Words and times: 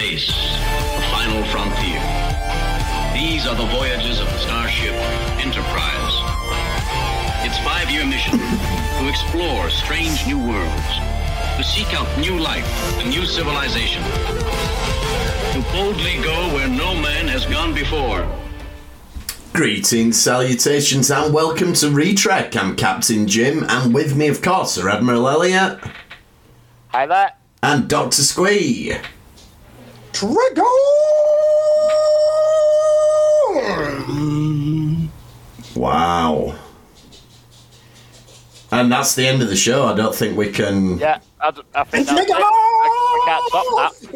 space, 0.00 0.28
the 0.96 1.02
final 1.12 1.44
frontier. 1.52 2.00
These 3.12 3.46
are 3.46 3.54
the 3.54 3.66
voyages 3.66 4.18
of 4.18 4.26
the 4.28 4.38
starship 4.38 4.94
Enterprise. 5.44 6.14
Its 7.44 7.58
five-year 7.58 8.06
mission 8.06 8.38
to 8.38 9.08
explore 9.08 9.68
strange 9.68 10.26
new 10.26 10.38
worlds, 10.38 10.88
to 11.58 11.62
seek 11.62 11.92
out 11.92 12.08
new 12.18 12.38
life 12.38 12.64
and 12.98 13.10
new 13.10 13.26
civilization, 13.26 14.02
to 15.52 15.60
boldly 15.70 16.22
go 16.22 16.54
where 16.54 16.68
no 16.68 16.94
man 16.94 17.28
has 17.28 17.44
gone 17.44 17.74
before. 17.74 18.26
Greetings, 19.52 20.18
salutations, 20.18 21.10
and 21.10 21.34
welcome 21.34 21.74
to 21.74 21.86
Retrek. 21.86 22.56
I'm 22.56 22.74
Captain 22.74 23.26
Jim, 23.26 23.66
and 23.68 23.92
with 23.92 24.16
me, 24.16 24.28
of 24.28 24.40
course, 24.40 24.78
are 24.78 24.88
Admiral 24.88 25.28
Elliot 25.28 25.78
Hi 26.88 27.04
there. 27.04 27.32
and 27.62 27.86
Doctor 27.86 28.22
Squee. 28.22 28.94
Wow. 35.74 36.54
And 38.72 38.92
that's 38.92 39.14
the 39.14 39.26
end 39.26 39.42
of 39.42 39.48
the 39.48 39.56
show. 39.56 39.86
I 39.86 39.94
don't 39.94 40.14
think 40.14 40.36
we 40.36 40.50
can. 40.52 40.98
Yeah, 40.98 41.20
I, 41.40 41.50
d- 41.50 41.62
I 41.74 41.84
think 41.84 42.06
that's 42.06 42.20
it. 42.20 42.30
I, 42.30 42.38
I 42.38 43.22
can't 43.26 43.44
stop 43.48 43.66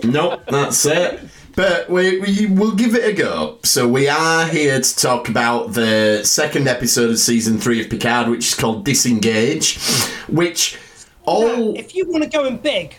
that. 0.00 0.04
Nope, 0.04 0.42
that's 0.48 0.86
it. 0.86 1.20
But 1.56 1.88
we, 1.88 2.20
we 2.20 2.46
will 2.46 2.74
give 2.74 2.94
it 2.94 3.04
a 3.04 3.12
go. 3.12 3.58
So 3.64 3.88
we 3.88 4.08
are 4.08 4.46
here 4.46 4.80
to 4.80 4.96
talk 4.96 5.28
about 5.28 5.72
the 5.72 6.22
second 6.24 6.68
episode 6.68 7.10
of 7.10 7.18
season 7.18 7.58
three 7.58 7.80
of 7.82 7.90
Picard, 7.90 8.28
which 8.28 8.48
is 8.48 8.54
called 8.54 8.84
Disengage, 8.84 9.78
which 10.28 10.78
all. 11.24 11.76
If 11.76 11.94
you 11.94 12.08
want 12.10 12.24
to 12.24 12.30
go 12.30 12.44
in 12.44 12.58
big, 12.58 12.96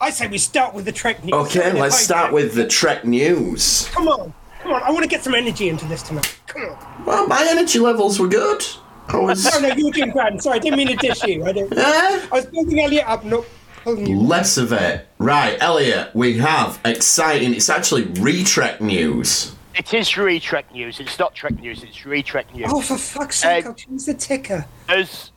I 0.00 0.10
say 0.10 0.26
we 0.26 0.38
start 0.38 0.74
with 0.74 0.84
the 0.84 0.92
Trek 0.92 1.22
news. 1.24 1.32
Okay, 1.34 1.68
If 1.68 1.74
let's 1.74 1.96
I- 1.96 2.02
start 2.02 2.32
with 2.32 2.54
the 2.54 2.66
Trek 2.66 3.04
news. 3.04 3.88
Come 3.92 4.08
on, 4.08 4.34
come 4.62 4.72
on! 4.72 4.82
I 4.82 4.90
want 4.90 5.02
to 5.02 5.08
get 5.08 5.22
some 5.22 5.34
energy 5.34 5.68
into 5.68 5.84
this 5.86 6.02
tonight. 6.02 6.36
Come 6.46 6.62
on. 6.62 7.04
Well, 7.06 7.26
my 7.26 7.46
energy 7.50 7.78
levels 7.78 8.18
were 8.20 8.28
good. 8.28 8.62
I 9.08 9.16
was 9.18 9.44
No, 9.44 9.68
no, 9.68 9.74
you 9.74 9.86
were 9.86 9.90
doing 9.92 10.10
grand. 10.10 10.42
Sorry, 10.42 10.56
I 10.56 10.58
didn't 10.60 10.78
mean 10.78 10.88
to 10.88 10.96
dish 10.96 11.22
you. 11.24 11.44
I, 11.44 11.52
didn't, 11.52 11.76
Eh, 11.76 11.80
I 11.82 12.28
was 12.32 12.46
building 12.46 12.80
Elliot 12.80 13.04
up, 13.06 13.22
not 13.24 13.44
less 13.86 14.56
of 14.56 14.72
it. 14.72 15.06
Right, 15.18 15.58
Elliot, 15.60 16.10
we 16.14 16.38
have 16.38 16.80
exciting. 16.86 17.52
It's 17.54 17.68
actually 17.68 18.04
Retrek 18.04 18.80
news. 18.80 19.54
It 19.74 19.92
is 19.92 20.08
Retrek 20.10 20.70
news. 20.72 21.00
It's 21.00 21.18
not 21.18 21.34
Trek 21.34 21.58
news. 21.60 21.82
It's 21.82 21.98
Retrek 21.98 22.54
news. 22.54 22.68
Oh, 22.70 22.80
for 22.80 22.96
fuck's 22.96 23.36
sake! 23.40 23.64
Uh, 23.66 23.70
I'll 23.70 23.74
change 23.74 24.04
the 24.06 24.14
ticker. 24.14 24.64
As 24.88 25.32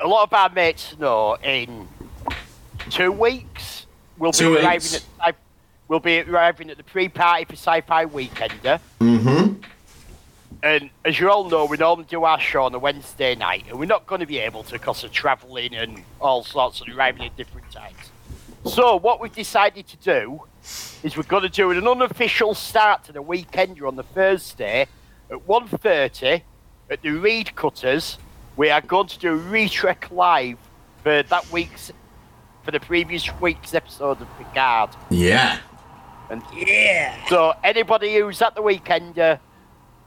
a 0.00 0.06
lot 0.08 0.24
of 0.24 0.32
our 0.32 0.48
mates 0.50 0.96
know, 0.98 1.36
in 1.44 1.86
two 2.90 3.12
weeks 3.12 3.75
we'll 4.18 4.32
Two 4.32 4.50
be 4.50 4.50
weeks. 4.50 4.64
arriving 4.64 5.00
at 5.26 5.36
we'll 5.88 6.00
be 6.00 6.20
arriving 6.20 6.70
at 6.70 6.76
the 6.76 6.82
pre-party 6.82 7.44
for 7.44 7.52
Sci-Fi 7.52 8.06
Weekender. 8.06 8.80
Mm-hmm. 9.00 9.62
And 10.62 10.90
as 11.04 11.20
you 11.20 11.30
all 11.30 11.48
know, 11.48 11.64
we 11.66 11.76
normally 11.76 12.06
do 12.08 12.24
our 12.24 12.40
show 12.40 12.64
on 12.64 12.74
a 12.74 12.78
Wednesday 12.78 13.34
night, 13.34 13.66
and 13.68 13.78
we're 13.78 13.84
not 13.84 14.06
going 14.06 14.20
to 14.20 14.26
be 14.26 14.38
able 14.38 14.64
to 14.64 14.72
because 14.72 15.04
of 15.04 15.12
travelling 15.12 15.74
and 15.74 16.02
all 16.20 16.42
sorts 16.42 16.80
and 16.80 16.92
arriving 16.92 17.24
at 17.24 17.36
different 17.36 17.70
times. 17.70 18.10
So 18.64 18.96
what 18.96 19.20
we've 19.20 19.32
decided 19.32 19.86
to 19.86 19.96
do 19.98 20.42
is 21.04 21.16
we're 21.16 21.22
going 21.22 21.44
to 21.44 21.48
do 21.48 21.70
an 21.70 21.86
unofficial 21.86 22.54
start 22.54 23.04
to 23.04 23.12
the 23.12 23.22
weekender 23.22 23.86
on 23.86 23.94
the 23.94 24.02
Thursday 24.02 24.86
at 25.30 25.46
1.30 25.46 26.42
at 26.90 27.02
the 27.02 27.10
Reed 27.10 27.54
Cutters. 27.54 28.18
We 28.56 28.70
are 28.70 28.80
going 28.80 29.06
to 29.08 29.18
do 29.18 29.34
a 29.34 29.38
Retrek 29.38 30.10
Live 30.10 30.58
for 31.04 31.22
that 31.22 31.52
week's, 31.52 31.92
for 32.66 32.72
the 32.72 32.80
previous 32.80 33.30
week's 33.40 33.74
episode 33.74 34.20
of 34.20 34.26
Picard. 34.38 34.90
Yeah. 35.08 35.58
And 36.28 36.42
Yeah. 36.52 37.14
so 37.28 37.54
anybody 37.62 38.16
who's 38.16 38.42
at 38.42 38.56
the 38.56 38.60
weekender, 38.60 39.38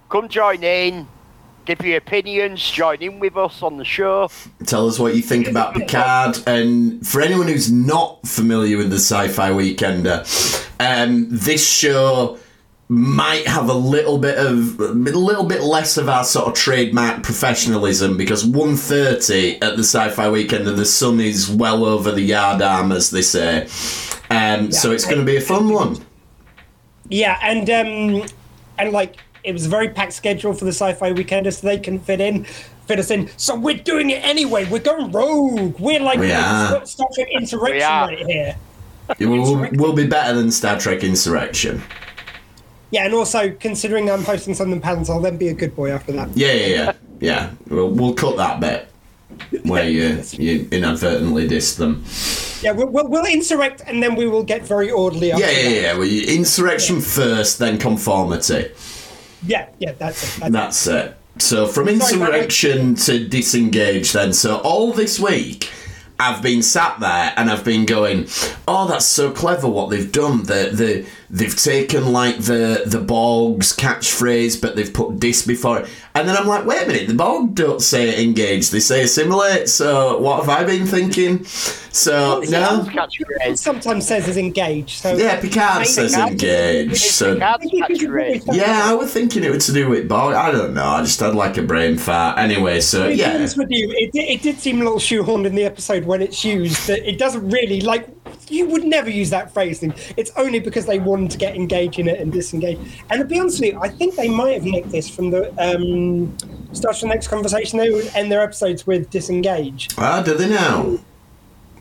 come 0.09 0.27
join 0.27 0.61
in, 0.61 1.07
give 1.63 1.79
your 1.85 1.95
opinions, 1.99 2.59
join 2.69 2.97
in 2.97 3.17
with 3.21 3.37
us 3.37 3.63
on 3.63 3.77
the 3.77 3.85
show. 3.85 4.29
Tell 4.65 4.89
us 4.89 4.99
what 4.99 5.15
you 5.15 5.21
think 5.21 5.47
about 5.47 5.73
Picard. 5.73 6.39
And 6.47 7.07
for 7.07 7.21
anyone 7.21 7.47
who's 7.47 7.71
not 7.71 8.27
familiar 8.27 8.75
with 8.77 8.89
the 8.89 8.97
Sci-Fi 8.97 9.51
Weekender, 9.51 10.25
um, 10.81 11.27
this 11.29 11.65
show 11.65 12.37
might 12.91 13.45
have 13.45 13.69
a 13.69 13.73
little 13.73 14.17
bit 14.17 14.39
of 14.39 14.79
a 14.79 14.87
little 14.87 15.43
bit 15.43 15.61
less 15.61 15.95
of 15.95 16.09
our 16.09 16.23
sort 16.23 16.47
of 16.47 16.55
trademark 16.55 17.21
professionalism 17.21 18.17
because 18.17 18.43
1.30 18.43 19.63
at 19.63 19.77
the 19.77 19.83
Sci-Fi 19.83 20.25
Weekender, 20.27 20.75
the 20.75 20.85
sun 20.85 21.19
is 21.19 21.51
well 21.51 21.85
over 21.85 22.11
the 22.11 22.21
yard 22.21 22.63
arm, 22.63 22.91
as 22.91 23.11
they 23.11 23.21
say. 23.21 23.67
Um, 24.31 24.71
so 24.71 24.91
it's 24.91 25.05
going 25.05 25.19
to 25.19 25.25
be 25.25 25.37
a 25.37 25.41
fun 25.41 25.69
one. 25.71 26.03
Yeah, 27.09 27.37
and 27.43 27.69
um, 27.69 28.27
and 28.79 28.91
like 28.91 29.17
it 29.43 29.53
was 29.53 29.67
a 29.67 29.69
very 29.69 29.89
packed 29.89 30.13
schedule 30.13 30.53
for 30.53 30.65
the 30.65 30.73
Sci-Fi 30.73 31.11
weekend 31.11 31.51
so 31.53 31.67
they 31.67 31.77
can 31.77 31.99
fit 31.99 32.19
in, 32.19 32.43
fit 32.43 32.97
us 32.97 33.11
in. 33.11 33.29
So 33.37 33.55
we're 33.55 33.77
doing 33.77 34.09
it 34.09 34.23
anyway. 34.23 34.65
We're 34.65 34.79
going 34.79 35.11
rogue. 35.11 35.79
We're 35.79 35.99
like 35.99 36.19
We 36.19 36.31
are. 36.31 36.83
Star 36.87 37.07
Trek 37.13 37.27
Insurrection 37.31 37.77
We 37.77 37.83
are. 37.83 38.07
right 38.07 38.25
here. 38.25 38.55
We'll, 39.19 39.67
we'll 39.73 39.93
be 39.93 40.05
better 40.07 40.35
than 40.35 40.51
Star 40.51 40.79
Trek 40.79 41.03
Insurrection. 41.03 41.81
Yeah, 42.91 43.05
and 43.05 43.13
also 43.13 43.51
considering 43.51 44.09
I'm 44.09 44.23
hosting 44.23 44.53
Southern 44.55 44.81
Pans, 44.81 45.09
I'll 45.09 45.19
then 45.21 45.37
be 45.37 45.49
a 45.49 45.53
good 45.53 45.75
boy 45.75 45.91
after 45.91 46.11
that. 46.13 46.29
Yeah, 46.35 46.53
yeah, 46.53 46.67
yeah. 46.67 46.93
Yeah, 47.19 47.51
we'll, 47.67 47.89
we'll 47.89 48.13
cut 48.13 48.37
that 48.37 48.59
bit 48.59 48.87
where 49.63 49.87
you, 49.87 50.23
you 50.31 50.67
inadvertently 50.71 51.47
diss 51.47 51.75
them. 51.75 52.03
Yeah, 52.61 52.71
we'll, 52.71 52.87
we'll, 52.87 53.07
we'll 53.07 53.25
insurrect 53.25 53.83
and 53.85 54.01
then 54.01 54.15
we 54.15 54.27
will 54.27 54.43
get 54.43 54.63
very 54.63 54.89
orderly. 54.89 55.31
After 55.31 55.45
Yeah, 55.45 55.51
yeah, 55.51 55.69
that. 55.69 55.81
yeah. 55.81 55.93
Well, 55.97 56.07
insurrection 56.09 56.99
first, 57.01 57.59
then 57.59 57.77
conformity. 57.77 58.71
yeah, 59.45 59.69
yeah. 59.79 59.93
That's 59.93 60.23
it. 60.37 60.39
That's 60.51 60.51
That's 60.51 60.87
it. 60.87 61.15
So 61.39 61.67
from 61.67 61.85
Sorry, 61.85 61.93
insurrection 61.95 62.95
to 62.95 63.27
disengage, 63.27 64.11
then. 64.13 64.33
So 64.33 64.57
all 64.57 64.91
this 64.91 65.19
week, 65.19 65.69
I've 66.19 66.41
been 66.41 66.61
sat 66.61 66.99
there 66.99 67.33
and 67.37 67.49
I've 67.49 67.63
been 67.63 67.85
going, 67.85 68.27
"Oh, 68.67 68.87
that's 68.89 69.05
so 69.05 69.31
clever 69.31 69.67
what 69.69 69.89
they've 69.89 70.11
done. 70.11 70.43
The 70.43 70.71
the 70.73 71.05
they've 71.29 71.55
taken 71.55 72.11
like 72.11 72.37
the 72.39 72.83
the 72.85 72.99
Borg's 72.99 73.75
catchphrase, 73.75 74.61
but 74.61 74.75
they've 74.75 74.93
put 74.93 75.19
dis 75.19 75.45
before 75.45 75.79
it." 75.79 75.89
And 76.15 76.27
then 76.27 76.35
I'm 76.35 76.47
like, 76.47 76.65
"Wait 76.65 76.83
a 76.83 76.87
minute, 76.87 77.07
the 77.07 77.13
Borg 77.13 77.55
don't 77.55 77.81
say 77.81 78.23
engage; 78.23 78.69
they 78.69 78.79
say 78.79 79.03
assimilate." 79.03 79.69
So 79.69 80.17
what 80.19 80.39
have 80.43 80.49
I 80.49 80.63
been 80.63 80.85
thinking? 80.85 81.45
So 81.45 82.41
no. 82.49 82.85
Catchphrase. 82.89 83.57
sometimes 83.57 84.07
says 84.07 84.27
is 84.27 84.37
engage. 84.37 84.97
So 84.97 85.15
Yeah, 85.15 85.39
Picard 85.39 85.85
says 85.87 86.11
Picard- 86.13 86.31
engage. 86.31 86.97
So 86.97 87.33
yeah, 88.51 88.81
I 88.85 88.93
was 88.93 89.11
thinking 89.11 89.43
it 89.43 89.51
was 89.51 89.65
to 89.67 89.73
do 89.73 89.89
with 89.89 90.07
Borg. 90.07 90.35
I 90.35 90.51
don't 90.51 90.73
know. 90.73 90.85
I 90.85 91.01
just 91.01 91.19
had 91.19 91.35
like 91.35 91.57
a 91.57 91.61
brain 91.63 91.97
fart. 91.97 92.37
Anyway, 92.37 92.79
so 92.81 93.07
yeah. 93.07 93.39
with 93.39 93.69
you, 93.69 93.91
it, 93.97 94.11
did- 94.11 94.29
it 94.29 94.41
did 94.41 94.59
seem 94.59 94.81
a 94.81 94.83
little 94.83 94.99
shoehorned 94.99 95.45
in 95.45 95.55
the 95.55 95.63
episode 95.63 96.05
when 96.05 96.21
it's 96.21 96.43
used. 96.45 96.87
That 96.87 97.07
it 97.07 97.17
doesn't 97.17 97.49
really 97.49 97.81
like 97.81 98.18
you 98.47 98.67
would 98.67 98.83
never 98.83 99.09
use 99.09 99.29
that 99.31 99.53
phrasing. 99.53 99.93
It's 100.17 100.31
only 100.37 100.59
because 100.59 100.85
they 100.85 100.99
wanted 100.99 101.31
to 101.31 101.37
get 101.37 101.55
engaged 101.55 101.99
in 101.99 102.07
it 102.07 102.19
and 102.19 102.31
disengage. 102.31 102.79
And 103.09 103.19
to 103.19 103.25
be 103.25 103.39
honest 103.39 103.59
with 103.59 103.73
you, 103.73 103.79
I 103.81 103.89
think 103.89 104.15
they 104.15 104.29
might 104.29 104.53
have 104.53 104.63
nicked 104.63 104.89
this 104.91 105.09
from 105.09 105.29
the 105.31 105.49
um, 105.61 106.35
start 106.73 106.95
of 106.95 107.01
the 107.01 107.07
next 107.07 107.27
conversation. 107.27 107.79
They 107.79 107.89
would 107.91 108.07
end 108.15 108.31
their 108.31 108.41
episodes 108.41 108.87
with 108.87 109.09
disengage. 109.09 109.89
Ah, 109.97 110.21
do 110.23 110.33
they 110.35 110.49
now? 110.49 110.97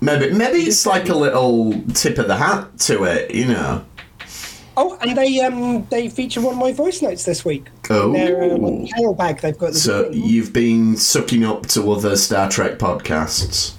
Maybe 0.01 0.31
maybe 0.33 0.59
it's 0.59 0.87
like 0.87 1.09
a 1.09 1.15
little 1.15 1.73
tip 1.95 2.19
of 2.19 2.29
the 2.29 2.37
hat 2.37 2.79
to 2.81 3.03
it, 3.05 3.35
you 3.35 3.47
know. 3.47 3.85
Oh, 4.77 4.97
and 5.01 5.17
they 5.19 5.41
um 5.41 5.85
they 5.91 6.09
feature 6.09 6.41
one 6.41 6.53
of 6.55 6.61
my 6.61 6.73
voice 6.73 7.03
notes 7.03 7.25
this 7.25 7.45
week. 7.45 7.67
Oh. 7.91 8.13
Their 8.13 8.57
like, 8.57 8.91
tail 8.95 9.13
bag 9.15 9.41
they've 9.41 9.59
got. 9.59 9.73
the 9.73 9.79
So 9.79 10.05
beginning. 10.11 10.29
you've 10.29 10.53
been 10.53 10.97
sucking 10.97 11.45
up 11.45 11.67
to 11.69 11.91
other 11.91 12.15
Star 12.17 12.49
Trek 12.49 12.79
podcasts. 12.79 13.73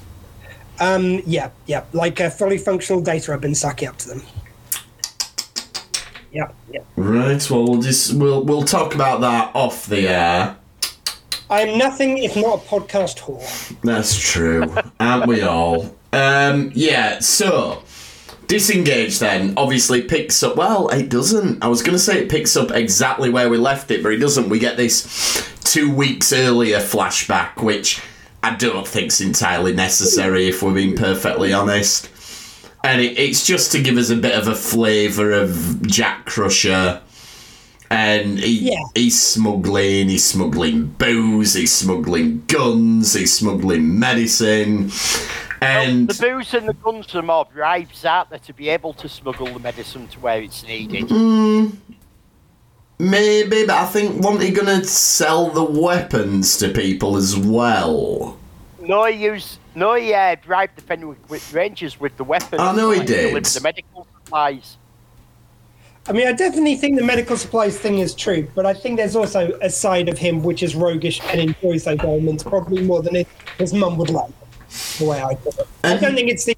Um, 0.79 1.22
yeah, 1.25 1.50
yeah, 1.66 1.84
like 1.94 2.22
uh, 2.22 2.29
fully 2.29 2.57
functional 2.57 3.01
data. 3.01 3.34
I've 3.34 3.41
been 3.41 3.56
sucking 3.56 3.88
up 3.88 3.97
to 3.97 4.09
them. 4.09 4.22
Yeah, 6.31 6.51
yeah. 6.71 6.81
Right. 6.95 7.50
Well, 7.50 7.65
we'll 7.65 7.81
just 7.81 8.13
we'll 8.13 8.44
we'll 8.44 8.63
talk 8.63 8.95
about 8.95 9.21
that 9.21 9.56
off 9.56 9.88
the 9.88 10.07
air. 10.07 10.56
I'm 11.50 11.77
nothing 11.77 12.19
if 12.19 12.36
not 12.36 12.63
a 12.63 12.68
podcast 12.68 13.19
whore. 13.19 13.81
That's 13.81 14.18
true, 14.19 14.74
aren't 15.00 15.27
we 15.27 15.42
all? 15.42 15.95
Um, 16.13 16.71
yeah. 16.75 17.19
So 17.19 17.83
disengage 18.50 19.19
then 19.19 19.54
obviously 19.57 20.01
picks 20.01 20.42
up. 20.44 20.56
Well, 20.56 20.89
it 20.89 21.09
doesn't. 21.09 21.63
I 21.63 21.68
was 21.68 21.81
going 21.81 21.94
to 21.94 22.00
say 22.00 22.19
it 22.19 22.30
picks 22.30 22.56
up 22.56 22.71
exactly 22.71 23.30
where 23.30 23.50
we 23.50 23.57
left 23.57 23.92
it, 23.92 24.04
but 24.04 24.12
it 24.12 24.18
doesn't. 24.18 24.50
We 24.50 24.59
get 24.59 24.77
this 24.77 25.48
two 25.63 25.94
weeks 25.94 26.33
earlier 26.33 26.80
flashback, 26.80 27.62
which 27.63 28.01
I 28.41 28.56
don't 28.56 28.88
think 28.88 29.07
it's 29.07 29.21
entirely 29.21 29.74
necessary 29.74 30.47
if 30.47 30.63
we're 30.63 30.74
being 30.74 30.95
perfectly 30.95 31.51
honest. 31.53 32.09
And 32.83 33.01
it, 33.01 33.18
it's 33.18 33.45
just 33.45 33.71
to 33.74 33.81
give 33.81 33.97
us 33.97 34.09
a 34.09 34.15
bit 34.15 34.38
of 34.38 34.47
a 34.47 34.56
flavour 34.56 35.31
of 35.31 35.81
Jack 35.86 36.25
Crusher. 36.25 37.01
And 37.91 38.39
he, 38.39 38.69
Yeah. 38.71 38.83
he's 38.95 39.19
smuggling, 39.21 40.09
he's 40.09 40.24
smuggling 40.24 40.88
booze, 40.88 41.56
he's 41.56 41.74
smuggling 41.74 42.44
guns, 42.47 43.13
he's 43.13 43.36
smuggling 43.38 44.00
medicine. 44.00 44.92
And 45.62 46.07
The 46.07 46.13
booze 46.21 46.53
and 46.53 46.69
the 46.69 46.74
guns 46.75 47.13
are 47.15 47.21
more 47.21 47.45
bribes, 47.45 48.06
aren't 48.06 48.30
they, 48.30 48.38
to 48.38 48.53
be 48.53 48.69
able 48.69 48.94
to 48.94 49.09
smuggle 49.09 49.47
the 49.47 49.59
medicine 49.59 50.07
to 50.09 50.19
where 50.19 50.42
it's 50.42 50.63
needed? 50.63 51.09
Mm. 51.09 51.75
Maybe, 53.00 53.66
but 53.66 53.75
I 53.75 53.86
think 53.86 54.22
weren't 54.22 54.42
he 54.42 54.51
gonna 54.51 54.84
sell 54.84 55.50
the 55.50 55.63
weapons 55.63 56.57
to 56.57 56.69
people 56.69 57.16
as 57.16 57.38
well? 57.38 58.38
No, 58.81 59.06
he 59.06 59.24
used, 59.24 59.57
no, 59.74 59.96
he 59.96 60.13
uh, 60.13 60.36
bribed 60.46 60.75
the 60.75 60.81
Fenris 60.81 61.54
Rangers 61.54 61.98
with 61.98 62.18
the 62.18 62.25
weapons. 62.25 62.62
I 62.62 62.75
know 62.75 62.92
he 62.92 63.00
like, 63.00 63.07
did. 63.07 63.30
delivered 63.30 63.46
The 63.46 63.62
medical 63.62 64.07
supplies. 64.16 64.78
I 66.07 66.12
mean, 66.12 66.28
I 66.28 66.34
definitely 66.34 66.75
think 66.75 66.98
the 66.98 67.06
medical 67.06 67.38
supplies 67.38 67.78
thing 67.78 68.00
is 68.00 68.13
true, 68.16 68.50
but 68.56 68.66
I 68.66 68.74
think 68.74 68.98
there's 68.98 69.16
also 69.16 69.57
a 69.62 69.69
side 69.69 70.10
of 70.10 70.18
him 70.18 70.44
which 70.44 70.63
is 70.63 70.75
roguish 70.75 71.22
and 71.25 71.40
enjoys 71.40 71.86
those 71.86 72.00
elements 72.00 72.44
probably 72.44 72.81
more 72.81 73.02
than 73.02 73.25
his 73.60 73.74
mum 73.74 73.98
would 73.98 74.10
like. 74.10 74.34
The 74.98 75.06
way 75.06 75.22
I 75.22 75.36
put 75.36 75.57
it, 75.57 75.68
I 75.84 75.98
don't 75.98 76.16
think 76.16 76.30
it's 76.30 76.45
the 76.45 76.57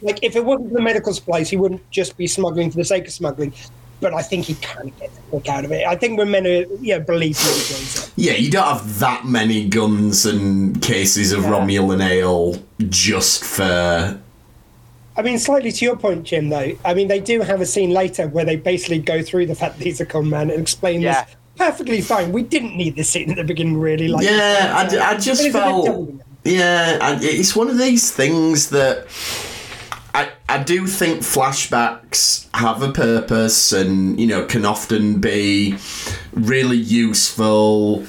like 0.00 0.18
if 0.22 0.36
it 0.36 0.44
wasn't 0.44 0.72
the 0.72 0.80
medical 0.80 1.12
supplies, 1.12 1.50
he 1.50 1.56
wouldn't 1.56 1.88
just 1.90 2.16
be 2.16 2.26
smuggling 2.26 2.70
for 2.70 2.78
the 2.78 2.84
sake 2.84 3.06
of 3.06 3.12
smuggling. 3.12 3.52
But 4.02 4.12
I 4.14 4.20
think 4.22 4.44
he 4.44 4.54
kind 4.56 4.88
of 4.90 4.98
gets 5.00 5.16
a 5.16 5.30
kick 5.40 5.48
out 5.48 5.64
of 5.64 5.72
it. 5.72 5.86
I 5.86 5.96
think 5.96 6.18
we're 6.18 6.26
meant 6.26 6.44
to, 6.44 6.78
yeah, 6.82 6.98
believe 6.98 7.38
he 7.38 7.48
enjoys 7.48 8.04
it. 8.08 8.12
Yeah, 8.16 8.32
you 8.32 8.50
don't 8.50 8.66
have 8.66 8.98
that 8.98 9.24
many 9.24 9.66
guns 9.68 10.26
and 10.26 10.82
cases 10.82 11.32
of 11.32 11.44
Romulan 11.44 12.02
ale 12.06 12.62
just 12.88 13.44
for. 13.44 14.20
I 15.16 15.22
mean, 15.22 15.38
slightly 15.38 15.72
to 15.72 15.84
your 15.84 15.96
point, 15.96 16.24
Jim. 16.24 16.48
Though, 16.48 16.72
I 16.84 16.94
mean, 16.94 17.08
they 17.08 17.20
do 17.20 17.40
have 17.40 17.60
a 17.60 17.66
scene 17.66 17.90
later 17.90 18.26
where 18.28 18.44
they 18.44 18.56
basically 18.56 18.98
go 18.98 19.22
through 19.22 19.46
the 19.46 19.54
fact 19.54 19.78
that 19.78 19.84
he's 19.84 20.00
a 20.00 20.06
con 20.06 20.28
man 20.28 20.50
and 20.50 20.60
explain 20.60 21.00
Yeah. 21.00 21.24
this 21.24 21.36
perfectly 21.56 22.00
fine. 22.00 22.32
We 22.32 22.42
didn't 22.42 22.76
need 22.76 22.96
this 22.96 23.10
scene 23.10 23.30
at 23.30 23.36
the 23.36 23.44
beginning, 23.44 23.78
really. 23.78 24.08
Like, 24.08 24.24
Yeah, 24.26 24.72
I, 24.76 24.88
d- 24.88 24.98
I 24.98 25.12
But 25.14 25.22
just 25.22 25.44
it's 25.44 25.54
a 25.54 25.58
bit 25.58 25.62
felt. 25.62 26.10
Yeah, 26.44 26.98
I, 27.00 27.18
it's 27.22 27.54
one 27.54 27.68
of 27.68 27.78
these 27.78 28.10
things 28.10 28.70
that 28.70 29.06
I 30.14 30.30
I 30.48 30.62
do 30.62 30.86
think 30.86 31.20
flashbacks 31.22 32.48
have 32.54 32.82
a 32.82 32.92
purpose 32.92 33.72
and 33.72 34.18
you 34.20 34.26
know 34.26 34.44
can 34.44 34.64
often 34.64 35.20
be 35.20 35.76
really 36.32 36.76
useful. 36.76 38.04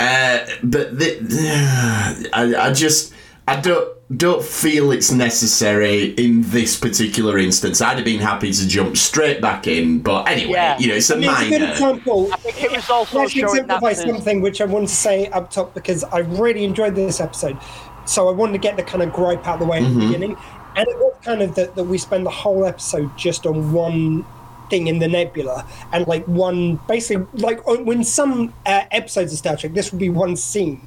Uh, 0.00 0.38
but 0.62 0.98
the, 0.98 2.28
I 2.32 2.54
I 2.68 2.72
just 2.72 3.12
I 3.46 3.60
don't 3.60 3.88
don't 4.16 4.42
feel 4.44 4.92
it's 4.92 5.10
necessary 5.10 6.06
in 6.14 6.42
this 6.50 6.78
particular 6.78 7.38
instance. 7.38 7.80
I'd 7.80 7.96
have 7.96 8.04
been 8.04 8.20
happy 8.20 8.52
to 8.52 8.68
jump 8.68 8.96
straight 8.96 9.40
back 9.40 9.66
in, 9.66 10.00
but 10.00 10.28
anyway, 10.28 10.52
Yeah. 10.54 10.78
you 10.78 10.88
know, 10.88 10.94
it's 10.94 11.08
a 11.10 11.14
I 11.14 11.18
mean, 11.18 11.30
it's 11.30 11.40
a 11.40 11.48
good 11.50 11.60
minor. 11.60 11.72
example. 11.72 12.28
I 12.32 12.36
think 12.36 12.62
it 12.62 12.72
was 12.72 12.90
also 12.90 13.20
Let's 13.20 13.32
showing 13.32 13.66
that 13.66 13.82
exemplify 13.82 13.92
something 13.94 14.40
which 14.42 14.60
I 14.60 14.66
want 14.66 14.88
to 14.88 14.94
say 14.94 15.28
up 15.28 15.50
top 15.50 15.72
because 15.74 16.04
I 16.04 16.18
really 16.18 16.64
enjoyed 16.64 16.94
this 16.94 17.20
episode. 17.20 17.56
So 18.04 18.28
I 18.28 18.32
wanted 18.32 18.52
to 18.52 18.58
get 18.58 18.76
the 18.76 18.82
kind 18.82 19.02
of 19.02 19.12
gripe 19.12 19.46
out 19.46 19.54
of 19.54 19.60
the 19.60 19.66
way 19.66 19.78
at 19.78 19.84
Mm-hmm. 19.84 19.98
the 20.00 20.06
beginning. 20.06 20.36
And 20.76 20.88
it 20.88 20.96
was 20.96 21.14
kind 21.22 21.42
of 21.42 21.54
that, 21.56 21.74
that 21.76 21.84
we 21.84 21.98
spend 21.98 22.26
the 22.26 22.30
whole 22.30 22.64
episode 22.64 23.10
just 23.16 23.46
on 23.46 23.72
one 23.72 24.24
thing 24.70 24.86
in 24.86 24.98
the 25.00 25.08
nebula 25.08 25.66
and 25.92 26.06
like 26.06 26.24
one 26.26 26.76
basically 26.88 27.26
like 27.34 27.60
when 27.66 28.02
some 28.02 28.54
uh, 28.64 28.84
episodes 28.90 29.32
of 29.32 29.38
Star 29.38 29.56
Trek, 29.56 29.74
this 29.74 29.92
would 29.92 29.98
be 29.98 30.08
one 30.08 30.34
scene. 30.36 30.86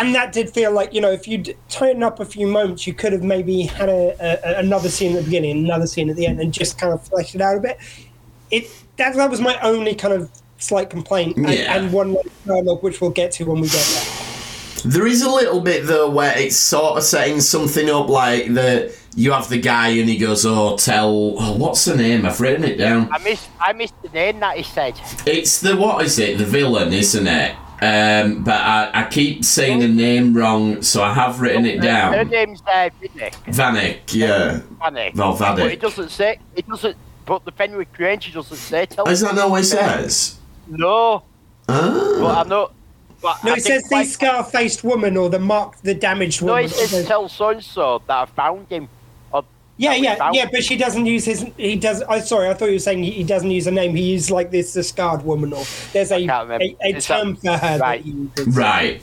And 0.00 0.14
that 0.14 0.32
did 0.32 0.50
feel 0.50 0.70
like, 0.70 0.94
you 0.94 1.00
know, 1.00 1.10
if 1.10 1.26
you'd 1.26 1.56
tighten 1.68 2.04
up 2.04 2.20
a 2.20 2.24
few 2.24 2.46
moments, 2.46 2.86
you 2.86 2.94
could 2.94 3.12
have 3.12 3.24
maybe 3.24 3.62
had 3.62 3.88
a, 3.88 4.14
a, 4.20 4.60
another 4.60 4.88
scene 4.88 5.16
at 5.16 5.18
the 5.18 5.24
beginning, 5.24 5.64
another 5.64 5.88
scene 5.88 6.08
at 6.08 6.14
the 6.14 6.24
end, 6.24 6.40
and 6.40 6.52
just 6.52 6.78
kind 6.78 6.92
of 6.92 7.02
flesh 7.02 7.34
it 7.34 7.40
out 7.40 7.56
a 7.56 7.60
bit 7.60 7.78
it 8.50 8.70
that, 8.96 9.14
that 9.14 9.30
was 9.30 9.40
my 9.40 9.58
only 9.60 9.94
kind 9.94 10.14
of 10.14 10.30
slight 10.58 10.90
complaint 10.90 11.36
and, 11.36 11.48
Yeah. 11.48 11.76
and 11.76 11.92
one 11.92 12.14
like 12.14 12.26
dialogue 12.46 12.82
which 12.82 13.00
we'll 13.00 13.10
get 13.10 13.32
to 13.32 13.44
when 13.44 13.60
we 13.60 13.68
get 13.68 13.84
there 13.86 14.27
There 14.84 15.06
is 15.06 15.22
a 15.22 15.30
little 15.30 15.60
bit 15.60 15.86
though 15.86 16.10
where 16.10 16.36
it's 16.38 16.56
sort 16.56 16.98
of 16.98 17.02
setting 17.04 17.40
something 17.40 17.90
up 17.90 18.08
like 18.08 18.52
the 18.54 18.94
you 19.16 19.32
have 19.32 19.48
the 19.48 19.58
guy 19.58 19.88
and 19.88 20.08
he 20.08 20.16
goes, 20.16 20.46
"Oh, 20.46 20.76
tell 20.76 21.34
oh, 21.38 21.56
what's 21.56 21.84
the 21.84 21.96
name? 21.96 22.24
I've 22.24 22.40
written 22.40 22.64
it 22.64 22.76
down. 22.76 23.12
I 23.12 23.18
missed, 23.18 23.48
I 23.60 23.72
missed 23.72 24.00
the 24.02 24.08
name 24.10 24.38
that 24.40 24.56
he 24.56 24.62
said. 24.62 24.94
It's 25.26 25.60
the 25.60 25.76
what 25.76 26.04
is 26.04 26.18
it? 26.18 26.38
The 26.38 26.44
villain, 26.44 26.92
isn't 26.92 27.26
it? 27.26 27.56
Um, 27.80 28.42
but 28.42 28.60
I, 28.60 28.90
I 28.92 29.08
keep 29.08 29.44
saying 29.44 29.78
the 29.80 29.88
name 29.88 30.34
wrong, 30.34 30.82
so 30.82 31.02
I 31.02 31.14
have 31.14 31.40
written 31.40 31.64
it 31.64 31.80
down. 31.80 32.12
Her 32.12 32.24
name's 32.24 32.60
uh, 32.62 32.90
Vinnick. 33.00 33.32
Vanek, 33.46 33.98
yeah. 34.12 34.60
Vanek. 34.80 35.14
Well, 35.14 35.36
Vanek. 35.36 35.56
But 35.58 35.72
it 35.72 35.80
doesn't 35.80 36.10
say. 36.10 36.40
It 36.56 36.66
doesn't. 36.66 36.96
But 37.24 37.44
the 37.44 37.52
Fenris 37.52 37.86
Ranger 37.98 38.32
doesn't 38.32 38.56
say. 38.56 38.86
Tell 38.86 39.08
Is 39.08 39.20
that 39.20 39.34
not 39.34 39.50
what 39.50 39.60
it 39.60 39.64
says? 39.66 40.38
No, 40.66 41.22
Ah. 41.68 42.16
but 42.20 42.46
I 42.46 42.48
know. 42.48 42.70
But 43.20 43.42
no 43.44 43.52
I 43.52 43.56
it 43.56 43.62
says 43.64 43.82
the 43.88 43.96
like- 43.96 44.06
scar-faced 44.08 44.84
woman 44.84 45.16
or 45.16 45.28
the 45.28 45.38
marked 45.40 45.82
the 45.82 45.94
damaged 45.94 46.40
woman. 46.42 46.54
No, 46.56 46.62
woman 46.62 46.70
it 46.70 46.88
says 46.88 47.02
the- 47.02 47.08
tell 47.08 47.28
so 47.28 47.48
and 47.50 47.64
so 47.64 48.00
that 48.06 48.16
I 48.16 48.26
found 48.26 48.68
him. 48.68 48.88
Uh, 49.32 49.42
yeah 49.76 49.94
yeah 49.94 50.30
yeah 50.32 50.42
him. 50.44 50.48
but 50.52 50.62
she 50.64 50.76
doesn't 50.76 51.06
use 51.06 51.24
his 51.24 51.44
he 51.56 51.76
does 51.76 52.02
i 52.04 52.18
sorry 52.20 52.48
i 52.48 52.54
thought 52.54 52.66
you 52.66 52.72
were 52.72 52.78
saying 52.80 53.02
he, 53.02 53.10
he 53.12 53.22
doesn't 53.24 53.50
use 53.50 53.66
a 53.68 53.70
name 53.70 53.94
he 53.94 54.02
uses 54.12 54.30
like 54.30 54.50
this 54.50 54.72
the 54.72 54.82
scarred 54.82 55.22
woman 55.24 55.52
or 55.52 55.64
there's 55.92 56.10
a 56.10 56.16
a, 56.26 56.76
a 56.82 56.96
Is 56.96 57.06
that- 57.06 57.20
term 57.22 57.36
for 57.36 57.56
her 57.56 57.78
right. 57.78 57.78
that 57.78 58.00
he 58.00 58.10
uses. 58.10 58.56
Right. 58.56 59.02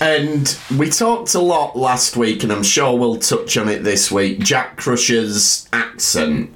And 0.00 0.58
we 0.78 0.90
talked 0.90 1.34
a 1.34 1.40
lot 1.40 1.74
last 1.74 2.18
week, 2.18 2.42
and 2.42 2.52
I'm 2.52 2.62
sure 2.62 2.94
we'll 2.98 3.18
touch 3.18 3.56
on 3.56 3.66
it 3.70 3.82
this 3.82 4.10
week. 4.12 4.40
Jack 4.40 4.76
Crusher's 4.76 5.66
accent. 5.72 6.50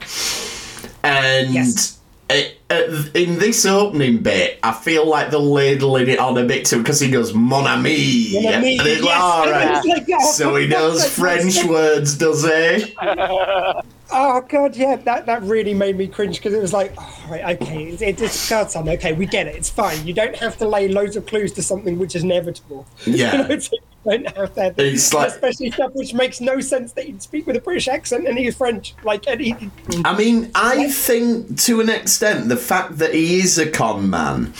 And 1.03 1.55
Yes. 1.55 1.99
It, 2.31 2.59
uh, 2.71 3.05
in 3.15 3.38
this 3.38 3.67
opening 3.67 4.19
bit, 4.19 4.59
I 4.62 4.73
feel 4.73 5.06
like 5.06 5.31
they're 5.31 5.41
ladling 5.41 6.09
it 6.09 6.19
on 6.19 6.37
a 6.38 6.44
bit 6.44 6.67
too 6.67 6.79
because 6.79 7.00
he 7.00 7.11
goes, 7.11 7.35
Mon 7.35 7.67
ami. 7.67 8.31
Mon 8.35 8.55
ami, 8.55 8.79
And 8.79 8.88
it's 8.88 9.05
yes. 9.05 9.21
all 9.21 9.47
right. 9.50 9.85
like, 9.85 10.06
oh, 10.12 10.32
So 10.32 10.56
he 10.56 10.67
knows 10.67 11.09
French 11.09 11.65
words, 11.65 12.17
does 12.17 12.44
he? 12.44 12.97
Oh 14.12 14.41
god, 14.41 14.75
yeah, 14.75 14.97
that, 14.97 15.27
that 15.27 15.43
really 15.43 15.73
made 15.73 15.97
me 15.97 16.09
cringe 16.09 16.38
because 16.38 16.53
it 16.53 16.61
was 16.61 16.73
like, 16.73 16.93
oh, 16.99 17.27
right, 17.31 17.62
okay, 17.62 17.85
it's, 17.85 18.03
it's 18.03 18.50
Godson, 18.50 18.88
okay, 18.88 19.12
we 19.12 19.25
get 19.25 19.47
it, 19.47 19.55
it's 19.55 19.71
fine. 19.71 20.05
You 20.05 20.12
don't 20.12 20.35
have 20.37 20.56
to 20.59 20.67
lay 20.67 20.88
loads 20.88 21.15
of 21.15 21.27
clues 21.27 21.53
to 21.53 21.62
something 21.62 21.99
which 21.99 22.17
is 22.17 22.25
inevitable. 22.25 22.87
Yeah. 23.06 23.49
you, 23.49 23.56
know, 23.56 23.61
it's- 24.06 24.20
you 24.20 24.25
don't 24.25 24.37
have 24.37 24.55
to. 24.55 24.61
Have 24.62 25.12
like- 25.14 25.29
especially 25.29 25.70
stuff 25.70 25.93
which 25.94 26.14
makes 26.14 26.41
no 26.41 26.61
sense 26.61 26.93
that 26.93 27.05
he'd 27.05 27.23
speak 27.23 27.47
with 27.47 27.56
a 27.56 27.61
British 27.61 27.88
accent 27.88 28.26
and 28.26 28.38
he's 28.38 28.56
French. 28.56 28.94
Like, 29.05 29.26
and 29.29 29.41
he, 29.41 29.55
I 30.05 30.17
mean, 30.17 30.50
I 30.55 30.91
think 30.91 31.58
to 31.62 31.81
an 31.81 31.88
extent 31.88 32.49
the 32.49 32.56
fact 32.56 32.99
that 32.99 33.14
he 33.14 33.41
is 33.41 33.58
a 33.58 33.70
con 33.70 34.11
man 34.11 34.52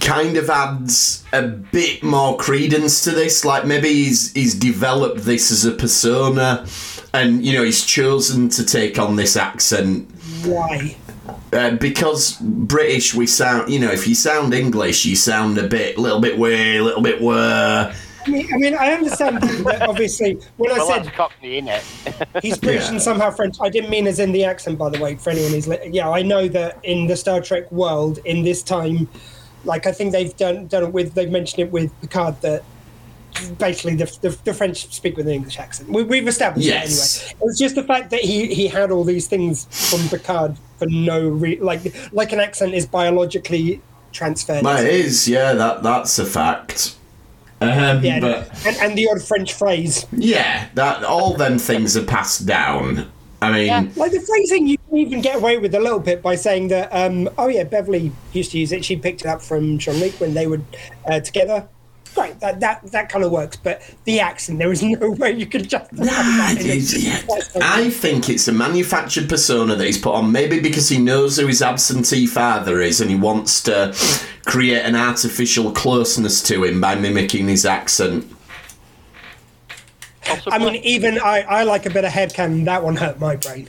kind 0.00 0.36
of 0.36 0.48
adds 0.48 1.24
a 1.32 1.42
bit 1.42 2.02
more 2.02 2.36
credence 2.36 3.02
to 3.04 3.10
this. 3.10 3.44
Like 3.44 3.66
maybe 3.66 3.88
he's 3.92 4.32
he's 4.32 4.54
developed 4.54 5.24
this 5.24 5.50
as 5.50 5.64
a 5.64 5.72
persona, 5.72 6.66
and 7.12 7.44
you 7.44 7.52
know 7.54 7.64
he's 7.64 7.84
chosen 7.84 8.48
to 8.50 8.64
take 8.64 8.98
on 8.98 9.16
this 9.16 9.36
accent 9.36 10.10
why? 10.44 10.96
uh, 11.52 11.72
because 11.72 12.36
British. 12.40 13.14
We 13.14 13.26
sound, 13.26 13.72
you 13.72 13.78
know, 13.78 13.90
if 13.90 14.06
you 14.06 14.14
sound 14.14 14.54
English, 14.54 15.04
you 15.04 15.16
sound 15.16 15.58
a 15.58 15.66
bit, 15.66 15.98
little 15.98 16.20
bit 16.20 16.38
way, 16.38 16.76
a 16.76 16.84
little 16.84 17.02
bit 17.02 17.20
were. 17.20 17.92
I 18.28 18.30
mean, 18.30 18.48
I 18.52 18.56
mean, 18.58 18.74
I 18.74 18.92
understand 18.92 19.40
that 19.42 19.82
obviously 19.88 20.34
when 20.58 20.70
I 20.70 20.78
said 20.86 21.04
that's 21.04 21.16
Cockney, 21.16 21.62
innit? 21.62 22.40
He's 22.42 22.58
British 22.58 22.84
Yeah. 22.84 22.90
and 22.92 23.02
somehow 23.02 23.30
French. 23.30 23.56
I 23.60 23.70
didn't 23.70 23.88
mean 23.90 24.06
as 24.06 24.18
in 24.18 24.32
the 24.32 24.44
accent, 24.44 24.76
by 24.78 24.90
the 24.90 25.00
way. 25.00 25.16
For 25.16 25.30
anyone 25.30 25.52
who's 25.52 25.66
li- 25.66 25.88
yeah, 25.90 26.10
I 26.10 26.20
know 26.22 26.46
that 26.48 26.78
in 26.82 27.06
the 27.06 27.16
Star 27.16 27.40
Trek 27.40 27.70
world, 27.72 28.18
in 28.26 28.44
this 28.44 28.62
time, 28.62 29.08
like 29.64 29.86
I 29.86 29.92
think 29.92 30.12
they've 30.12 30.36
done 30.36 30.66
done 30.66 30.84
it 30.84 30.92
with 30.92 31.14
they've 31.14 31.30
mentioned 31.30 31.60
it 31.60 31.72
with 31.72 31.90
Picard 32.02 32.40
that 32.42 32.62
basically 33.58 33.94
the, 33.94 34.04
the, 34.20 34.36
the 34.44 34.52
French 34.54 34.92
speak 34.92 35.16
with 35.16 35.26
an 35.26 35.32
English 35.34 35.58
accent. 35.58 35.88
We, 35.88 36.02
we've 36.02 36.28
established 36.28 36.66
Yes. 36.66 37.20
that 37.20 37.24
anyway. 37.24 37.38
It 37.40 37.44
was 37.46 37.58
just 37.58 37.74
the 37.76 37.84
fact 37.84 38.10
that 38.10 38.20
he 38.20 38.52
he 38.54 38.68
had 38.68 38.90
all 38.90 39.04
these 39.04 39.26
things 39.26 39.66
from 39.90 40.06
Picard 40.08 40.56
for 40.78 40.86
no 40.86 41.26
re- 41.28 41.58
like 41.60 41.94
like 42.12 42.32
an 42.32 42.40
accent 42.40 42.74
is 42.74 42.84
biologically 42.86 43.80
transferred. 44.12 44.64
Well, 44.64 44.84
it 44.84 44.92
is, 44.92 45.26
yeah, 45.28 45.54
that 45.54 45.82
that's 45.82 46.18
a 46.18 46.26
fact. 46.26 46.94
Um, 47.60 48.04
yeah, 48.04 48.20
but 48.20 48.66
and, 48.66 48.76
and 48.76 48.98
the 48.98 49.08
odd 49.10 49.22
French 49.22 49.52
phrase. 49.54 50.06
yeah, 50.12 50.68
that 50.74 51.02
all 51.04 51.34
them 51.34 51.58
things 51.58 51.96
are 51.96 52.04
passed 52.04 52.46
down. 52.46 53.10
I 53.40 53.52
mean, 53.52 53.66
Yeah. 53.66 53.86
Like 53.96 54.12
the 54.12 54.20
phrasing, 54.20 54.66
you 54.66 54.78
can 54.78 54.96
even 54.96 55.20
get 55.20 55.36
away 55.36 55.58
with 55.58 55.74
a 55.74 55.80
little 55.80 56.00
bit 56.00 56.22
by 56.22 56.34
saying 56.34 56.68
that, 56.68 56.88
um, 56.90 57.28
oh 57.38 57.48
yeah, 57.48 57.64
Beverly 57.64 58.12
used 58.32 58.52
to 58.52 58.58
use 58.58 58.72
it. 58.72 58.84
She 58.84 58.96
picked 58.96 59.20
it 59.22 59.26
up 59.26 59.42
from 59.42 59.78
Jean 59.78 59.96
Luc 59.96 60.14
when 60.20 60.34
they 60.34 60.46
were 60.46 60.60
uh, 61.06 61.20
together. 61.20 61.68
Great, 62.14 62.40
that, 62.40 62.58
that 62.60 62.82
that 62.90 63.08
kind 63.08 63.24
of 63.24 63.30
works. 63.30 63.56
But 63.56 63.82
the 64.04 64.20
accent, 64.20 64.58
there 64.58 64.72
is 64.72 64.82
no 64.82 65.10
way 65.12 65.32
you 65.32 65.46
could 65.46 65.68
justify 65.68 66.04
Nah, 66.04 66.10
that. 66.12 66.60
in 66.60 66.66
it's- 66.66 66.96
yeah. 67.02 67.20
I 67.62 67.90
think 67.90 68.28
it's 68.28 68.48
a 68.48 68.52
manufactured 68.52 69.28
persona 69.28 69.76
that 69.76 69.84
he's 69.84 69.98
put 69.98 70.14
on, 70.14 70.32
maybe 70.32 70.58
because 70.60 70.88
he 70.88 70.98
knows 70.98 71.36
who 71.38 71.46
his 71.46 71.62
absentee 71.62 72.26
father 72.26 72.80
is 72.80 73.00
and 73.00 73.10
he 73.10 73.16
wants 73.16 73.62
to 73.64 73.94
create 74.46 74.82
an 74.82 74.96
artificial 74.96 75.70
closeness 75.72 76.42
to 76.44 76.64
him 76.64 76.80
by 76.80 76.94
mimicking 76.94 77.48
his 77.48 77.64
accent. 77.66 78.26
Possibly. 80.24 80.52
I 80.52 80.58
mean, 80.58 80.74
even 80.84 81.18
I, 81.18 81.40
I 81.42 81.62
like 81.64 81.86
a 81.86 81.90
bit 81.90 82.04
of 82.04 82.12
headcanon. 82.12 82.64
That 82.66 82.82
one 82.84 82.96
hurt 82.96 83.18
my 83.18 83.36
brain. 83.36 83.68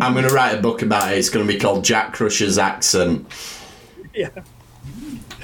I'm 0.00 0.14
going 0.14 0.26
to 0.26 0.34
write 0.34 0.58
a 0.58 0.60
book 0.60 0.82
about 0.82 1.12
it. 1.12 1.18
It's 1.18 1.28
going 1.28 1.46
to 1.46 1.52
be 1.52 1.58
called 1.58 1.84
Jack 1.84 2.14
Crusher's 2.14 2.58
Accent. 2.58 3.26
Yeah. 4.14 4.30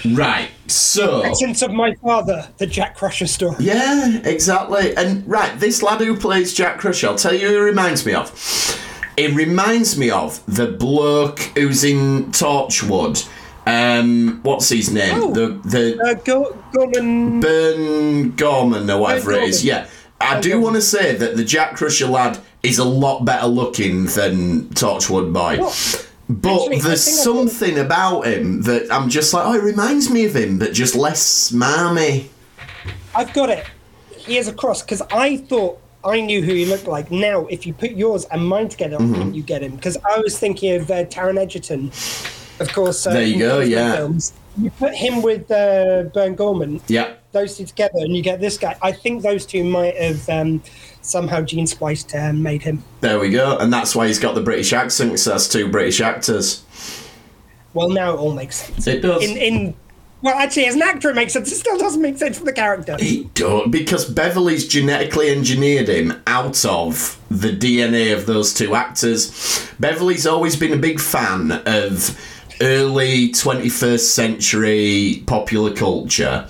Right. 0.05 0.49
So. 0.67 1.23
Essence 1.23 1.63
of 1.63 1.73
my 1.73 1.95
father, 1.97 2.49
the 2.59 2.67
Jack 2.67 2.97
Crusher 2.97 3.27
story. 3.27 3.57
Yeah, 3.61 4.21
exactly. 4.25 4.97
And 4.97 5.27
right, 5.29 5.59
this 5.61 5.83
lad 5.83 6.01
who 6.01 6.17
plays 6.17 6.55
Jack 6.55 6.79
Crusher, 6.79 7.09
I'll 7.09 7.15
tell 7.17 7.35
you 7.35 7.49
who 7.49 7.55
he 7.55 7.61
reminds 7.61 8.05
me 8.07 8.15
of. 8.15 8.31
It 9.17 9.35
reminds 9.35 9.99
me 9.99 10.11
of 10.11 10.43
the 10.47 10.67
bloke 10.69 11.41
who's 11.57 11.85
in 11.85 12.27
Torchwood. 12.33 13.29
Um, 13.67 14.41
what's 14.43 14.69
his 14.71 14.91
name? 14.93 15.15
Oh. 15.23 15.33
The 15.33 15.61
the 15.69 16.01
Uh, 16.03 16.15
Go- 16.15 16.57
Gorman. 16.73 17.41
Burn 17.41 18.31
Gorman 18.33 18.91
or 18.91 18.99
whatever 19.01 19.33
it 19.33 19.45
is. 19.45 19.63
Gorman. 19.63 19.85
Yeah. 19.85 19.91
I 20.21 20.41
do 20.41 20.61
want 20.61 20.77
to 20.77 20.83
say 20.83 21.15
that 21.17 21.37
the 21.37 21.45
Jack 21.45 21.77
Crusher 21.77 22.07
lad 22.07 22.39
is 22.63 22.79
a 22.79 22.85
lot 22.85 23.25
better 23.25 23.47
looking 23.47 24.07
than 24.07 24.69
Torchwood 24.71 25.33
Boy. 25.33 25.59
Well, 25.61 25.75
But 26.33 26.55
actually, 26.63 26.79
there's 26.81 27.03
something 27.23 27.79
about 27.79 28.23
him 28.27 28.63
that 28.63 28.91
I'm 28.93 29.09
just 29.09 29.35
like, 29.35 29.45
oh, 29.47 29.55
it 29.55 29.63
reminds 29.63 30.11
me 30.11 30.25
of 30.25 30.35
him, 30.37 30.59
but 30.59 30.73
just 30.73 30.95
less 30.95 31.51
smarmy. 31.53 32.29
I've 33.15 33.33
got 33.33 33.51
it. 33.51 33.67
He 34.17 34.39
is 34.39 34.49
a 34.49 34.53
cross 34.53 34.83
because 34.83 35.03
I 35.13 35.37
thought 35.37 35.81
I 36.05 36.21
knew 36.21 36.43
who 36.43 36.55
he 36.55 36.65
looked 36.65 36.87
like. 36.87 37.11
Now, 37.11 37.47
if 37.47 37.67
you 37.67 37.73
put 37.75 37.91
yours 37.93 38.25
and 38.27 38.47
mine 38.47 38.69
together, 38.69 38.99
Mm-hmm. 38.99 39.33
You 39.33 39.43
get 39.43 39.63
him 39.63 39.77
because 39.77 39.97
I 39.99 40.19
was 40.19 40.39
thinking 40.39 40.75
of 40.81 40.91
uh, 40.91 41.05
Taron 41.07 41.39
Egerton, 41.39 41.89
of 42.61 42.73
course. 42.73 43.07
Uh, 43.07 43.13
There 43.15 43.25
you 43.25 43.39
go, 43.39 43.61
yeah. 43.61 43.97
Films. 43.97 44.33
You 44.59 44.71
put 44.71 44.95
him 44.95 45.23
with 45.23 45.51
uh, 45.51 46.05
Burn 46.15 46.35
Gorman, 46.35 46.81
Yeah. 46.87 47.15
those 47.33 47.57
two 47.57 47.65
together, 47.65 47.99
and 48.01 48.15
you 48.17 48.23
get 48.23 48.41
this 48.41 48.59
guy. 48.59 48.77
I 48.83 48.93
think 48.93 49.23
those 49.23 49.47
two 49.47 49.65
might 49.65 49.97
have 49.97 50.29
um, 50.29 50.63
somehow 51.03 51.43
gene 51.43 51.67
spliced 51.67 52.15
uh, 52.15 52.33
made 52.33 52.63
him. 52.63 52.83
There 53.01 53.19
we 53.19 53.31
go. 53.31 53.57
And 53.59 53.73
that's 53.73 53.95
why 53.95 54.07
he's 54.07 54.19
got 54.19 54.35
the 54.35 54.41
British 54.41 54.73
accent. 54.73 54.83
accent, 54.83 55.11
'cause 55.11 55.25
that's 55.25 55.49
two 55.49 55.69
British 55.69 56.01
actors. 56.01 56.63
Well, 57.75 57.89
now 57.91 58.15
it 58.15 58.19
all 58.19 58.33
makes 58.33 58.57
sense. 58.57 58.87
It 58.87 59.01
does. 59.03 59.23
In 59.23 59.37
in 59.37 59.75
well, 60.23 60.39
actually, 60.39 60.67
as 60.67 60.77
an 60.77 60.83
actor, 60.83 61.11
it 61.11 61.17
makes 61.17 61.33
sense. 61.33 61.51
It 61.51 61.57
still 61.57 61.77
doesn't 61.77 62.01
make 62.01 62.17
sense 62.17 62.39
for 62.39 62.45
the 62.45 62.53
character. 62.53 62.97
He 62.99 63.25
don't 63.35 63.71
because 63.73 64.05
Beverly's 64.05 64.69
genetically 64.69 65.31
engineered 65.31 65.89
him 65.89 66.23
out 66.29 66.65
of 66.65 67.19
the 67.29 67.51
DNA 67.51 68.13
of 68.13 68.27
those 68.27 68.55
two 68.55 68.75
actors. 68.77 69.67
Beverly's 69.81 70.27
always 70.27 70.55
been 70.55 70.73
a 70.73 70.77
big 70.77 71.01
fan 71.01 71.51
of 71.67 72.17
early 72.61 73.31
21st 73.33 74.15
century 74.15 75.25
popular 75.27 75.73
culture. 75.73 76.47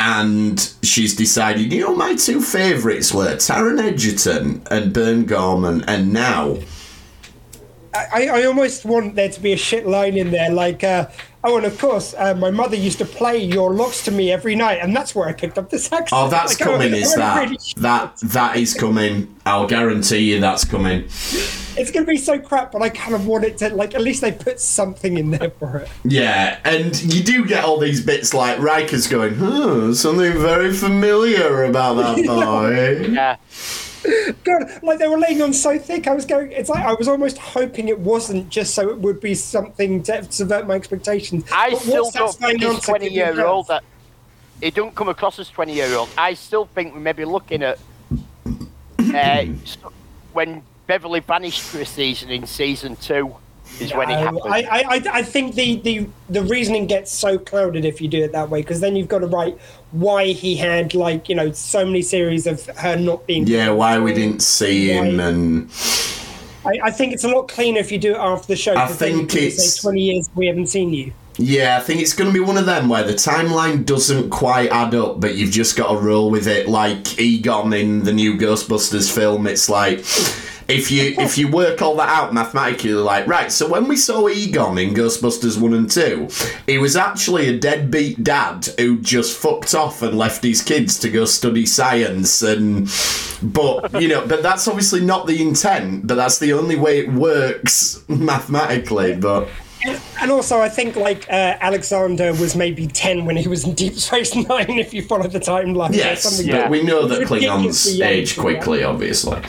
And 0.00 0.74
she's 0.84 1.16
decided, 1.16 1.72
you 1.72 1.80
know, 1.80 1.94
my 1.94 2.14
two 2.14 2.40
favourites 2.40 3.12
were 3.12 3.34
Taron 3.34 3.82
Egerton 3.82 4.62
and 4.70 4.92
Burn 4.92 5.26
Gorman, 5.26 5.82
and 5.88 6.12
now 6.12 6.58
I, 7.94 8.28
I 8.28 8.44
almost 8.44 8.84
want 8.84 9.14
there 9.14 9.28
to 9.30 9.40
be 9.40 9.52
a 9.52 9.56
shit 9.56 9.86
line 9.86 10.16
in 10.16 10.30
there, 10.30 10.50
like, 10.50 10.84
uh, 10.84 11.08
oh, 11.42 11.56
and 11.56 11.64
of 11.66 11.78
course, 11.78 12.14
uh, 12.18 12.34
my 12.34 12.50
mother 12.50 12.76
used 12.76 12.98
to 12.98 13.04
play 13.04 13.38
your 13.38 13.72
locks 13.72 14.04
to 14.04 14.10
me 14.10 14.30
every 14.30 14.54
night, 14.54 14.78
and 14.82 14.94
that's 14.94 15.14
where 15.14 15.26
I 15.28 15.32
picked 15.32 15.56
up 15.58 15.70
this 15.70 15.90
accent. 15.92 16.10
Oh, 16.12 16.28
that's 16.28 16.60
Like, 16.60 16.68
coming, 16.68 16.94
I 16.94 16.98
is 16.98 17.14
that? 17.16 17.40
really- 17.44 17.58
That 17.78 18.18
that 18.24 18.56
is 18.56 18.74
coming. 18.74 19.34
I'll 19.46 19.66
guarantee 19.66 20.32
you 20.32 20.40
that's 20.40 20.64
coming. 20.64 21.04
It's 21.80 21.90
going 21.92 22.04
to 22.04 22.10
be 22.10 22.18
so 22.18 22.38
crap, 22.38 22.72
but 22.72 22.82
I 22.82 22.88
kind 22.90 23.14
of 23.14 23.26
want 23.26 23.44
it 23.44 23.56
to, 23.58 23.70
like, 23.70 23.94
at 23.94 24.00
least 24.02 24.20
they 24.20 24.32
put 24.32 24.60
something 24.60 25.16
in 25.16 25.30
there 25.30 25.50
for 25.50 25.78
it. 25.78 25.88
Yeah, 26.04 26.58
and 26.64 27.00
you 27.14 27.22
do 27.22 27.46
get 27.46 27.64
all 27.64 27.78
these 27.78 28.00
bits 28.04 28.34
like 28.34 28.58
Riker's 28.58 29.06
going, 29.06 29.36
huh, 29.36 29.94
something 29.94 30.32
very 30.34 30.72
familiar 30.74 31.64
about 31.64 31.94
that 31.94 32.16
boy. 32.26 33.12
Yeah. 33.12 33.36
God, 34.44 34.82
like 34.82 34.98
they 34.98 35.08
were 35.08 35.18
laying 35.18 35.42
on 35.42 35.52
so 35.52 35.78
thick, 35.78 36.06
I 36.06 36.14
was 36.14 36.24
going. 36.24 36.52
It's 36.52 36.68
like 36.68 36.84
I 36.84 36.94
was 36.94 37.08
almost 37.08 37.38
hoping 37.38 37.88
it 37.88 37.98
wasn't 37.98 38.48
just 38.48 38.74
so 38.74 38.88
it 38.90 38.98
would 38.98 39.20
be 39.20 39.34
something 39.34 40.02
to 40.04 40.30
subvert 40.30 40.66
my 40.66 40.74
expectations. 40.74 41.44
I 41.52 41.70
But 41.70 41.78
still 41.80 42.10
don't 42.10 42.34
think 42.34 42.62
on 42.62 42.74
this 42.74 42.80
to 42.80 42.86
20 42.86 43.04
give 43.04 43.12
you 43.12 43.18
year 43.18 43.46
old 43.46 43.68
that 43.68 43.84
it 44.60 44.74
don't 44.74 44.94
come 44.94 45.08
across 45.08 45.38
as 45.38 45.48
20 45.50 45.72
year 45.72 45.94
old. 45.94 46.08
I 46.16 46.34
still 46.34 46.66
think 46.66 46.94
we 46.94 47.00
may 47.00 47.12
be 47.12 47.24
looking 47.24 47.62
at 47.62 47.78
uh, 48.98 49.44
when 50.32 50.62
Beverly 50.86 51.20
vanished 51.20 51.60
for 51.62 51.80
a 51.80 51.86
season 51.86 52.30
in 52.30 52.46
season 52.46 52.96
two 52.96 53.34
is 53.80 53.92
when 53.94 54.10
it 54.10 54.14
No, 54.14 54.18
happened. 54.20 54.40
I, 54.46 54.58
I, 54.62 54.82
I- 54.96 55.02
I 55.18 55.22
think 55.22 55.54
the, 55.54 55.76
the, 55.80 56.06
the 56.28 56.42
reasoning 56.42 56.86
gets 56.86 57.12
so 57.12 57.38
clouded 57.38 57.84
if 57.84 58.00
you 58.00 58.08
do 58.08 58.22
it 58.24 58.32
that 58.32 58.50
way 58.50 58.60
because 58.62 58.80
then 58.80 58.96
you've 58.96 59.08
got 59.08 59.20
to 59.20 59.26
write 59.26 59.58
why 59.92 60.26
he 60.26 60.56
had 60.56 60.94
like 60.94 61.28
you 61.28 61.34
know 61.34 61.50
so 61.52 61.84
many 61.84 62.02
series 62.02 62.46
of 62.46 62.64
her 62.76 62.96
not 62.96 63.26
being. 63.26 63.46
Yeah, 63.46 63.70
why 63.70 63.98
we 63.98 64.12
didn't 64.14 64.42
see 64.42 64.88
him 64.90 65.20
and 65.20 65.70
I, 66.66 66.88
I 66.88 66.90
think 66.90 67.12
it's 67.14 67.24
a 67.24 67.28
lot 67.28 67.48
cleaner 67.48 67.78
if 67.78 67.90
you 67.92 67.98
do 67.98 68.12
it 68.14 68.18
after 68.18 68.48
the 68.48 68.56
show. 68.56 68.74
I 68.74 68.86
'cause 68.86 68.98
then 68.98 69.12
you 69.12 69.26
think 69.26 69.34
it's- 69.34 69.74
say 69.76 69.80
twenty 69.80 70.02
years 70.02 70.28
we 70.34 70.46
haven't 70.46 70.66
seen 70.66 70.92
you. 70.92 71.12
yeah, 71.38 71.78
I 71.80 71.84
think 71.84 72.00
it's 72.02 72.12
going 72.14 72.28
to 72.28 72.34
be 72.34 72.40
one 72.44 72.58
of 72.58 72.66
them 72.66 72.88
where 72.88 73.04
the 73.04 73.14
timeline 73.14 73.86
doesn't 73.86 74.30
quite 74.30 74.70
add 74.70 74.92
up, 74.94 75.20
but 75.20 75.36
you've 75.36 75.52
just 75.52 75.76
got 75.76 75.92
to 75.92 75.96
roll 75.98 76.30
with 76.30 76.48
it. 76.48 76.68
Like 76.68 77.18
Egon 77.20 77.72
in 77.72 78.02
the 78.02 78.12
new 78.12 78.36
Ghostbusters 78.36 79.14
film, 79.14 79.46
it's 79.46 79.68
like 79.70 80.00
if 80.68 80.90
you 80.90 81.14
if 81.18 81.38
you 81.38 81.48
work 81.50 81.80
all 81.80 81.96
that 81.96 82.08
out 82.10 82.34
mathematically, 82.34 82.90
you're 82.90 83.02
like 83.02 83.26
right. 83.26 83.50
So 83.50 83.66
when 83.66 83.88
we 83.88 83.96
saw 83.96 84.28
Egon 84.28 84.76
in 84.78 84.92
Ghostbusters 84.94 85.58
one 85.60 85.72
and 85.72 85.90
two, 85.90 86.28
he 86.66 86.76
was 86.78 86.94
actually 86.94 87.48
a 87.48 87.58
deadbeat 87.58 88.22
dad 88.22 88.68
who 88.78 88.98
just 89.00 89.36
fucked 89.36 89.74
off 89.74 90.02
and 90.02 90.16
left 90.18 90.42
his 90.44 90.62
kids 90.62 90.98
to 91.00 91.08
go 91.10 91.24
study 91.24 91.64
science 91.66 92.42
and. 92.42 92.88
But 93.40 94.02
you 94.02 94.08
know, 94.08 94.26
but 94.26 94.42
that's 94.42 94.66
obviously 94.68 95.00
not 95.00 95.26
the 95.26 95.40
intent. 95.40 96.06
But 96.06 96.16
that's 96.16 96.38
the 96.38 96.52
only 96.52 96.76
way 96.76 96.98
it 96.98 97.12
works 97.12 98.02
mathematically. 98.08 99.14
But 99.16 99.48
And, 100.20 100.30
also, 100.30 100.58
I 100.60 100.68
think 100.68 100.96
like 100.96 101.24
uh, 101.30 101.56
Alexander 101.60 102.32
was 102.32 102.56
maybe 102.56 102.88
ten 102.88 103.24
when 103.24 103.36
he 103.36 103.46
was 103.48 103.64
in 103.64 103.74
Deep 103.74 103.94
Space 103.94 104.34
Nine. 104.34 104.78
If 104.78 104.92
you 104.92 105.02
follow 105.02 105.28
the 105.28 105.38
timeline, 105.40 105.90
or 105.90 105.94
Yes, 105.94 106.42
Yeah. 106.44 106.68
we 106.68 106.82
know 106.82 107.06
that 107.06 107.26
Klingons 107.28 108.04
age 108.04 108.36
quickly, 108.36 108.82
obviously. 108.82 109.40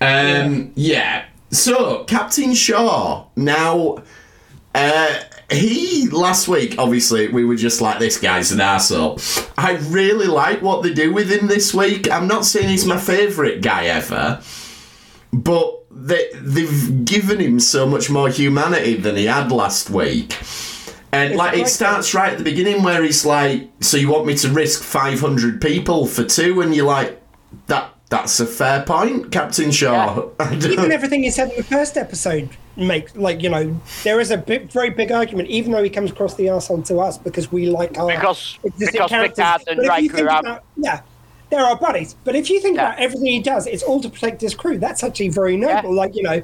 Um, 0.00 0.72
yeah. 0.74 1.26
So 1.50 2.04
Captain 2.04 2.54
Shaw 2.54 3.26
now. 3.36 4.02
Uh, 4.72 5.18
he 5.50 6.08
last 6.10 6.46
week, 6.46 6.76
obviously, 6.78 7.26
we 7.26 7.44
were 7.44 7.56
just 7.56 7.80
like 7.80 7.98
this 7.98 8.20
guy's 8.20 8.52
an 8.52 8.60
asshole. 8.60 9.18
I 9.58 9.72
really 9.88 10.28
like 10.28 10.62
what 10.62 10.82
they 10.84 10.94
do 10.94 11.12
with 11.12 11.30
him 11.30 11.48
this 11.48 11.74
week. 11.74 12.08
I'm 12.10 12.28
not 12.28 12.44
saying 12.44 12.68
he's 12.68 12.86
my 12.86 12.96
favourite 12.98 13.62
guy 13.62 13.86
ever, 13.86 14.40
but 15.32 15.84
they 15.90 16.30
they've 16.34 17.04
given 17.04 17.40
him 17.40 17.58
so 17.58 17.84
much 17.84 18.08
more 18.10 18.28
humanity 18.28 18.94
than 18.94 19.16
he 19.16 19.24
had 19.26 19.50
last 19.50 19.90
week. 19.90 20.38
And 21.12 21.32
It's 21.32 21.38
like 21.38 21.58
it 21.58 21.66
starts 21.66 22.14
right 22.14 22.32
at 22.32 22.38
the 22.38 22.44
beginning 22.44 22.84
where 22.84 23.02
he's 23.02 23.26
like, 23.26 23.68
"So 23.80 23.96
you 23.96 24.08
want 24.08 24.26
me 24.26 24.36
to 24.36 24.48
risk 24.50 24.84
500 24.84 25.60
people 25.60 26.06
for 26.06 26.22
two? 26.24 26.60
And 26.60 26.74
you're 26.74 26.86
like, 26.86 27.20
"That 27.66 27.89
that's 28.10 28.38
a 28.40 28.46
fair 28.46 28.82
point, 28.82 29.32
Captain 29.32 29.70
Shaw." 29.70 30.28
I 30.38 30.54
don't- 30.56 30.72
Even 30.72 30.92
everything 30.92 31.22
he 31.22 31.30
said 31.30 31.50
in 31.50 31.56
the 31.56 31.64
first 31.64 31.96
episode 31.96 32.50
makes 32.76 33.14
like 33.16 33.42
you 33.42 33.48
know 33.48 33.80
there 34.04 34.20
is 34.20 34.30
a 34.30 34.36
big, 34.36 34.70
very 34.70 34.90
big 34.90 35.10
argument. 35.10 35.48
Even 35.48 35.72
though 35.72 35.82
he 35.82 35.90
comes 35.90 36.10
across 36.10 36.34
the 36.34 36.44
arsehole 36.46 36.84
to 36.86 36.98
us 37.00 37.16
because 37.18 37.50
we 37.50 37.68
like 37.70 37.96
our 37.98 38.08
Because- 38.08 38.58
existing 38.64 38.92
because 39.00 39.10
characters. 39.10 39.36
Picard 39.38 39.62
and 39.68 39.76
But 39.78 39.98
if 39.98 40.02
you 40.04 40.10
Riker 40.12 40.28
are- 40.30 40.40
about- 40.40 40.64
yeah. 40.76 41.00
There 41.50 41.64
are 41.64 41.74
buddies, 41.76 42.14
but 42.22 42.36
if 42.36 42.48
you 42.48 42.60
think 42.60 42.76
Yeah. 42.76 42.90
about 42.90 43.00
everything 43.00 43.26
he 43.26 43.40
does, 43.40 43.66
it's 43.66 43.82
all 43.82 44.00
to 44.02 44.08
protect 44.08 44.40
his 44.40 44.54
crew. 44.54 44.78
That's 44.78 45.02
actually 45.02 45.30
very 45.30 45.56
noble. 45.56 45.90
Yeah. 45.96 46.00
Like 46.00 46.14
you 46.14 46.22
know, 46.22 46.42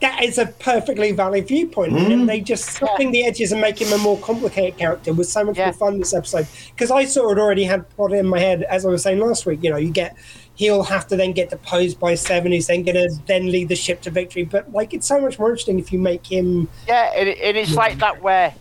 that 0.00 0.24
is 0.24 0.38
a 0.38 0.46
perfectly 0.46 1.12
valid 1.12 1.46
viewpoint, 1.46 1.92
Mm. 1.92 2.12
and 2.12 2.28
they 2.28 2.40
just 2.40 2.64
swapping 2.72 3.12
the 3.12 3.26
edges 3.26 3.52
and 3.52 3.60
making 3.60 3.88
him 3.88 3.92
a 3.92 3.98
more 3.98 4.16
complicated 4.18 4.78
character 4.78 5.12
was 5.12 5.30
so 5.30 5.44
much 5.44 5.58
Yeah. 5.58 5.66
more 5.66 5.74
fun 5.74 5.98
this 5.98 6.14
episode. 6.14 6.46
Because 6.74 6.90
I 6.90 7.04
sort 7.04 7.36
of 7.36 7.44
already 7.44 7.64
had 7.64 7.88
plot 7.90 8.12
in 8.14 8.26
my 8.26 8.40
head, 8.40 8.62
as 8.62 8.86
I 8.86 8.88
was 8.88 9.02
saying 9.02 9.20
last 9.20 9.44
week. 9.44 9.58
You 9.62 9.68
know, 9.70 9.76
you 9.76 9.90
get 9.90 10.16
he'll 10.54 10.82
have 10.82 11.06
to 11.08 11.16
then 11.16 11.32
get 11.32 11.50
deposed 11.50 11.98
by 11.98 12.14
Seven, 12.14 12.52
who's 12.52 12.66
then 12.66 12.82
going 12.82 12.96
to 12.96 13.08
then 13.26 13.50
lead 13.50 13.68
the 13.68 13.76
ship 13.76 14.00
to 14.02 14.10
victory. 14.10 14.44
But 14.44 14.70
like, 14.72 14.92
it's 14.94 15.06
so 15.06 15.20
much 15.20 15.38
more 15.38 15.48
interesting 15.50 15.78
if 15.78 15.92
you 15.92 15.98
make 15.98 16.26
him. 16.26 16.68
Yeah, 16.86 17.12
and, 17.16 17.28
and 17.28 17.56
it's 17.56 17.74
like 17.74 17.98
that 17.98 18.22
where 18.22 18.54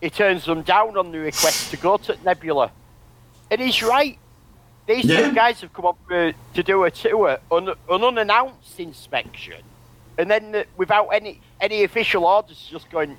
he 0.00 0.10
turns 0.10 0.44
them 0.44 0.62
down 0.62 0.96
on 0.96 1.12
the 1.12 1.18
request 1.18 1.70
to 1.70 1.76
go 1.76 1.96
to 1.96 2.16
Nebula. 2.24 2.70
And 3.50 3.60
he's 3.60 3.82
right. 3.82 4.18
These 4.86 5.04
Yeah. 5.04 5.28
two 5.28 5.34
guys 5.34 5.60
have 5.60 5.72
come 5.72 5.86
up 5.86 5.98
uh, 6.10 6.32
to 6.54 6.62
do 6.62 6.84
a 6.84 6.90
tour, 6.90 7.38
un, 7.52 7.68
an 7.68 7.76
unannounced 8.04 8.80
inspection, 8.80 9.62
and 10.18 10.28
then 10.30 10.54
uh, 10.54 10.64
without 10.76 11.08
any 11.08 11.40
any 11.60 11.84
official 11.84 12.24
orders, 12.24 12.68
just 12.70 12.90
going, 12.90 13.16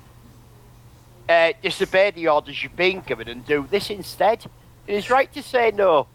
uh, 1.28 1.52
disobey 1.62 2.10
the 2.10 2.28
orders 2.28 2.62
you've 2.62 2.76
been 2.76 3.00
given 3.00 3.28
and 3.28 3.46
do 3.46 3.66
this 3.70 3.88
instead. 3.88 4.44
And 4.86 4.96
he's 4.96 5.08
right 5.08 5.32
to 5.32 5.42
say 5.42 5.70
no. 5.74 6.06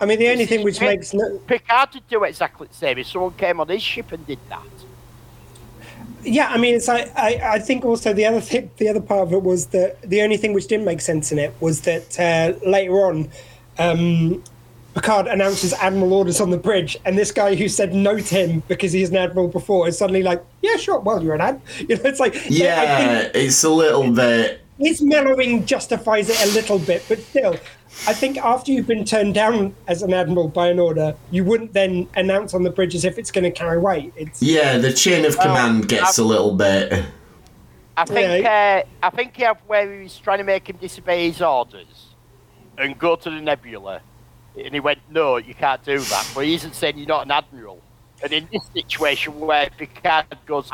I 0.00 0.06
mean, 0.06 0.18
the 0.18 0.28
only 0.30 0.46
thing 0.46 0.62
which 0.62 0.80
Pic- 0.80 0.86
makes 0.86 1.12
no, 1.14 1.38
Picard 1.46 1.90
would 1.94 2.06
do 2.08 2.24
exactly 2.24 2.68
the 2.68 2.74
same 2.74 2.98
if 2.98 3.06
someone 3.08 3.34
came 3.34 3.60
on 3.60 3.68
his 3.68 3.82
ship 3.82 4.12
and 4.12 4.26
did 4.26 4.40
that. 4.48 4.68
Yeah, 6.22 6.48
I 6.50 6.58
mean, 6.58 6.74
it's 6.74 6.88
like 6.88 7.10
I, 7.16 7.40
I 7.54 7.58
think 7.60 7.84
also 7.84 8.12
the 8.12 8.26
other 8.26 8.40
thing, 8.42 8.70
the 8.76 8.88
other 8.88 9.00
part 9.00 9.22
of 9.28 9.32
it 9.32 9.42
was 9.42 9.68
that 9.68 10.02
the 10.02 10.20
only 10.22 10.36
thing 10.36 10.52
which 10.52 10.66
didn't 10.66 10.84
make 10.84 11.00
sense 11.00 11.32
in 11.32 11.38
it 11.38 11.54
was 11.60 11.82
that 11.82 12.18
uh, 12.20 12.58
later 12.68 12.92
on, 13.06 13.30
um, 13.78 14.42
Picard 14.94 15.28
announces 15.28 15.72
admiral 15.74 16.12
orders 16.12 16.40
on 16.40 16.50
the 16.50 16.58
bridge, 16.58 16.96
and 17.06 17.16
this 17.16 17.32
guy 17.32 17.54
who 17.54 17.68
said 17.68 17.94
no 17.94 18.18
to 18.18 18.34
him 18.34 18.62
because 18.68 18.92
he's 18.92 19.10
an 19.10 19.16
admiral 19.16 19.48
before 19.48 19.88
is 19.88 19.96
suddenly 19.96 20.22
like, 20.22 20.44
yeah, 20.62 20.76
sure, 20.76 21.00
well, 21.00 21.22
you're 21.22 21.34
an 21.34 21.40
ad. 21.40 21.62
You 21.88 21.96
know, 21.96 22.02
it's 22.04 22.20
like 22.20 22.36
I 22.36 22.40
yeah, 22.48 23.22
think 23.22 23.34
it's 23.34 23.64
a 23.64 23.70
little 23.70 24.12
bit. 24.12 24.60
his 24.78 25.00
mellowing 25.02 25.64
justifies 25.66 26.28
it 26.28 26.40
a 26.42 26.46
little 26.54 26.78
bit, 26.78 27.04
but 27.08 27.18
still, 27.20 27.56
I 28.06 28.14
think 28.14 28.38
after 28.38 28.72
you've 28.72 28.86
been 28.86 29.04
turned 29.04 29.34
down 29.34 29.74
as 29.86 30.02
an 30.02 30.14
admiral 30.14 30.48
by 30.48 30.68
an 30.68 30.78
order, 30.78 31.14
you 31.30 31.44
wouldn't 31.44 31.72
then 31.72 32.08
announce 32.16 32.54
on 32.54 32.62
the 32.62 32.70
bridge 32.70 32.94
as 32.94 33.04
if 33.04 33.18
it's 33.18 33.30
going 33.30 33.44
to 33.44 33.50
carry 33.50 33.78
weight. 33.78 34.12
It's 34.16 34.40
Yeah, 34.40 34.78
the 34.78 34.92
chain 34.92 35.24
of 35.24 35.38
command 35.38 35.88
gets 35.88 36.18
a 36.18 36.24
little 36.24 36.54
bit. 36.54 37.04
I 37.96 38.04
think 38.04 38.44
Yeah. 38.44 38.82
uh, 39.02 39.06
I 39.06 39.10
think 39.10 39.36
he 39.36 39.44
where 39.66 39.92
he 39.92 40.04
was 40.04 40.16
trying 40.18 40.38
to 40.38 40.44
make 40.44 40.68
him 40.68 40.76
disobey 40.76 41.30
his 41.30 41.42
orders 41.42 42.14
and 42.78 42.98
go 42.98 43.16
to 43.16 43.28
the 43.28 43.40
nebula, 43.40 44.00
and 44.56 44.72
he 44.72 44.80
went, 44.80 45.00
"No, 45.10 45.36
you 45.36 45.54
can't 45.54 45.84
do 45.84 45.98
that." 45.98 46.30
But 46.34 46.46
he 46.46 46.54
isn't 46.54 46.74
saying 46.74 46.96
you're 46.96 47.06
not 47.06 47.26
an 47.26 47.32
admiral. 47.32 47.80
And 48.22 48.32
in 48.32 48.48
this 48.50 48.62
situation 48.72 49.38
where 49.40 49.68
Picard 49.76 50.26
goes, 50.46 50.70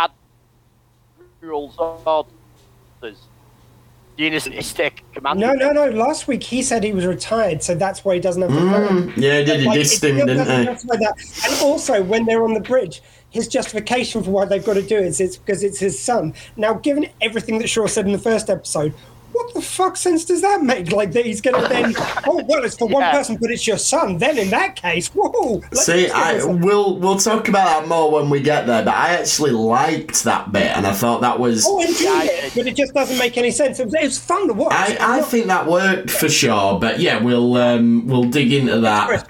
"Admiral's 1.41 1.77
orders," 1.79 3.19
the 4.17 4.27
innocent 4.27 4.55
is 4.55 4.73
command. 5.13 5.39
no, 5.41 5.53
no, 5.53 5.73
no. 5.73 5.91
Last 5.91 6.27
week 6.27 6.43
he 6.43 6.63
said 6.63 6.83
he 6.83 6.93
was 6.93 7.07
retired, 7.07 7.63
so 7.63 7.75
that's 7.75 8.05
why 8.05 8.15
he 8.15 8.21
doesn't 8.21 8.43
have 8.43 8.53
the 8.53 8.59
phone. 8.59 9.13
Mm, 9.13 9.17
yeah, 9.17 9.39
he 9.41 9.45
did. 9.45 9.61
He 9.61 9.67
Like, 9.67 9.81
dissed 9.81 10.03
him, 10.03 10.27
didn't 10.27 10.47
he? 10.59 10.65
justify. 10.65 10.95
And 11.45 11.63
also, 11.63 12.03
when 12.03 12.25
they're 12.25 12.43
on 12.45 12.55
the 12.55 12.61
bridge, 12.61 13.03
his 13.31 13.49
justification 13.49 14.23
for 14.23 14.31
why 14.31 14.45
they've 14.47 14.65
got 14.65 14.75
to 14.75 14.83
do 14.83 14.97
it 14.97 15.05
is 15.05 15.21
it's 15.21 15.37
because 15.37 15.63
it's 15.63 15.79
his 15.79 15.99
son. 15.99 16.33
Now, 16.57 16.75
given 16.75 17.09
everything 17.21 17.59
that 17.59 17.69
Shaw 17.69 17.87
said 17.87 18.07
in 18.07 18.13
the 18.13 18.19
first 18.19 18.49
episode, 18.49 18.95
what 19.37 19.53
the 19.55 19.61
fuck 19.61 19.97
sense 19.97 20.25
does 20.25 20.41
that 20.41 20.63
make? 20.63 20.91
Like 20.91 21.13
that 21.13 21.27
he's 21.27 21.41
going 21.41 21.63
to 21.63 21.69
then, 21.69 21.95
oh 22.27 22.43
well, 22.49 22.65
it's 22.65 22.77
for 22.77 22.89
one 22.89 23.03
person, 23.11 23.37
but 23.37 23.51
it's 23.51 23.67
your 23.67 23.79
son. 23.79 24.19
Then 24.19 24.39
in 24.39 24.51
that 24.51 24.77
case, 24.77 25.09
whoa. 25.09 25.57
Like, 25.57 25.75
See, 25.75 26.11
I 26.11 26.43
we'll 26.43 26.99
we'll 26.99 27.19
talk 27.19 27.49
about 27.49 27.81
that 27.83 27.89
more 27.89 28.11
when 28.11 28.31
we 28.31 28.41
get 28.41 28.67
there. 28.67 28.85
But 28.85 28.95
I 28.95 29.11
actually 29.11 29.53
liked 29.53 30.25
that 30.25 30.53
bit, 30.53 30.77
and 30.77 30.87
I 30.87 30.93
thought 30.93 31.21
that 31.21 31.39
was. 31.39 31.65
Oh, 31.67 31.81
I 31.81 31.85
enjoyed 31.85 32.01
Yeah, 32.01 32.47
it, 32.47 32.53
but 32.55 32.67
it 32.67 32.77
just 32.77 32.95
doesn't 32.95 33.19
make 33.19 33.37
any 33.37 33.51
sense. 33.51 33.79
It 33.79 33.85
was, 33.85 33.95
it 33.95 34.03
was 34.05 34.19
fun 34.19 34.49
to 34.49 34.55
watch. 34.55 34.73
I, 34.73 35.19
I 35.19 35.23
think 35.23 35.47
that 35.47 35.67
worked 35.67 36.11
for 36.11 36.29
sure, 36.29 36.81
but 36.81 37.01
yeah, 37.01 37.23
we'll 37.23 37.57
um, 37.57 38.07
we'll 38.07 38.25
dig 38.25 38.53
into 38.53 38.81
that 38.81 39.29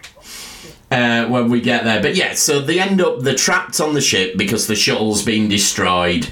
uh, 0.90 1.26
when 1.26 1.50
we 1.50 1.60
get 1.60 1.84
there. 1.84 2.00
But 2.00 2.14
yeah, 2.14 2.34
so 2.34 2.60
they 2.60 2.78
end 2.80 3.00
up 3.00 3.20
they're 3.20 3.34
trapped 3.34 3.80
on 3.80 3.94
the 3.94 4.00
ship 4.00 4.36
because 4.36 4.66
the 4.66 4.76
shuttle's 4.76 5.24
been 5.24 5.48
destroyed, 5.48 6.26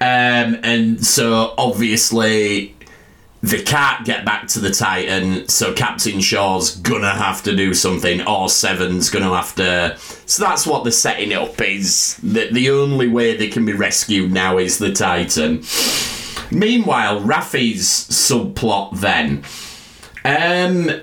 um, 0.00 0.58
and 0.62 1.04
so 1.04 1.54
obviously 1.56 2.75
they 3.46 3.62
can't 3.62 4.04
get 4.04 4.24
back 4.24 4.48
to 4.48 4.58
the 4.58 4.72
Titan. 4.72 5.46
So 5.48 5.72
Captain 5.72 6.20
Shaw's 6.20 6.74
gonna 6.76 7.14
have 7.14 7.44
to 7.44 7.54
do 7.54 7.74
something, 7.74 8.26
or 8.26 8.48
Seven's 8.48 9.08
gonna 9.08 9.32
have 9.34 9.54
to. 9.54 9.96
So 10.26 10.42
that's 10.42 10.66
what 10.66 10.82
they're 10.82 10.90
setting 10.90 11.32
up. 11.32 11.60
Is 11.60 12.16
that 12.24 12.52
the 12.52 12.70
only 12.70 13.06
way 13.06 13.36
they 13.36 13.46
can 13.46 13.64
be 13.64 13.72
rescued 13.72 14.32
now 14.32 14.58
is 14.58 14.78
the 14.78 14.92
Titan. 14.92 15.62
Meanwhile, 16.50 17.20
Raffi's 17.20 17.88
subplot 17.88 18.98
then. 18.98 19.44
Um, 20.24 21.02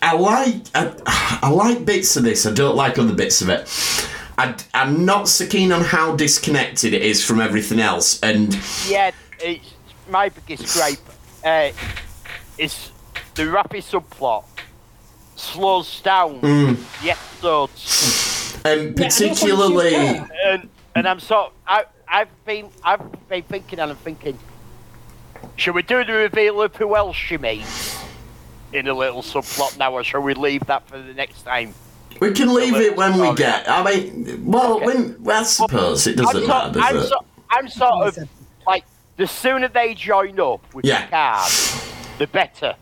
I, 0.00 0.14
like 0.14 0.62
I, 0.74 1.38
I 1.42 1.50
like 1.50 1.84
bits 1.84 2.16
of 2.16 2.22
this. 2.22 2.46
I 2.46 2.52
don't 2.52 2.76
like 2.76 2.98
other 2.98 3.14
bits 3.14 3.42
of 3.42 3.50
it. 3.50 3.68
I, 4.38 4.54
I'm 4.72 5.04
not 5.04 5.28
so 5.28 5.46
keen 5.46 5.70
on 5.70 5.82
how 5.82 6.16
disconnected 6.16 6.94
it 6.94 7.02
is 7.02 7.22
from 7.22 7.40
everything 7.42 7.78
else. 7.78 8.20
And 8.22 8.58
Yeah, 8.88 9.10
it's 9.40 9.74
my 10.08 10.28
biggest 10.28 10.74
gripe 10.74 10.98
uh, 11.44 11.70
is 12.56 12.90
the 13.34 13.44
Raffi 13.44 13.82
subplot 13.82 14.44
slows 15.36 16.00
down 16.00 16.40
the 16.40 17.10
episodes, 17.10 18.60
and 18.64 18.80
and 18.80 18.96
particularly, 18.96 19.90
she's 19.90 20.20
and 20.44 20.68
and 20.94 21.08
I'm 21.08 21.20
so 21.20 21.52
I 21.66 21.84
I've 22.08 22.44
been 22.44 22.68
I've 22.82 23.28
been 23.28 23.42
thinking 23.44 23.78
and 23.78 23.90
I'm 23.90 23.96
thinking, 23.96 24.38
should 25.56 25.74
we 25.74 25.82
do 25.82 26.04
the 26.04 26.12
reveal 26.12 26.60
of 26.62 26.74
who 26.76 26.96
else 26.96 27.16
she 27.16 27.38
meets 27.38 27.96
in 28.72 28.88
a 28.88 28.94
little 28.94 29.22
subplot 29.22 29.78
now, 29.78 29.92
or 29.92 30.02
shall 30.04 30.20
we 30.20 30.34
leave 30.34 30.64
that 30.66 30.86
for 30.88 30.98
the 31.00 31.14
next 31.14 31.42
time? 31.42 31.74
we 32.20 32.32
can 32.32 32.52
leave 32.52 32.74
it 32.74 32.96
when 32.96 33.18
we 33.20 33.32
get. 33.34 33.68
I 33.68 33.84
mean, 33.84 34.44
well, 34.44 34.76
Okay. 34.76 34.86
when 34.86 35.22
well, 35.22 35.40
I 35.40 35.44
suppose 35.44 36.06
it 36.06 36.18
I'm, 36.18 36.24
doesn't 36.24 36.42
so, 36.42 36.48
matter, 36.48 36.80
I'm, 36.80 36.94
does 36.94 37.04
it? 37.04 37.08
so, 37.08 37.18
I'm 37.50 37.68
sort 37.68 38.18
of 38.18 38.28
like 38.66 38.84
the 39.18 39.26
sooner 39.26 39.68
they 39.68 39.92
join 39.94 40.40
up 40.40 40.74
with 40.74 40.86
Yeah. 40.86 41.02
Picard, 41.04 41.50
the 42.18 42.26
better. 42.28 42.74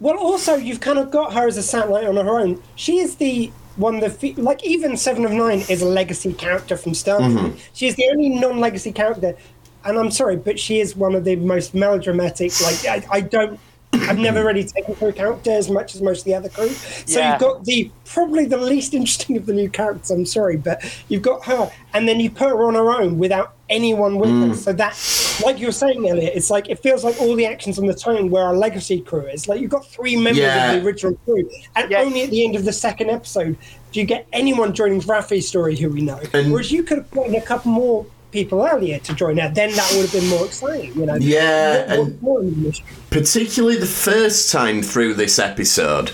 Well, 0.00 0.18
also 0.18 0.56
you've 0.56 0.80
kind 0.80 0.98
of 0.98 1.10
got 1.12 1.32
her 1.34 1.46
as 1.46 1.56
a 1.56 1.62
satellite 1.62 2.06
on 2.06 2.16
her 2.16 2.28
own. 2.40 2.60
She 2.74 2.98
is 2.98 3.14
the 3.16 3.52
one 3.76 4.00
that 4.00 4.12
fe- 4.12 4.34
like 4.36 4.64
even 4.64 4.96
Seven 4.96 5.24
of 5.24 5.30
Nine 5.32 5.60
is 5.68 5.82
a 5.82 5.86
legacy 5.86 6.32
character 6.32 6.76
from 6.76 6.94
Star 6.94 7.18
Trek. 7.18 7.30
Mm-hmm. 7.30 7.58
She 7.74 7.86
is 7.86 7.94
the 7.96 8.08
only 8.10 8.28
non-legacy 8.30 8.92
character, 8.92 9.36
and 9.84 9.98
I'm 9.98 10.10
sorry, 10.10 10.36
but 10.36 10.58
she 10.58 10.80
is 10.80 10.96
one 10.96 11.14
of 11.14 11.24
the 11.24 11.36
most 11.36 11.74
melodramatic. 11.74 12.52
Like 12.60 12.86
I, 12.86 13.06
I 13.10 13.20
don't. 13.20 13.58
I've 13.92 14.18
never 14.18 14.44
really 14.44 14.64
taken 14.64 14.94
her 14.96 15.12
character 15.12 15.52
as 15.52 15.70
much 15.70 15.94
as 15.94 16.02
most 16.02 16.20
of 16.20 16.24
the 16.24 16.34
other 16.34 16.48
crew. 16.48 16.68
So 16.68 17.20
Yeah. 17.20 17.32
you've 17.32 17.40
got 17.40 17.64
the 17.64 17.90
probably 18.04 18.44
the 18.44 18.56
least 18.56 18.92
interesting 18.92 19.36
of 19.36 19.46
the 19.46 19.52
new 19.52 19.70
characters. 19.70 20.10
I'm 20.10 20.26
sorry, 20.26 20.56
but 20.56 20.82
you've 21.08 21.22
got 21.22 21.44
her, 21.46 21.70
and 21.94 22.08
then 22.08 22.18
you 22.18 22.28
put 22.30 22.48
her 22.48 22.64
on 22.66 22.74
her 22.74 22.90
own 22.90 23.18
without 23.18 23.53
anyone 23.70 24.16
with 24.18 24.30
Mm. 24.30 24.48
her. 24.50 24.54
So 24.54 24.72
that, 24.74 24.96
like 25.44 25.58
you 25.58 25.66
were 25.66 25.72
saying 25.72 26.08
Elliot, 26.08 26.32
it's 26.34 26.50
like 26.50 26.68
it 26.68 26.78
feels 26.80 27.02
like 27.04 27.20
all 27.20 27.34
the 27.34 27.46
actions 27.46 27.78
on 27.78 27.86
the 27.86 27.94
tone 27.94 28.30
where 28.30 28.44
our 28.44 28.56
legacy 28.56 29.00
crew 29.00 29.26
is. 29.26 29.48
Like 29.48 29.60
you've 29.60 29.70
got 29.70 29.86
three 29.86 30.16
members 30.16 30.38
Yeah. 30.38 30.72
of 30.72 30.82
the 30.82 30.86
original 30.86 31.18
crew, 31.24 31.48
and 31.76 31.90
Yeah. 31.90 32.00
only 32.02 32.22
at 32.22 32.30
the 32.30 32.44
end 32.44 32.56
of 32.56 32.64
the 32.64 32.72
second 32.72 33.10
episode 33.10 33.56
do 33.92 34.00
you 34.00 34.06
get 34.06 34.26
anyone 34.32 34.72
joining 34.74 35.00
Raffi's 35.02 35.46
story 35.48 35.76
who 35.76 35.88
we 35.88 36.02
know. 36.02 36.18
And- 36.32 36.50
Whereas 36.52 36.72
you 36.72 36.82
could 36.82 36.98
have 36.98 37.10
put 37.10 37.28
in 37.28 37.34
a 37.36 37.40
couple 37.40 37.70
more 37.70 38.04
people 38.32 38.66
earlier 38.68 38.98
to 38.98 39.14
join 39.14 39.38
out, 39.38 39.54
then 39.54 39.70
that 39.76 39.88
would 39.92 40.02
have 40.02 40.12
been 40.12 40.28
more 40.28 40.44
exciting. 40.44 40.92
You 40.96 41.06
know, 41.06 41.14
Yeah, 41.20 41.84
More- 41.96 42.04
and- 42.06 42.22
more 42.22 42.40
in 42.40 42.72
particularly 43.10 43.76
the 43.76 43.86
first 43.86 44.50
time 44.50 44.82
through 44.82 45.14
this 45.14 45.38
episode, 45.38 46.10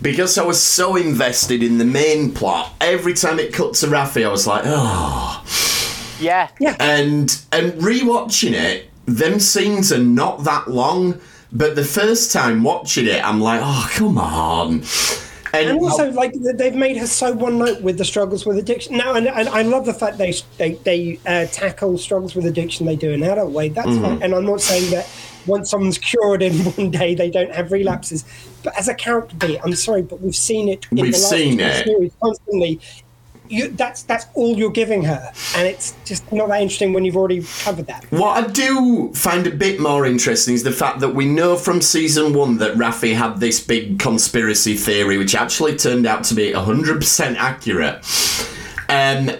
because 0.00 0.38
I 0.38 0.44
was 0.44 0.62
so 0.62 0.94
invested 0.94 1.64
in 1.64 1.78
the 1.78 1.84
main 1.84 2.30
plot. 2.30 2.72
Every 2.80 3.14
time 3.14 3.40
it 3.40 3.52
cut 3.52 3.74
to 3.74 3.88
Raffi, 3.88 4.24
I 4.24 4.28
was 4.30 4.46
like, 4.46 4.62
oh. 4.64 5.42
Yeah. 6.20 6.48
Yeah. 6.60 6.76
And 6.80 7.38
and 7.52 7.72
rewatching 7.74 8.52
it, 8.52 8.88
them 9.06 9.38
scenes 9.40 9.92
are 9.92 9.98
not 9.98 10.44
that 10.44 10.68
long, 10.68 11.20
but 11.52 11.74
the 11.76 11.84
first 11.84 12.32
time 12.32 12.62
watching 12.62 13.06
it, 13.06 13.22
I'm 13.24 13.40
like, 13.40 13.60
oh 13.62 13.88
come 13.94 14.18
on. 14.18 14.82
And, 15.54 15.70
And 15.70 15.78
also, 15.80 16.10
like 16.10 16.34
they've 16.56 16.74
made 16.74 16.96
her 16.98 17.06
so 17.06 17.32
one 17.32 17.58
note 17.58 17.80
with 17.80 17.96
the 17.98 18.04
struggles 18.04 18.44
with 18.44 18.58
addiction. 18.58 18.96
Now, 18.96 19.14
and, 19.14 19.26
and 19.28 19.48
I 19.48 19.62
love 19.62 19.86
the 19.86 19.94
fact 19.94 20.18
they 20.18 20.34
they, 20.58 20.74
they 20.74 21.18
uh, 21.24 21.46
tackle 21.46 21.96
struggles 21.98 22.34
with 22.34 22.44
addiction. 22.46 22.84
They 22.84 22.96
do 22.96 23.10
in 23.12 23.22
an 23.22 23.30
adult 23.30 23.52
way. 23.52 23.68
That's 23.70 23.88
Mm-hmm. 23.88 24.02
fine. 24.04 24.22
And 24.22 24.34
I'm 24.34 24.44
not 24.44 24.60
saying 24.60 24.90
that 24.90 25.08
once 25.46 25.70
someone's 25.70 25.96
cured 25.98 26.42
in 26.42 26.52
one 26.76 26.90
day 26.90 27.14
they 27.14 27.30
don't 27.30 27.54
have 27.54 27.72
relapses. 27.72 28.24
But 28.64 28.76
as 28.78 28.88
a 28.88 28.94
character 28.94 29.36
beat, 29.36 29.60
I'm 29.64 29.74
sorry, 29.76 30.02
but 30.02 30.20
we've 30.20 30.34
seen 30.36 30.68
it. 30.68 30.86
In 30.90 30.98
We've 31.00 31.12
the 31.12 31.18
last 31.20 31.30
seen 31.30 31.60
it. 31.60 31.84
Series 31.84 32.12
constantly. 32.20 32.80
You, 33.48 33.68
that's 33.68 34.02
that's 34.02 34.26
all 34.34 34.56
you're 34.56 34.70
giving 34.70 35.04
her, 35.04 35.32
and 35.56 35.66
it's 35.66 35.94
just 36.04 36.30
not 36.32 36.48
that 36.48 36.60
interesting 36.60 36.92
when 36.92 37.04
you've 37.04 37.16
already 37.16 37.44
covered 37.60 37.86
that. 37.86 38.04
What 38.10 38.44
I 38.44 38.48
do 38.48 39.12
find 39.14 39.46
a 39.46 39.50
bit 39.50 39.80
more 39.80 40.06
interesting 40.06 40.54
is 40.54 40.62
the 40.62 40.72
fact 40.72 41.00
that 41.00 41.14
we 41.14 41.26
know 41.26 41.56
from 41.56 41.80
season 41.80 42.32
one 42.32 42.58
that 42.58 42.74
Raffi 42.74 43.14
had 43.14 43.38
this 43.38 43.60
big 43.60 43.98
conspiracy 43.98 44.74
theory, 44.74 45.18
which 45.18 45.34
actually 45.34 45.76
turned 45.76 46.06
out 46.06 46.24
to 46.24 46.34
be 46.34 46.52
100% 46.52 47.36
accurate. 47.36 48.04
Um, 48.88 49.30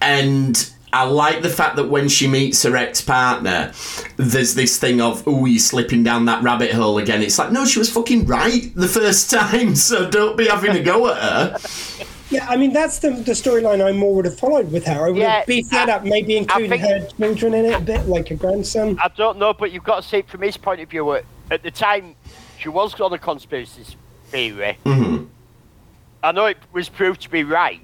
and 0.00 0.70
I 0.92 1.04
like 1.04 1.42
the 1.42 1.48
fact 1.48 1.76
that 1.76 1.88
when 1.88 2.08
she 2.08 2.26
meets 2.26 2.62
her 2.64 2.76
ex 2.76 3.00
partner, 3.00 3.72
there's 4.16 4.54
this 4.54 4.78
thing 4.78 5.00
of, 5.00 5.22
oh, 5.26 5.44
you're 5.44 5.60
slipping 5.60 6.02
down 6.02 6.24
that 6.24 6.42
rabbit 6.42 6.72
hole 6.72 6.98
again. 6.98 7.22
It's 7.22 7.38
like, 7.38 7.52
no, 7.52 7.64
she 7.64 7.78
was 7.78 7.90
fucking 7.90 8.26
right 8.26 8.72
the 8.74 8.88
first 8.88 9.30
time, 9.30 9.76
so 9.76 10.10
don't 10.10 10.36
be 10.36 10.48
having 10.48 10.72
a 10.72 10.82
go 10.82 11.10
at 11.12 11.16
her. 11.18 12.06
Yeah, 12.30 12.46
I 12.48 12.56
mean 12.56 12.72
that's 12.72 12.98
the 13.00 13.10
the 13.10 13.32
storyline 13.32 13.84
I 13.84 13.92
more 13.92 14.14
would 14.14 14.24
have 14.24 14.38
followed 14.38 14.70
with 14.70 14.86
her. 14.86 15.06
I 15.06 15.10
would 15.10 15.16
Yeah, 15.16 15.38
have 15.38 15.46
beefed 15.46 15.70
that 15.72 15.88
up, 15.88 16.04
maybe 16.04 16.36
including 16.36 16.70
think- 16.70 16.82
her 16.82 17.06
children 17.18 17.54
in 17.54 17.64
it 17.66 17.74
a 17.74 17.80
bit, 17.80 18.06
like 18.06 18.30
a 18.30 18.34
grandson. 18.36 18.98
I 19.02 19.08
don't 19.16 19.38
know, 19.38 19.52
but 19.52 19.72
you've 19.72 19.84
got 19.84 20.02
to 20.02 20.08
see 20.08 20.22
from 20.22 20.42
his 20.42 20.56
point 20.56 20.80
of 20.80 20.88
view. 20.88 21.12
At, 21.12 21.24
at 21.50 21.62
the 21.62 21.70
time, 21.70 22.14
she 22.58 22.68
was 22.68 22.98
on 23.00 23.12
a 23.12 23.18
conspiracy 23.18 23.84
theory. 24.26 24.78
Mm-hmm. 24.84 25.24
I 26.22 26.32
know 26.32 26.46
it 26.46 26.58
was 26.72 26.88
proved 26.88 27.22
to 27.22 27.30
be 27.30 27.42
right, 27.44 27.80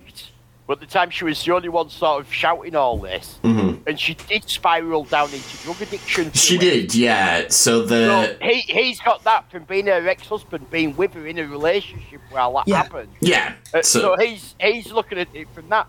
but 0.66 0.74
at 0.74 0.80
the 0.80 0.86
time 0.86 1.10
she 1.10 1.24
was 1.24 1.44
the 1.44 1.52
only 1.52 1.68
one 1.68 1.88
sort 1.90 2.20
of 2.24 2.32
shouting 2.32 2.74
all 2.74 2.98
this, 2.98 3.38
and 3.42 3.98
she 4.00 4.14
did 4.14 4.48
spiral 4.48 5.04
down 5.04 5.32
into 5.32 5.56
drug 5.62 5.80
addiction. 5.82 6.24
Mm-hmm. 6.26 6.34
She 6.34 6.56
it. 6.56 6.60
did, 6.60 6.94
yeah. 6.94 7.48
So 7.48 7.82
the. 7.82 8.36
So 8.40 8.46
he 8.46 8.60
he's 8.62 9.00
got 9.00 9.22
that 9.24 9.50
from 9.50 9.64
being 9.64 9.86
her 9.86 10.08
ex-husband, 10.08 10.70
being 10.70 10.96
with 10.96 11.12
her 11.14 11.26
in 11.26 11.38
a 11.38 11.46
relationship 11.46 12.20
while 12.30 12.52
that 12.54 12.66
Yeah. 12.68 12.76
happened. 12.82 13.08
Yeah. 13.20 13.54
Uh, 13.72 13.82
So, 13.82 14.00
so 14.00 14.16
he's 14.18 14.54
he's 14.60 14.90
looking 14.92 15.18
at 15.18 15.28
it 15.34 15.48
from 15.54 15.68
that. 15.68 15.86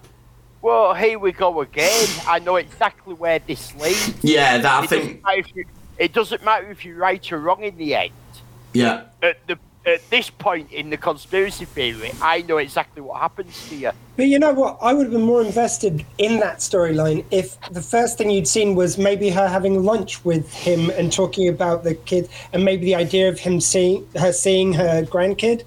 Well, 0.62 0.94
here 0.96 1.20
we 1.20 1.32
go 1.32 1.62
again. 1.62 2.08
I 2.28 2.40
know 2.40 2.56
exactly 2.56 3.14
where 3.14 3.40
this 3.40 3.74
leads. 3.76 4.14
yeah, 4.24 4.58
that 4.58 4.82
I 4.82 4.84
It 4.84 4.90
think. 4.90 5.24
doesn't 5.24 5.56
you, 5.56 5.66
it 5.98 6.14
doesn't 6.14 6.44
matter 6.44 6.70
if 6.72 6.84
you're 6.84 6.98
right 6.98 7.32
or 7.32 7.40
wrong 7.40 7.64
in 7.64 7.78
the 7.78 7.96
end. 7.96 8.12
Yeah. 8.74 9.04
At 9.24 9.46
the 9.48 9.58
at 9.88 10.10
this 10.10 10.30
point 10.30 10.72
in 10.72 10.90
the 10.90 10.98
conspiracy 10.98 11.66
theory, 11.66 12.12
I 12.22 12.42
know 12.42 12.58
exactly 12.58 13.02
what 13.02 13.20
happens 13.20 13.70
to 13.70 13.76
you. 13.76 13.92
But 14.16 14.28
you 14.28 14.40
know 14.40 14.54
what? 14.54 14.78
I 14.82 14.94
would 14.94 15.04
have 15.04 15.14
been 15.14 15.22
more 15.22 15.42
invested 15.42 16.06
in 16.18 16.40
that 16.40 16.58
storyline 16.58 17.24
if 17.32 17.60
the 17.72 17.82
first 17.82 18.18
thing 18.18 18.30
you'd 18.30 18.48
seen 18.48 18.76
was 18.76 18.98
maybe 18.98 19.30
her 19.30 19.48
having 19.48 19.84
lunch 19.84 20.24
with 20.26 20.52
him 20.54 20.90
and 20.92 21.12
talking 21.12 21.48
about 21.48 21.84
the 21.84 21.96
kid, 21.96 22.30
and 22.54 22.66
maybe 22.66 22.86
the 22.86 22.96
idea 22.96 23.30
of 23.30 23.40
him 23.40 23.62
seeing 23.62 24.08
her 24.16 24.34
seeing 24.34 24.74
her 24.74 25.04
grandkid. 25.04 25.64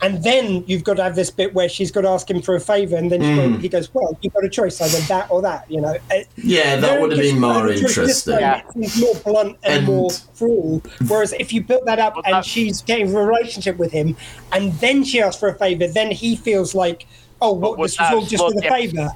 And 0.00 0.22
then 0.22 0.62
you've 0.66 0.84
got 0.84 0.96
to 0.98 1.02
have 1.02 1.16
this 1.16 1.30
bit 1.30 1.54
where 1.54 1.68
she's 1.68 1.90
got 1.90 2.02
to 2.02 2.08
ask 2.08 2.30
him 2.30 2.40
for 2.40 2.54
a 2.54 2.60
favor, 2.60 2.94
and 2.96 3.10
then 3.10 3.20
she 3.20 3.32
Hmm. 3.32 3.52
goes, 3.54 3.62
he 3.62 3.68
goes, 3.68 3.94
"Well, 3.94 4.16
you've 4.22 4.32
got 4.32 4.44
a 4.44 4.48
choice, 4.48 4.80
either 4.80 4.98
that 5.08 5.28
or 5.30 5.42
that." 5.42 5.64
You 5.68 5.80
know. 5.80 5.96
Uh, 6.10 6.16
Yeah, 6.36 6.76
that 6.76 6.80
Very 6.82 7.00
would 7.02 7.10
have 7.12 7.20
been 7.20 7.40
more 7.40 7.68
interesting. 7.68 8.34
time. 8.34 8.40
Yeah. 8.40 8.58
It 8.58 8.72
seems 8.92 9.00
more 9.00 9.14
blunt 9.24 9.56
and, 9.64 9.74
And- 9.78 9.86
more 9.86 10.10
cruel. 10.36 10.82
Whereas 11.08 11.32
if 11.38 11.52
you 11.52 11.62
built 11.62 11.84
that 11.86 11.98
up 11.98 12.14
But 12.14 12.26
and 12.26 12.34
that- 12.36 12.44
she's 12.44 12.82
getting 12.82 13.14
a 13.14 13.18
relationship 13.20 13.76
with 13.76 13.90
him, 13.92 14.16
and 14.52 14.72
then 14.74 15.02
she 15.04 15.20
asks 15.20 15.38
for 15.40 15.48
a 15.48 15.54
favor, 15.58 15.86
then 15.88 16.10
he 16.12 16.36
feels 16.36 16.74
like, 16.74 17.06
"Oh, 17.42 17.52
what? 17.54 17.76
This 17.78 17.98
was 17.98 18.12
all 18.12 18.20
just 18.22 18.42
for 18.42 18.52
the 18.52 18.60
the 18.60 18.66
episode- 18.66 18.90
favor." 18.92 19.10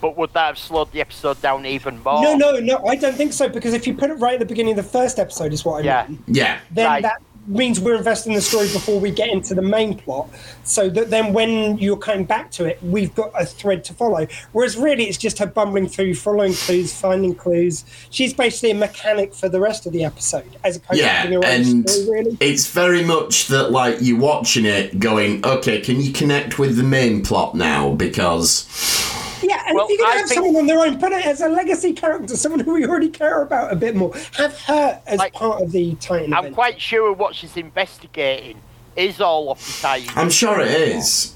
But 0.00 0.16
would 0.16 0.32
that 0.34 0.46
have 0.46 0.58
slowed 0.58 0.92
the 0.92 1.00
episode 1.00 1.42
down 1.42 1.66
even 1.66 2.00
more? 2.04 2.22
No, 2.22 2.36
no, 2.36 2.52
no. 2.60 2.84
I 2.86 2.94
don't 2.94 3.16
think 3.16 3.32
so 3.32 3.48
because 3.48 3.74
if 3.74 3.84
you 3.84 3.94
put 3.94 4.10
it 4.10 4.14
right 4.14 4.34
at 4.34 4.38
the 4.38 4.46
beginning 4.46 4.78
of 4.78 4.84
the 4.84 4.88
first 4.92 5.18
episode, 5.18 5.52
is 5.52 5.64
what 5.64 5.80
I 5.82 5.84
Yeah. 5.84 6.04
mean. 6.08 6.22
Yeah. 6.28 6.58
Then 6.70 6.86
Right. 6.86 7.02
that 7.02 7.16
means 7.48 7.80
we're 7.80 7.96
investing 7.96 8.32
in 8.32 8.36
the 8.36 8.42
story 8.42 8.66
before 8.66 9.00
we 9.00 9.10
get 9.10 9.30
into 9.30 9.54
the 9.54 9.62
main 9.62 9.96
plot, 9.98 10.28
so 10.64 10.88
that 10.90 11.10
then 11.10 11.32
when 11.32 11.78
you're 11.78 11.96
coming 11.96 12.24
back 12.24 12.50
to 12.52 12.64
it, 12.66 12.78
we've 12.82 13.14
got 13.14 13.30
a 13.40 13.44
thread 13.44 13.84
to 13.84 13.94
follow. 13.94 14.26
Whereas 14.52 14.76
really, 14.76 15.04
it's 15.04 15.18
just 15.18 15.38
her 15.38 15.46
bumbling 15.46 15.88
through, 15.88 16.14
following 16.14 16.52
clues, 16.52 16.92
finding 16.92 17.34
clues. 17.34 17.84
She's 18.10 18.34
basically 18.34 18.72
a 18.72 18.74
mechanic 18.74 19.34
for 19.34 19.48
the 19.48 19.60
rest 19.60 19.86
of 19.86 19.92
the 19.92 20.04
episode, 20.04 20.56
as 20.62 20.76
opposed 20.76 21.00
to 21.00 21.06
Yeah, 21.06 21.26
her 21.26 21.36
own 21.36 21.44
and 21.44 21.88
story. 21.88 22.18
Really, 22.18 22.36
it's 22.40 22.70
very 22.70 23.04
much 23.04 23.48
that 23.48 23.70
like 23.70 23.98
you're 24.00 24.20
watching 24.20 24.64
it 24.64 24.98
going, 24.98 25.44
okay, 25.44 25.80
can 25.80 26.00
you 26.00 26.12
connect 26.12 26.58
with 26.58 26.76
the 26.76 26.82
main 26.82 27.22
plot 27.22 27.54
now? 27.54 27.94
Because 27.94 28.66
yeah. 29.42 29.62
And 29.66 29.74
Well, 29.76 29.86
if 29.88 29.90
you're 29.90 29.98
gonna 29.98 30.10
I 30.10 30.16
have 30.18 30.28
think- 30.28 30.34
someone 30.44 30.56
on 30.56 30.66
their 30.66 30.80
own, 30.80 30.98
put 30.98 31.12
it 31.12 31.24
as 31.26 31.40
a 31.40 31.48
legacy 31.48 31.92
character, 31.92 32.36
someone 32.36 32.60
who 32.60 32.72
we 32.74 32.86
already 32.86 33.08
care 33.08 33.42
about 33.42 33.72
a 33.72 33.76
bit 33.76 33.96
more. 33.96 34.14
Have 34.36 34.58
her 34.62 35.00
as 35.06 35.18
Like, 35.18 35.32
part 35.32 35.62
of 35.62 35.72
the 35.72 35.94
Titan. 35.96 36.32
I'm 36.32 36.38
event. 36.46 36.54
quite 36.54 36.80
sure 36.80 37.12
what 37.12 37.34
she's 37.34 37.56
investigating 37.56 38.60
is 38.96 39.20
all 39.20 39.50
of 39.52 39.58
the 39.64 39.72
tie 39.82 40.04
I'm 40.16 40.30
sure 40.30 40.60
it 40.60 40.70
is. 40.70 41.34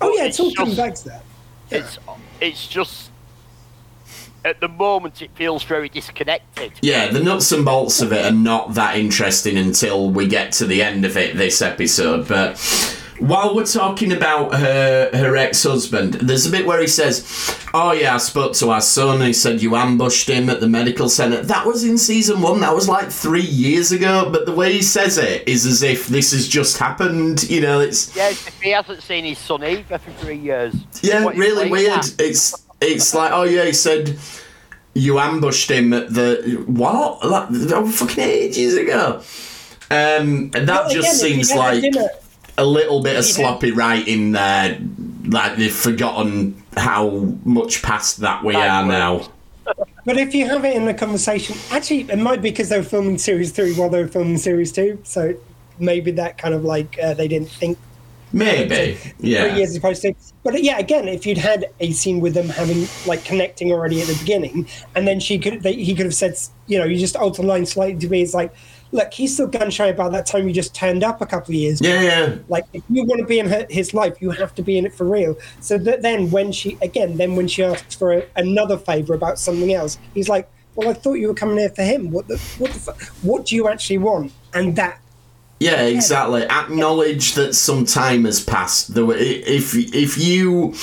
Oh 0.00 0.14
yeah, 0.16 0.24
it's 0.24 0.38
all 0.40 0.48
It's 0.48 0.56
coming 0.56 0.76
back 0.76 0.94
to 0.96 1.04
that. 1.06 1.22
It's 1.70 1.98
it's 2.40 2.66
just 2.66 3.10
at 4.44 4.58
the 4.60 4.68
moment 4.68 5.20
it 5.20 5.30
feels 5.34 5.62
very 5.62 5.88
disconnected. 5.90 6.72
Yeah, 6.80 7.08
the 7.08 7.20
nuts 7.20 7.52
and 7.52 7.64
bolts 7.64 8.00
of 8.00 8.10
it 8.12 8.24
are 8.24 8.30
not 8.34 8.74
that 8.74 8.96
interesting 8.96 9.58
until 9.58 10.10
we 10.10 10.26
get 10.26 10.52
to 10.52 10.66
the 10.66 10.82
end 10.82 11.04
of 11.04 11.16
it 11.18 11.36
this 11.36 11.60
episode. 11.60 12.26
But 12.26 12.56
while 13.20 13.54
we're 13.54 13.64
talking 13.66 14.12
about 14.12 14.54
her 14.54 15.10
her 15.12 15.36
ex 15.36 15.62
husband, 15.62 16.14
there's 16.14 16.46
a 16.46 16.50
bit 16.50 16.66
where 16.66 16.80
he 16.80 16.86
says, 16.86 17.24
"Oh 17.74 17.92
yeah, 17.92 18.14
I 18.14 18.18
spoke 18.18 18.54
to 18.54 18.70
our 18.70 18.80
son. 18.80 19.20
He 19.20 19.32
said 19.32 19.60
you 19.62 19.76
ambushed 19.76 20.28
him 20.28 20.48
at 20.50 20.60
the 20.60 20.68
medical 20.68 21.08
center." 21.08 21.42
That 21.42 21.66
was 21.66 21.84
in 21.84 21.98
season 21.98 22.40
one. 22.42 22.60
That 22.60 22.74
was 22.74 22.88
like 22.88 23.10
three 23.10 23.40
years 23.42 23.92
ago. 23.92 24.28
But 24.30 24.46
the 24.46 24.52
way 24.52 24.72
he 24.72 24.82
says 24.82 25.18
it 25.18 25.46
is 25.46 25.66
as 25.66 25.82
if 25.82 26.08
this 26.08 26.32
has 26.32 26.48
just 26.48 26.78
happened. 26.78 27.48
You 27.50 27.60
know, 27.60 27.80
it's 27.80 28.14
Yeah, 28.16 28.32
he 28.62 28.70
hasn't 28.70 29.02
seen 29.02 29.24
his 29.24 29.38
son 29.38 29.62
either 29.64 29.98
for 29.98 30.10
three 30.12 30.38
years. 30.38 30.74
yeah, 31.02 31.24
What 31.24 31.36
really 31.36 31.70
weird. 31.70 32.04
It's 32.18 32.54
it's 32.80 33.14
like 33.14 33.32
oh 33.32 33.42
yeah, 33.44 33.64
he 33.66 33.72
said 33.72 34.18
you 34.94 35.18
ambushed 35.20 35.70
him 35.70 35.92
at 35.92 36.12
the 36.12 36.64
what? 36.66 37.24
Like, 37.24 37.48
that 37.50 37.82
was 37.82 37.98
fucking 37.98 38.24
ages 38.24 38.76
ago. 38.76 39.22
Um, 39.92 40.50
and 40.54 40.68
that 40.68 40.90
just 40.90 41.22
again, 41.22 41.44
seems 41.44 41.50
you 41.50 41.60
had 41.60 41.72
a 41.72 41.72
like 41.74 41.82
dinner- 41.82 42.08
a 42.60 42.64
little 42.64 43.02
bit 43.02 43.16
of 43.16 43.24
sloppy 43.24 43.72
writing 43.72 44.32
there. 44.32 44.78
Like 45.24 45.56
they've 45.56 45.72
forgotten 45.72 46.62
how 46.76 47.08
much 47.44 47.82
past 47.82 48.18
that 48.18 48.44
we 48.44 48.54
are 48.54 48.84
now. 48.84 49.28
But 50.04 50.16
if 50.16 50.34
you 50.34 50.46
have 50.46 50.64
it 50.64 50.74
in 50.74 50.86
the 50.86 50.94
conversation, 50.94 51.56
actually, 51.70 52.02
it 52.10 52.18
might 52.18 52.42
be 52.42 52.50
because 52.50 52.68
they 52.68 52.78
were 52.78 52.84
filming 52.84 53.18
series 53.18 53.52
three 53.52 53.74
while 53.74 53.88
they 53.88 54.02
were 54.02 54.08
filming 54.08 54.38
series 54.38 54.72
two. 54.72 54.98
So 55.04 55.34
maybe 55.78 56.10
that 56.12 56.38
kind 56.38 56.54
of 56.54 56.64
like 56.64 56.98
uh, 56.98 57.14
they 57.14 57.28
didn't 57.28 57.50
think 57.50 57.78
Maybe, 58.32 58.94
three 58.94 59.30
yeah, 59.30 59.56
years 59.56 59.70
as 59.70 59.76
opposed 59.76 60.02
to. 60.02 60.14
But 60.44 60.62
yeah, 60.62 60.78
again, 60.78 61.08
if 61.08 61.26
you'd 61.26 61.38
had 61.38 61.66
a 61.80 61.90
scene 61.90 62.20
with 62.20 62.34
them 62.34 62.48
having 62.48 62.86
like 63.04 63.24
connecting 63.24 63.72
already 63.72 64.00
at 64.00 64.06
the 64.06 64.16
beginning, 64.18 64.68
and 64.94 65.06
then 65.06 65.18
she 65.18 65.38
could, 65.38 65.62
they, 65.62 65.72
he 65.72 65.94
could 65.96 66.06
have 66.06 66.14
said, 66.14 66.34
you 66.66 66.78
know, 66.78 66.84
you 66.84 66.96
just 66.96 67.16
alter 67.16 67.42
the 67.42 67.48
line 67.48 67.66
slightly 67.66 68.00
to 68.00 68.08
me. 68.08 68.22
It's 68.22 68.34
like, 68.34 68.54
look, 68.92 69.12
he's 69.12 69.34
still 69.34 69.46
gun 69.46 69.70
shy 69.70 69.86
about 69.86 70.12
that 70.12 70.26
time 70.26 70.46
you 70.46 70.54
just 70.54 70.74
turned 70.74 71.04
up 71.04 71.20
a 71.20 71.26
couple 71.26 71.52
of 71.52 71.54
years. 71.54 71.80
yeah, 71.80 72.00
yeah. 72.00 72.36
Like, 72.48 72.64
if 72.72 72.82
you 72.88 73.04
want 73.04 73.20
to 73.20 73.26
be 73.26 73.38
in 73.38 73.48
her, 73.48 73.66
his 73.70 73.94
life, 73.94 74.20
you 74.20 74.30
have 74.30 74.54
to 74.56 74.62
be 74.62 74.78
in 74.78 74.86
it 74.86 74.94
for 74.94 75.04
real. 75.04 75.36
So 75.60 75.78
that 75.78 76.02
then, 76.02 76.30
when 76.30 76.52
she 76.52 76.78
again, 76.82 77.16
then 77.16 77.36
when 77.36 77.48
she 77.48 77.62
asks 77.62 77.94
for 77.94 78.12
a, 78.12 78.26
another 78.36 78.78
favor 78.78 79.14
about 79.14 79.38
something 79.38 79.72
else, 79.72 79.98
he's 80.14 80.28
like, 80.28 80.50
"Well, 80.74 80.88
I 80.88 80.94
thought 80.94 81.14
you 81.14 81.28
were 81.28 81.34
coming 81.34 81.58
here 81.58 81.70
for 81.70 81.82
him. 81.82 82.10
What 82.10 82.28
the 82.28 82.38
what 82.58 82.72
the 82.72 83.10
what 83.22 83.46
do 83.46 83.56
you 83.56 83.68
actually 83.68 83.98
want?" 83.98 84.32
And 84.54 84.76
that 84.76 85.00
Yeah, 85.60 85.82
exactly. 85.82 86.44
Acknowledge 86.44 87.34
that 87.34 87.54
some 87.54 87.84
time 87.84 88.24
has 88.24 88.42
passed. 88.42 88.94
Though, 88.94 89.10
if 89.12 89.74
if 89.74 90.18
you 90.18 90.74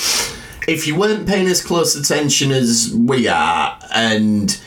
if 0.68 0.86
you 0.86 0.94
weren't 0.96 1.26
paying 1.26 1.48
as 1.48 1.64
close 1.64 1.96
attention 1.96 2.52
as 2.52 2.94
we 2.94 3.26
are, 3.26 3.78
and 3.94 4.50
yeah, 4.50 4.58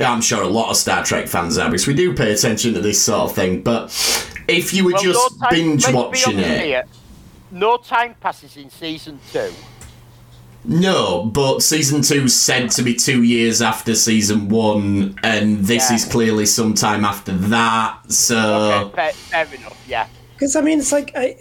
I'm 0.00 0.20
sure 0.20 0.42
a 0.42 0.46
lot 0.48 0.70
of 0.70 0.76
Star 0.76 1.04
Trek 1.04 1.26
fans 1.28 1.56
are, 1.58 1.70
because 1.70 1.86
we 1.86 1.94
do 1.94 2.12
pay 2.14 2.32
attention 2.32 2.74
to 2.74 2.80
this 2.80 3.02
sort 3.02 3.30
of 3.30 3.34
thing. 3.34 3.62
But 3.62 3.84
if 4.48 4.74
you 4.74 4.84
were 4.84 4.92
Well, 4.92 5.02
just 5.02 5.40
no 5.40 5.46
time- 5.48 5.54
binge 5.54 5.88
watching 5.88 6.38
it, 6.38 6.60
here, 6.64 6.84
no 7.50 7.76
time 7.78 8.14
passes 8.20 8.56
in 8.56 8.70
season 8.70 9.18
two. 9.32 9.50
no. 10.64 11.24
But 11.24 11.60
season 11.62 12.02
two's 12.02 12.34
said 12.34 12.70
to 12.72 12.82
be 12.82 12.94
two 12.94 13.22
years 13.22 13.62
after 13.62 13.94
season 13.94 14.48
one, 14.48 15.18
and 15.22 15.64
this 15.64 15.88
Yeah. 15.90 15.96
is 15.96 16.04
clearly 16.04 16.46
some 16.46 16.74
time 16.74 17.04
after 17.04 17.32
that. 17.32 17.98
So 18.08 18.90
Okay, 18.92 19.12
fair, 19.30 19.46
fair 19.46 19.54
enough. 19.60 19.76
Yeah. 19.88 20.06
because 20.34 20.56
I 20.56 20.60
mean, 20.60 20.78
it's 20.80 20.92
like 20.92 21.12
I, 21.16 21.36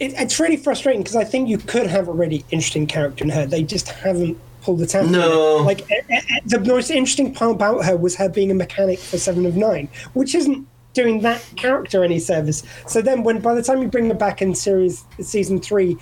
it, 0.00 0.14
it's 0.18 0.38
really 0.40 0.56
frustrating 0.56 1.02
because 1.02 1.16
I 1.16 1.24
think 1.24 1.48
you 1.48 1.58
could 1.58 1.86
have 1.86 2.08
a 2.08 2.12
really 2.12 2.44
interesting 2.50 2.86
character 2.86 3.24
in 3.24 3.30
her. 3.30 3.46
They 3.46 3.62
just 3.62 3.88
haven't 3.88 4.36
pulled 4.62 4.82
it 4.82 4.94
out. 4.94 5.06
No. 5.06 5.58
like 5.58 5.82
eh, 5.90 6.00
eh, 6.08 6.20
eh, 6.30 6.40
the 6.46 6.60
most 6.60 6.90
interesting 6.90 7.34
part 7.34 7.52
about 7.52 7.84
her 7.84 7.96
was 7.96 8.16
her 8.16 8.28
being 8.28 8.50
a 8.50 8.54
mechanic 8.54 8.98
for 8.98 9.18
Seven 9.18 9.44
of 9.46 9.56
Nine, 9.56 9.88
which 10.14 10.34
isn't 10.34 10.66
doing 10.94 11.20
that 11.20 11.44
character 11.56 12.04
any 12.04 12.18
service. 12.18 12.62
So 12.86 13.02
then, 13.02 13.22
when 13.22 13.40
by 13.40 13.54
the 13.54 13.62
time 13.62 13.82
you 13.82 13.88
bring 13.88 14.08
her 14.08 14.14
back 14.14 14.42
in 14.42 14.54
series 14.54 15.04
season 15.20 15.60
three. 15.60 15.96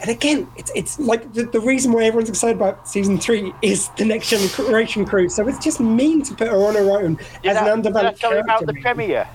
And 0.00 0.10
again, 0.10 0.46
it's 0.56 0.70
it's 0.76 0.96
like 1.00 1.32
the, 1.32 1.42
the 1.42 1.60
reason 1.60 1.90
why 1.90 2.04
everyone's 2.04 2.28
excited 2.28 2.56
about 2.56 2.88
season 2.88 3.18
three 3.18 3.52
is 3.62 3.88
the 3.96 4.04
next 4.04 4.30
generation 4.30 5.04
crew. 5.04 5.28
So 5.28 5.48
it's 5.48 5.58
just 5.58 5.80
mean 5.80 6.22
to 6.22 6.34
put 6.36 6.46
her 6.46 6.68
on 6.68 6.76
her 6.76 6.88
own 6.92 7.16
Did 7.42 7.50
as 7.50 7.56
I, 7.56 7.60
an 7.60 7.64
did 7.64 7.68
I 7.68 7.72
undeveloped 7.72 8.20
tell 8.20 8.32
you 8.32 8.38
about 8.38 8.64
the 8.64 8.74
premiere 8.74 9.26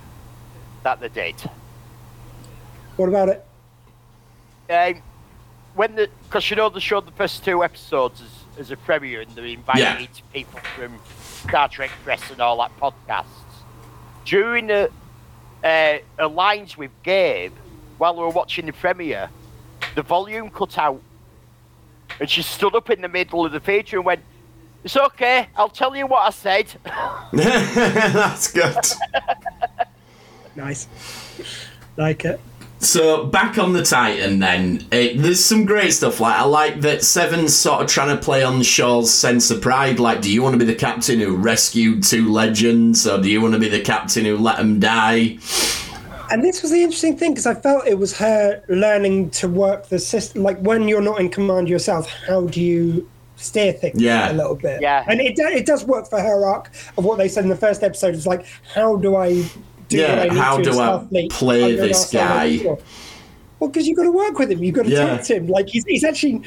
that 0.84 1.02
the 1.02 1.10
date. 1.10 1.46
What 2.96 3.10
about 3.10 3.28
it? 3.28 3.46
Um, 4.70 5.02
when 5.76 5.96
the 5.96 6.10
because 6.28 6.50
you 6.50 6.56
know 6.56 6.70
they 6.70 6.80
showed 6.80 7.06
the 7.06 7.12
first 7.12 7.44
two 7.44 7.64
episodes 7.64 8.22
as, 8.22 8.60
as 8.60 8.72
a 8.72 8.78
premiere 8.78 9.22
and 9.22 9.32
they 9.32 9.54
invited 9.54 9.82
Yeah. 9.82 10.00
each 10.00 10.24
people 10.32 10.60
from 10.76 11.00
Star 11.48 11.68
Trek 11.70 11.92
press 12.04 12.30
and 12.32 12.40
all 12.42 12.58
that 12.58 12.72
podcasts. 12.80 13.26
During 14.26 14.68
the 14.68 14.92
uh, 15.64 15.98
uh, 16.20 16.30
lines 16.30 16.78
with 16.78 16.92
Gabe 17.04 17.54
while 17.98 18.16
we 18.16 18.22
were 18.22 18.30
watching 18.30 18.66
the 18.66 18.74
premiere, 18.74 19.30
the 19.96 20.02
volume 20.02 20.50
cut 20.50 20.78
out, 20.78 21.02
and 22.20 22.30
she 22.30 22.42
stood 22.42 22.76
up 22.76 22.90
in 22.90 23.02
the 23.02 23.08
middle 23.10 23.46
of 23.46 23.52
the 23.52 23.60
theatre 23.60 23.98
and 23.98 24.06
went. 24.06 24.22
It's 24.84 24.98
okay. 24.98 25.48
I'll 25.56 25.70
tell 25.70 25.96
you 25.96 26.06
what 26.08 26.24
I 26.26 26.30
said. 26.32 26.68
that's 27.32 28.52
good. 28.52 28.76
Nice. 30.58 30.88
Like 31.96 32.26
it. 32.26 32.42
So 32.84 33.26
back 33.26 33.58
on 33.58 33.74
the 33.74 33.84
Titan, 33.84 34.40
then 34.40 34.86
it, 34.92 35.22
there's 35.22 35.44
some 35.44 35.66
great 35.66 35.92
stuff. 35.94 36.20
Like 36.20 36.36
I 36.38 36.44
like 36.44 36.82
that 36.82 37.04
Seven's 37.04 37.56
sort 37.56 37.82
of 37.82 37.88
trying 37.88 38.16
to 38.16 38.22
play 38.22 38.44
on 38.44 38.62
Shaw's 38.62 39.14
sense 39.14 39.50
of 39.52 39.62
pride. 39.62 40.00
Like, 40.00 40.22
do 40.22 40.32
you 40.32 40.44
want 40.44 40.54
to 40.54 40.60
be 40.60 40.66
the 40.66 40.76
captain 40.76 41.20
who 41.20 41.36
rescued 41.36 42.04
two 42.04 42.32
legends, 42.32 43.08
or 43.08 43.22
do 43.22 43.30
you 43.30 43.42
want 43.42 43.54
to 43.54 43.60
be 43.60 43.70
the 43.70 43.82
captain 43.82 44.26
who 44.26 44.38
let 44.38 44.58
them 44.58 44.80
die? 44.80 45.38
And 46.32 46.44
this 46.44 46.62
was 46.62 46.72
the 46.72 46.82
interesting 46.82 47.18
thing 47.18 47.32
because 47.32 47.46
I 47.46 47.54
felt 47.54 47.86
it 47.86 47.98
was 48.00 48.18
her 48.18 48.64
learning 48.68 49.30
to 49.32 49.48
work 49.48 49.88
the 49.90 50.00
system. 50.00 50.42
Like 50.44 50.58
when 50.60 50.88
you're 50.88 51.02
not 51.02 51.20
in 51.20 51.30
command 51.30 51.70
yourself, 51.70 52.10
how 52.28 52.48
do 52.48 52.62
you 52.62 53.08
steer 53.36 53.72
things 53.74 54.02
Yeah. 54.02 54.32
a 54.32 54.34
little 54.34 54.56
bit? 54.56 54.82
Yeah. 54.82 55.04
And 55.08 55.22
it, 55.22 55.38
it 55.38 55.66
does 55.66 55.84
work 55.86 56.10
for 56.10 56.20
her 56.20 56.46
arc 56.46 56.72
of 56.98 57.06
what 57.06 57.18
they 57.18 57.28
said 57.28 57.44
in 57.44 57.50
the 57.50 57.56
first 57.56 57.84
episode. 57.84 58.16
It's 58.16 58.26
like, 58.26 58.46
how 58.74 58.96
do 58.98 59.16
I 59.16 59.46
do 59.94 60.02
Yeah, 60.02 60.10
what 60.16 60.20
I 60.20 60.34
need 60.34 60.38
how 60.40 60.58
to 60.58 60.64
do 60.64 60.72
I 60.72 60.74
Starfleet 60.74 61.30
play 61.32 61.76
this 61.76 62.12
guy? 62.12 62.60
Well, 63.60 63.70
because 63.70 63.88
you've 63.88 63.98
got 63.98 64.04
to 64.04 64.12
work 64.12 64.38
with 64.40 64.52
him. 64.52 64.64
You've 64.64 64.76
got 64.76 64.84
to 64.86 64.92
Yeah. 64.92 65.16
talk 65.18 65.26
to 65.28 65.36
him. 65.36 65.48
Like 65.48 65.70
he's, 65.70 65.86
he's 65.86 66.04
actually. 66.04 66.42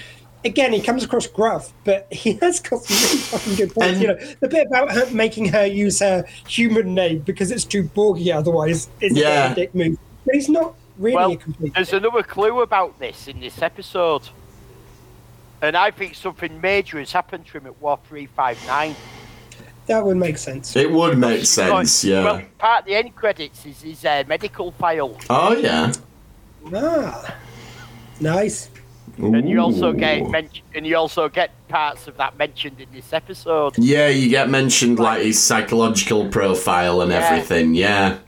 Again, 0.44 0.72
he 0.72 0.80
comes 0.80 1.02
across 1.02 1.26
gruff, 1.26 1.72
but 1.82 2.06
he 2.12 2.34
has 2.34 2.60
got 2.60 2.82
some 2.84 2.96
really 2.96 3.16
fucking 3.18 3.54
good 3.56 3.74
points. 3.74 3.92
And- 3.94 4.00
you 4.02 4.06
know, 4.08 4.18
the 4.40 4.48
bit 4.48 4.66
about 4.68 4.92
her 4.92 5.10
making 5.10 5.46
her 5.48 5.66
use 5.66 5.98
her 6.00 6.24
human 6.46 6.94
name 6.94 7.20
because 7.20 7.50
it's 7.50 7.64
too 7.64 7.84
Borgy 7.84 8.32
otherwise 8.32 8.88
is 9.00 9.16
Yeah. 9.16 9.50
a 9.50 9.54
dick 9.56 9.74
move. 9.74 9.98
but 10.24 10.34
he's 10.36 10.48
not 10.48 10.74
really 10.98 11.16
Well, 11.16 11.32
a 11.32 11.36
complete. 11.36 11.74
there's 11.74 11.92
another 11.92 12.22
clue 12.22 12.60
about 12.60 12.98
this 13.00 13.26
in 13.26 13.40
this 13.40 13.60
episode. 13.60 14.28
And 15.62 15.76
I 15.76 15.90
think 15.90 16.14
something 16.14 16.60
major 16.60 16.98
has 17.00 17.10
happened 17.12 17.46
to 17.46 17.56
him 17.56 17.66
at 17.66 17.80
Wolf 17.82 18.00
359. 18.08 18.94
That 19.86 20.04
would 20.04 20.16
make 20.16 20.36
sense. 20.38 20.74
It 20.76 20.90
would 20.90 21.16
make 21.18 21.44
sense, 21.44 22.02
yeah. 22.04 22.24
Well, 22.24 22.42
part 22.58 22.80
of 22.80 22.86
the 22.86 22.94
end 22.96 23.14
credits 23.14 23.64
is 23.66 23.82
his 23.82 24.04
uh, 24.04 24.24
medical 24.26 24.72
file. 24.72 25.16
oh 25.30 25.52
yeah. 25.56 25.92
Ah, 26.74 27.34
nice. 28.20 28.70
And 29.18 29.48
you 29.48 29.60
also 29.60 29.92
get 29.92 30.28
men- 30.28 30.50
and 30.74 30.86
you 30.86 30.96
also 30.96 31.28
get 31.28 31.50
parts 31.68 32.06
of 32.08 32.16
that 32.18 32.36
mentioned 32.36 32.80
in 32.80 32.88
this 32.92 33.12
episode. 33.12 33.78
Yeah, 33.78 34.08
you 34.08 34.28
get 34.28 34.50
mentioned 34.50 34.98
like 34.98 35.22
his 35.22 35.42
psychological 35.42 36.28
profile 36.28 37.00
and 37.00 37.10
Yeah. 37.10 37.18
everything. 37.26 37.74
Yeah. 37.74 38.18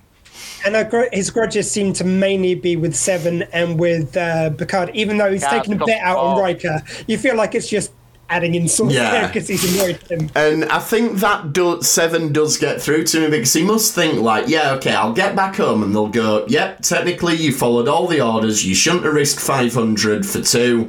And 0.65 0.89
gr- 0.91 1.05
his 1.13 1.31
grudges 1.31 1.71
seem 1.71 1.93
to 1.95 2.05
mainly 2.05 2.55
be 2.55 2.77
with 2.77 2.95
Seven 2.97 3.43
and 3.53 3.79
with 3.79 4.17
uh, 4.17 4.51
Picard, 4.51 4.91
even 4.95 5.19
though 5.19 5.31
he's 5.31 5.43
Yeah, 5.43 5.51
taken 5.51 5.73
a 5.73 5.77
because- 5.77 5.87
bit 5.87 6.01
out 6.01 6.17
on. 6.19 6.41
Riker. 6.41 6.83
You 7.07 7.19
feel 7.19 7.37
like 7.37 7.55
it's 7.55 7.69
just 7.69 7.93
adding 8.31 8.55
insult 8.55 8.93
Yeah. 8.93 9.11
there 9.11 9.27
because 9.29 9.49
he's 9.49 9.75
annoyed 9.75 9.99
him. 10.11 10.31
And 10.35 10.65
I 10.67 10.79
think 10.81 11.19
that 11.21 11.53
do- 11.53 11.81
Seven 11.83 12.33
does 12.33 12.57
get 12.57 12.81
through 12.83 13.05
to 13.05 13.21
me 13.21 13.31
because 13.31 13.53
he 13.53 13.63
must 13.63 13.95
think 13.95 14.21
like, 14.21 14.49
yeah, 14.49 14.73
okay, 14.75 14.93
I'll 14.95 15.13
get 15.13 15.35
back 15.37 15.57
home, 15.57 15.83
and 15.83 15.95
they'll 15.95 16.09
go, 16.09 16.45
yep, 16.49 16.81
technically 16.83 17.37
you 17.37 17.53
followed 17.53 17.89
all 17.89 18.07
the 18.07 18.21
orders. 18.21 18.65
You 18.67 18.75
shouldn't 18.75 19.05
have 19.05 19.15
risked 19.15 19.41
five 19.41 19.73
hundred 19.75 20.27
for 20.27 20.41
two. 20.43 20.89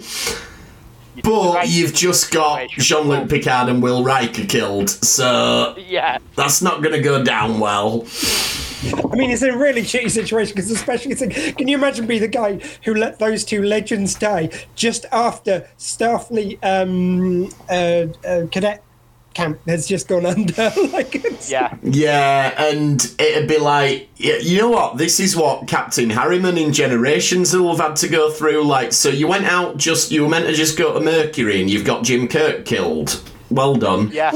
But 1.24 1.54
Right. 1.56 1.68
you've 1.70 1.94
just 1.94 2.32
got 2.32 2.70
Jean 2.70 3.08
Luc 3.08 3.30
Picard 3.30 3.70
and 3.70 3.82
Will 3.82 4.04
Riker 4.04 4.46
killed, 4.46 4.90
so 4.90 5.76
Yeah, 5.78 6.18
that's 6.36 6.62
not 6.62 6.82
going 6.82 6.94
to 6.96 7.02
go 7.02 7.24
down 7.24 7.60
well. 7.60 8.06
I 9.12 9.16
mean, 9.18 9.30
it's 9.30 9.42
a 9.42 9.52
really 9.58 9.82
shitty 9.82 10.10
situation 10.10 10.54
because, 10.56 10.72
especially, 10.72 11.12
it's 11.12 11.56
can 11.58 11.68
you 11.68 11.78
imagine 11.78 12.06
being 12.08 12.22
the 12.22 12.30
guy 12.30 12.60
who 12.86 12.94
let 12.94 13.20
those 13.20 13.44
two 13.44 13.62
legends 13.62 14.16
die 14.16 14.50
just 14.76 15.06
after 15.12 15.68
Starfleet 15.78 16.60
um, 16.64 17.50
uh, 17.70 18.06
uh, 18.26 18.46
cadet 18.52 18.82
camp 19.34 19.60
has 19.68 19.88
just 19.88 20.08
gone 20.08 20.26
under? 20.26 20.72
like, 20.92 21.16
it's, 21.16 21.52
yeah. 21.52 21.76
Yeah, 21.84 22.62
and 22.62 23.02
it'd 23.20 23.48
be 23.48 23.58
like, 23.58 24.10
you 24.18 24.58
know 24.58 24.70
what? 24.70 24.98
This 24.98 25.20
is 25.20 25.36
what 25.36 25.68
Captain 25.68 26.10
Harriman 26.10 26.58
in 26.58 26.74
Generations 26.74 27.56
will 27.56 27.76
have 27.76 27.86
had 27.86 27.96
to 27.98 28.08
go 28.08 28.32
through. 28.32 28.64
Like, 28.64 28.94
so 28.94 29.10
you 29.10 29.28
went 29.28 29.46
out 29.46 29.78
just, 29.78 30.12
you 30.12 30.24
were 30.24 30.30
meant 30.30 30.46
to 30.48 30.54
just 30.54 30.78
go 30.78 30.94
to 30.94 31.00
Mercury 31.00 31.62
and 31.62 31.70
you've 31.70 31.86
got 31.86 32.04
Jim 32.04 32.28
Kirk 32.28 32.66
killed. 32.66 33.24
Well 33.50 33.76
done. 33.76 34.12
Yeah, 34.12 34.32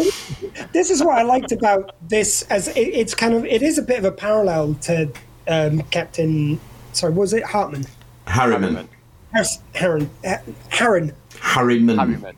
this 0.71 0.89
is 0.89 1.03
what 1.03 1.17
I 1.17 1.21
liked 1.21 1.51
about 1.51 1.95
this. 2.09 2.41
As 2.43 2.69
it, 2.69 2.79
it's 2.79 3.13
kind 3.13 3.35
of, 3.35 3.45
it 3.45 3.61
is 3.61 3.77
a 3.77 3.83
bit 3.83 3.99
of 3.99 4.05
a 4.05 4.11
parallel 4.11 4.73
to 4.75 5.11
um, 5.47 5.81
Captain. 5.91 6.59
Sorry, 6.93 7.13
was 7.13 7.33
it 7.33 7.43
Hartman? 7.43 7.85
Harriman. 8.25 8.89
Harris- 9.31 9.59
Harron. 9.75 10.09
Ha- 10.25 10.41
Harron. 10.69 11.13
Harriman. 11.39 11.97
Harriman. 11.97 12.35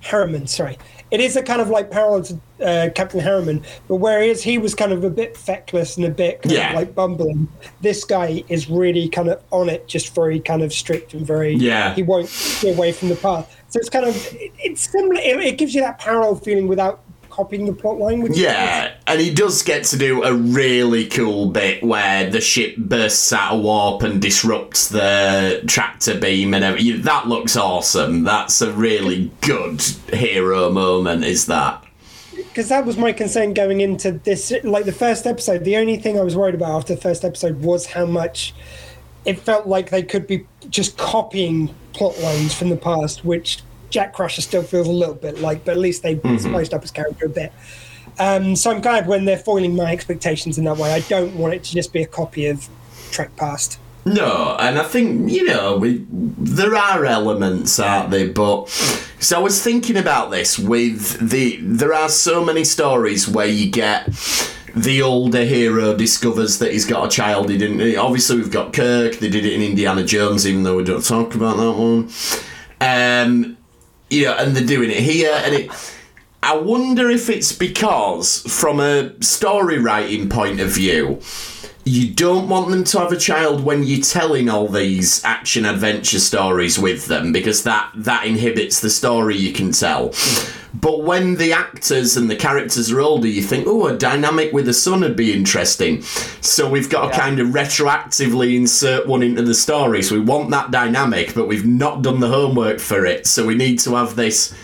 Harriman, 0.00 0.46
sorry. 0.46 0.78
It 1.10 1.20
is 1.20 1.36
a 1.36 1.42
kind 1.42 1.60
of 1.60 1.68
like 1.68 1.90
parallel 1.90 2.22
to 2.22 2.40
uh, 2.64 2.90
Captain 2.94 3.20
Harriman, 3.20 3.62
but 3.88 3.96
whereas 3.96 4.42
he 4.42 4.58
was 4.58 4.74
kind 4.74 4.92
of 4.92 5.02
a 5.04 5.10
bit 5.10 5.36
feckless 5.36 5.96
and 5.96 6.06
a 6.06 6.10
bit 6.10 6.42
kind 6.42 6.54
Yeah. 6.54 6.70
of 6.70 6.76
like 6.76 6.94
bumbling, 6.94 7.48
this 7.80 8.04
guy 8.04 8.44
is 8.48 8.70
really 8.70 9.08
kind 9.08 9.28
of 9.28 9.42
on 9.50 9.68
it, 9.68 9.88
just 9.88 10.14
very 10.14 10.38
kind 10.40 10.62
of 10.62 10.72
strict 10.72 11.12
and 11.14 11.26
very. 11.26 11.54
Yeah. 11.54 11.94
He 11.94 12.02
won't 12.02 12.28
get 12.60 12.76
away 12.76 12.92
from 12.92 13.08
the 13.08 13.16
path. 13.16 13.56
So 13.68 13.78
it's 13.80 13.88
kind 13.90 14.04
of 14.06 14.14
it, 14.34 14.52
it's 14.58 14.90
similar. 14.90 15.14
It, 15.20 15.40
it 15.40 15.58
gives 15.58 15.74
you 15.74 15.80
that 15.80 15.98
parallel 15.98 16.36
feeling 16.36 16.68
without 16.68 17.02
copying 17.30 17.66
the 17.66 17.72
plot 17.72 17.98
line. 17.98 18.22
Which 18.22 18.36
Yeah, 18.36 18.94
and 19.06 19.20
he 19.20 19.32
does 19.32 19.62
get 19.62 19.84
to 19.84 19.98
do 19.98 20.22
a 20.22 20.34
really 20.34 21.06
cool 21.06 21.50
bit 21.50 21.82
where 21.82 22.28
the 22.28 22.40
ship 22.40 22.76
bursts 22.76 23.32
out 23.32 23.54
of 23.54 23.62
warp 23.62 24.02
and 24.02 24.20
disrupts 24.20 24.88
the 24.88 25.62
tractor 25.66 26.18
beam 26.18 26.54
and 26.54 26.64
everything. 26.64 27.02
That 27.02 27.28
looks 27.28 27.56
awesome. 27.56 28.24
That's 28.24 28.60
a 28.60 28.72
really 28.72 29.30
good 29.40 29.80
hero 30.12 30.70
moment, 30.70 31.24
is 31.24 31.46
that? 31.46 31.84
because 32.36 32.68
that 32.68 32.84
was 32.84 32.96
my 32.96 33.12
concern 33.12 33.54
going 33.54 33.80
into 33.80 34.12
this 34.12 34.52
like 34.64 34.84
the 34.84 34.92
first 34.92 35.26
episode 35.26 35.64
the 35.64 35.76
only 35.76 35.96
thing 35.96 36.18
i 36.18 36.22
was 36.22 36.34
worried 36.34 36.54
about 36.54 36.70
after 36.70 36.94
the 36.94 37.00
first 37.00 37.24
episode 37.24 37.60
was 37.60 37.86
how 37.86 38.06
much 38.06 38.54
it 39.24 39.38
felt 39.38 39.66
like 39.66 39.90
they 39.90 40.02
could 40.02 40.26
be 40.26 40.46
just 40.68 40.96
copying 40.96 41.72
plot 41.92 42.18
lines 42.20 42.54
from 42.54 42.68
the 42.70 42.76
past 42.76 43.24
which 43.24 43.62
jack 43.90 44.12
crusher 44.12 44.40
still 44.40 44.62
feels 44.62 44.86
a 44.86 44.92
little 44.92 45.14
bit 45.14 45.38
like 45.40 45.64
but 45.64 45.72
at 45.72 45.78
least 45.78 46.02
they 46.02 46.18
spiced 46.38 46.72
up 46.72 46.82
his 46.82 46.90
character 46.90 47.26
a 47.26 47.28
bit 47.28 47.52
um, 48.18 48.54
so 48.56 48.70
i'm 48.70 48.80
glad 48.80 49.06
when 49.06 49.24
they're 49.24 49.36
foiling 49.38 49.74
my 49.76 49.92
expectations 49.92 50.58
in 50.58 50.64
that 50.64 50.76
way 50.76 50.92
i 50.92 51.00
don't 51.00 51.34
want 51.36 51.54
it 51.54 51.62
to 51.64 51.72
just 51.72 51.92
be 51.92 52.02
a 52.02 52.06
copy 52.06 52.46
of 52.46 52.68
trek 53.10 53.34
past 53.36 53.78
No, 54.06 54.56
and 54.58 54.78
I 54.78 54.84
think 54.84 55.30
you 55.30 55.44
know 55.44 55.76
we, 55.76 56.06
there 56.08 56.74
are 56.74 57.04
elements, 57.04 57.78
aren't 57.78 58.10
there? 58.10 58.32
But 58.32 58.68
so 59.20 59.36
I 59.38 59.42
was 59.42 59.62
thinking 59.62 59.98
about 59.98 60.30
this 60.30 60.58
with 60.58 61.30
the 61.30 61.58
there 61.60 61.92
are 61.92 62.08
so 62.08 62.42
many 62.42 62.64
stories 62.64 63.28
where 63.28 63.46
you 63.46 63.70
get 63.70 64.06
the 64.74 65.02
older 65.02 65.44
hero 65.44 65.94
discovers 65.94 66.58
that 66.60 66.72
he's 66.72 66.86
got 66.86 67.04
a 67.06 67.10
child 67.10 67.50
he 67.50 67.58
didn't. 67.58 67.96
Obviously, 67.98 68.36
we've 68.36 68.50
got 68.50 68.72
Kirk. 68.72 69.16
They 69.16 69.28
did 69.28 69.44
it 69.44 69.52
in 69.52 69.60
Indiana 69.62 70.02
Jones, 70.04 70.46
even 70.46 70.62
though 70.62 70.76
we 70.76 70.84
don't 70.84 71.04
talk 71.04 71.34
about 71.34 71.56
that 71.58 71.72
one. 71.72 72.08
Um, 72.80 73.58
you 74.10 74.24
know, 74.26 74.34
and 74.34 74.54
they're 74.56 74.66
doing 74.66 74.90
it 74.90 74.98
here, 74.98 75.32
and 75.44 75.54
it. 75.54 75.70
I 76.42 76.56
wonder 76.56 77.10
if 77.10 77.28
it's 77.28 77.52
because, 77.52 78.42
from 78.42 78.80
a 78.80 79.12
story 79.22 79.78
writing 79.78 80.28
point 80.28 80.60
of 80.60 80.70
view, 80.70 81.20
you 81.84 82.12
don't 82.12 82.48
want 82.48 82.70
them 82.70 82.84
to 82.84 82.98
have 82.98 83.12
a 83.12 83.16
child 83.16 83.64
when 83.64 83.82
you're 83.82 84.02
telling 84.02 84.48
all 84.48 84.68
these 84.68 85.24
action 85.24 85.64
adventure 85.64 86.18
stories 86.18 86.78
with 86.78 87.06
them 87.06 87.32
because 87.32 87.62
that 87.62 87.90
that 87.94 88.26
inhibits 88.26 88.80
the 88.80 88.90
story 88.90 89.36
you 89.36 89.52
can 89.52 89.72
tell. 89.72 90.12
But 90.72 91.02
when 91.02 91.36
the 91.36 91.52
actors 91.52 92.16
and 92.16 92.30
the 92.30 92.36
characters 92.36 92.92
are 92.92 93.00
older, 93.00 93.26
you 93.26 93.42
think, 93.42 93.66
oh, 93.66 93.86
a 93.86 93.96
dynamic 93.96 94.52
with 94.52 94.68
a 94.68 94.72
son 94.72 95.00
would 95.00 95.16
be 95.16 95.32
interesting. 95.32 96.02
So 96.42 96.68
we've 96.68 96.88
got 96.88 97.12
to 97.12 97.18
kind 97.18 97.40
of 97.40 97.48
retroactively 97.48 98.54
insert 98.54 99.06
one 99.06 99.22
into 99.22 99.42
the 99.42 99.54
story. 99.54 100.02
So 100.02 100.14
we 100.14 100.20
want 100.20 100.50
that 100.50 100.70
dynamic, 100.70 101.34
but 101.34 101.48
we've 101.48 101.66
not 101.66 102.02
done 102.02 102.20
the 102.20 102.28
homework 102.28 102.78
for 102.78 103.04
it. 103.04 103.26
So 103.26 103.46
we 103.46 103.56
need 103.56 103.80
to 103.80 103.96
have 103.96 104.14
this 104.14 104.54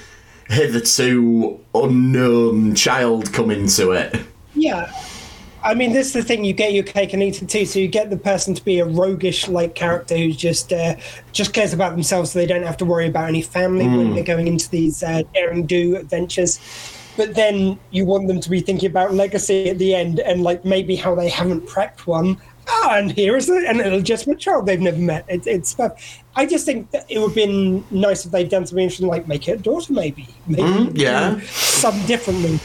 hitherto 0.49 1.59
unknown 1.75 2.77
child 2.77 3.33
come 3.33 3.51
into 3.51 3.91
it. 3.91 4.15
Yeah. 4.55 4.93
I 5.67 5.75
mean, 5.75 5.93
this 5.93 6.07
is 6.07 6.13
the 6.13 6.23
thing. 6.23 6.45
You 6.45 6.53
get 6.53 6.73
your 6.73 6.85
cake 6.85 7.13
and 7.13 7.21
eat 7.21 7.43
it 7.43 7.49
too. 7.49 7.67
So 7.67 7.81
you 7.81 7.89
get 7.89 8.09
the 8.09 8.17
person 8.17 8.55
to 8.55 8.65
be 8.65 8.79
a 8.79 8.85
roguish 8.85 9.49
like 9.49 9.75
character 9.75 10.17
who 10.17 10.31
just 10.33 10.73
uh, 10.73 10.95
just 11.33 11.53
cares 11.53 11.73
about 11.73 11.91
themselves, 11.91 12.31
so 12.31 12.39
they 12.39 12.47
don't 12.47 12.63
have 12.63 12.77
to 12.77 12.85
worry 12.85 13.09
about 13.09 13.29
any 13.29 13.43
family 13.43 13.89
when 13.89 14.15
they're 14.15 14.23
going 14.23 14.47
into 14.47 14.71
these 14.71 15.03
uh, 15.03 15.23
daring 15.35 15.67
do 15.67 15.97
adventures. 15.97 16.61
But 17.17 17.35
then 17.35 17.81
you 17.91 18.05
want 18.05 18.29
them 18.29 18.41
to 18.41 18.49
be 18.49 18.61
thinking 18.61 18.89
about 18.91 19.15
legacy 19.15 19.69
at 19.71 19.79
the 19.79 19.93
end 19.93 20.21
and 20.21 20.45
like 20.45 20.65
maybe 20.65 20.95
how 20.95 21.17
they 21.17 21.29
haven't 21.29 21.67
prepped 21.67 22.07
one. 22.07 22.41
Ah, 22.69 22.99
and 22.99 23.11
here 23.11 23.37
is 23.37 23.49
an 23.49 23.81
illegitimate 23.81 24.39
child 24.39 24.67
they've 24.67 24.81
never 24.81 24.99
met. 24.99 25.25
It, 25.29 25.49
it's 25.49 25.71
stuff. 25.71 26.23
I 26.37 26.47
just 26.47 26.65
think 26.65 26.91
that 26.93 27.11
it 27.11 27.19
would 27.19 27.29
have 27.29 27.35
been 27.35 27.85
nice 27.91 28.25
if 28.25 28.31
they'd 28.31 28.49
done 28.49 28.67
something 28.67 28.85
interesting, 28.85 29.09
like 29.09 29.27
make 29.27 29.49
it 29.49 29.53
a 29.53 29.63
daughter, 29.63 29.93
maybe. 29.93 30.29
Maybe 30.47 31.01
yeah. 31.01 31.35
do 31.35 31.41
some 31.41 32.07
different 32.07 32.43
than. 32.43 32.61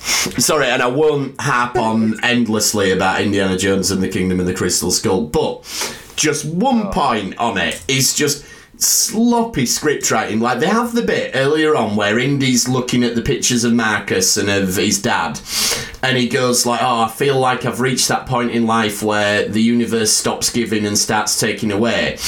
Sorry, 0.38 0.66
and 0.66 0.82
I 0.82 0.86
won't 0.86 1.40
harp 1.40 1.76
on 1.76 2.22
endlessly 2.24 2.90
about 2.90 3.20
Indiana 3.20 3.56
Jones 3.58 3.90
and 3.90 4.02
the 4.02 4.08
Kingdom 4.08 4.40
of 4.40 4.46
the 4.46 4.54
Crystal 4.54 4.90
Skull, 4.90 5.26
but 5.26 5.62
just 6.16 6.44
one 6.44 6.86
oh. 6.86 6.90
point 6.90 7.36
on 7.38 7.58
it 7.58 7.82
is 7.86 8.14
just 8.14 8.44
sloppy 8.82 9.66
script 9.66 10.10
writing. 10.10 10.40
Like 10.40 10.60
they 10.60 10.66
have 10.66 10.94
the 10.94 11.02
bit 11.02 11.32
earlier 11.34 11.76
on 11.76 11.96
where 11.96 12.18
Indy's 12.18 12.68
looking 12.68 13.04
at 13.04 13.14
the 13.14 13.22
pictures 13.22 13.64
of 13.64 13.74
Marcus 13.74 14.36
and 14.36 14.48
of 14.48 14.76
his 14.76 15.00
dad, 15.00 15.40
and 16.02 16.16
he 16.16 16.28
goes 16.28 16.66
like, 16.66 16.82
"Oh, 16.82 17.02
I 17.02 17.08
feel 17.08 17.38
like 17.38 17.64
I've 17.64 17.80
reached 17.80 18.08
that 18.08 18.26
point 18.26 18.52
in 18.52 18.66
life 18.66 19.02
where 19.02 19.46
the 19.48 19.62
universe 19.62 20.12
stops 20.12 20.50
giving 20.50 20.86
and 20.86 20.96
starts 20.98 21.38
taking 21.38 21.70
away." 21.72 22.18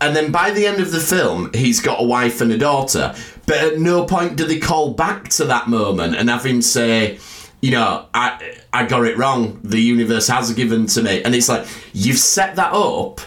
And 0.00 0.16
then 0.16 0.32
by 0.32 0.50
the 0.50 0.66
end 0.66 0.80
of 0.80 0.90
the 0.90 1.00
film, 1.00 1.50
he's 1.54 1.80
got 1.80 2.00
a 2.00 2.06
wife 2.06 2.40
and 2.40 2.52
a 2.52 2.58
daughter, 2.58 3.14
but 3.50 3.58
at 3.58 3.80
no 3.80 4.04
point 4.04 4.36
do 4.36 4.44
they 4.44 4.60
call 4.60 4.92
back 4.92 5.28
to 5.28 5.44
that 5.44 5.66
moment 5.66 6.14
and 6.14 6.30
have 6.30 6.46
him 6.46 6.62
say 6.62 7.18
you 7.60 7.72
know, 7.72 8.06
I 8.14 8.56
I 8.72 8.86
got 8.86 9.04
it 9.04 9.18
wrong. 9.18 9.60
The 9.62 9.80
universe 9.80 10.28
has 10.28 10.52
given 10.52 10.86
to 10.86 11.02
me, 11.02 11.22
and 11.22 11.34
it's 11.34 11.48
like 11.48 11.66
you've 11.92 12.18
set 12.18 12.56
that 12.56 12.72
up, 12.72 13.20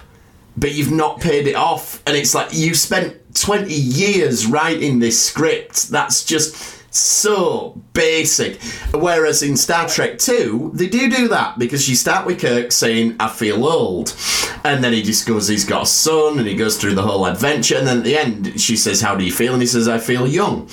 but 0.57 0.73
you've 0.73 0.91
not 0.91 1.21
paid 1.21 1.47
it 1.47 1.55
off, 1.55 2.01
and 2.07 2.17
it's 2.17 2.33
like 2.33 2.53
you 2.53 2.73
spent 2.73 3.35
twenty 3.35 3.75
years 3.75 4.47
writing 4.47 4.99
this 4.99 5.23
script. 5.23 5.89
That's 5.89 6.25
just 6.25 6.82
so 6.95 7.81
basic. 7.93 8.61
Whereas 8.93 9.43
in 9.43 9.57
Star 9.57 9.87
Trek 9.87 10.19
Two, 10.19 10.71
they 10.73 10.87
do 10.87 11.09
do 11.09 11.27
that 11.29 11.57
because 11.57 11.89
you 11.89 11.95
start 11.95 12.25
with 12.25 12.39
Kirk 12.39 12.71
saying, 12.71 13.15
"I 13.19 13.27
feel 13.29 13.65
old," 13.65 14.15
and 14.63 14.83
then 14.83 14.93
he 14.93 15.01
discovers 15.01 15.47
he's 15.47 15.65
got 15.65 15.83
a 15.83 15.85
son, 15.85 16.39
and 16.39 16.47
he 16.47 16.55
goes 16.55 16.77
through 16.77 16.95
the 16.95 17.01
whole 17.01 17.25
adventure, 17.25 17.77
and 17.77 17.87
then 17.87 17.97
at 17.99 18.03
the 18.03 18.17
end, 18.17 18.61
she 18.61 18.75
says, 18.75 19.01
"How 19.01 19.15
do 19.15 19.23
you 19.23 19.31
feel?" 19.31 19.53
and 19.53 19.61
he 19.61 19.67
says, 19.67 19.87
"I 19.87 19.97
feel 19.97 20.27
young," 20.27 20.69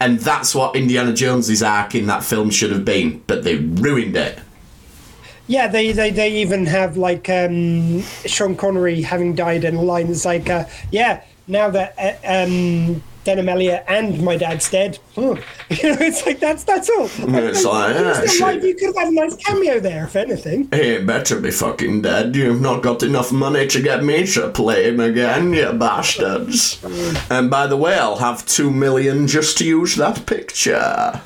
and 0.00 0.18
that's 0.20 0.54
what 0.54 0.76
Indiana 0.76 1.12
Jones's 1.12 1.62
arc 1.62 1.94
in 1.94 2.06
that 2.06 2.24
film 2.24 2.50
should 2.50 2.70
have 2.70 2.84
been, 2.84 3.22
but 3.26 3.44
they 3.44 3.56
ruined 3.56 4.16
it. 4.16 4.38
Yeah, 5.46 5.68
they, 5.68 5.92
they, 5.92 6.10
they 6.10 6.32
even 6.40 6.64
have 6.66 6.96
like 6.96 7.28
um, 7.28 8.00
Sean 8.24 8.56
Connery 8.56 9.02
having 9.02 9.34
died 9.34 9.64
in 9.64 9.74
a 9.74 9.82
line 9.82 10.06
that's 10.06 10.24
like, 10.24 10.48
uh, 10.48 10.64
yeah, 10.90 11.22
now 11.46 11.68
that 11.68 11.94
uh, 11.98 12.44
um, 12.46 13.02
Denholm 13.24 13.48
Elliott 13.48 13.84
and 13.88 14.22
my 14.22 14.36
dad's 14.36 14.70
dead, 14.70 14.98
huh. 15.14 15.20
you 15.22 15.34
know, 15.34 15.98
it's 16.00 16.24
like 16.26 16.40
that's 16.40 16.64
that's 16.64 16.90
all. 16.90 17.06
It's 17.06 17.64
like, 17.64 17.94
yeah, 17.94 18.12
like 18.12 18.28
shit. 18.30 18.64
you 18.64 18.74
could 18.74 18.86
have 18.86 18.96
had 18.96 19.08
a 19.08 19.12
nice 19.12 19.36
cameo 19.36 19.80
there, 19.80 20.04
if 20.04 20.16
anything. 20.16 20.68
He 20.72 20.98
better 20.98 21.40
be 21.40 21.50
fucking 21.50 22.02
dead. 22.02 22.36
You've 22.36 22.60
not 22.60 22.82
got 22.82 23.02
enough 23.02 23.32
money 23.32 23.66
to 23.68 23.82
get 23.82 24.04
me 24.04 24.26
to 24.28 24.50
play 24.50 24.88
him 24.88 25.00
again, 25.00 25.52
you 25.52 25.72
bastards. 25.72 26.82
And 27.30 27.50
by 27.50 27.66
the 27.66 27.76
way, 27.76 27.98
I'll 27.98 28.16
have 28.16 28.46
two 28.46 28.70
million 28.70 29.26
just 29.26 29.58
to 29.58 29.66
use 29.66 29.96
that 29.96 30.26
picture. 30.26 31.20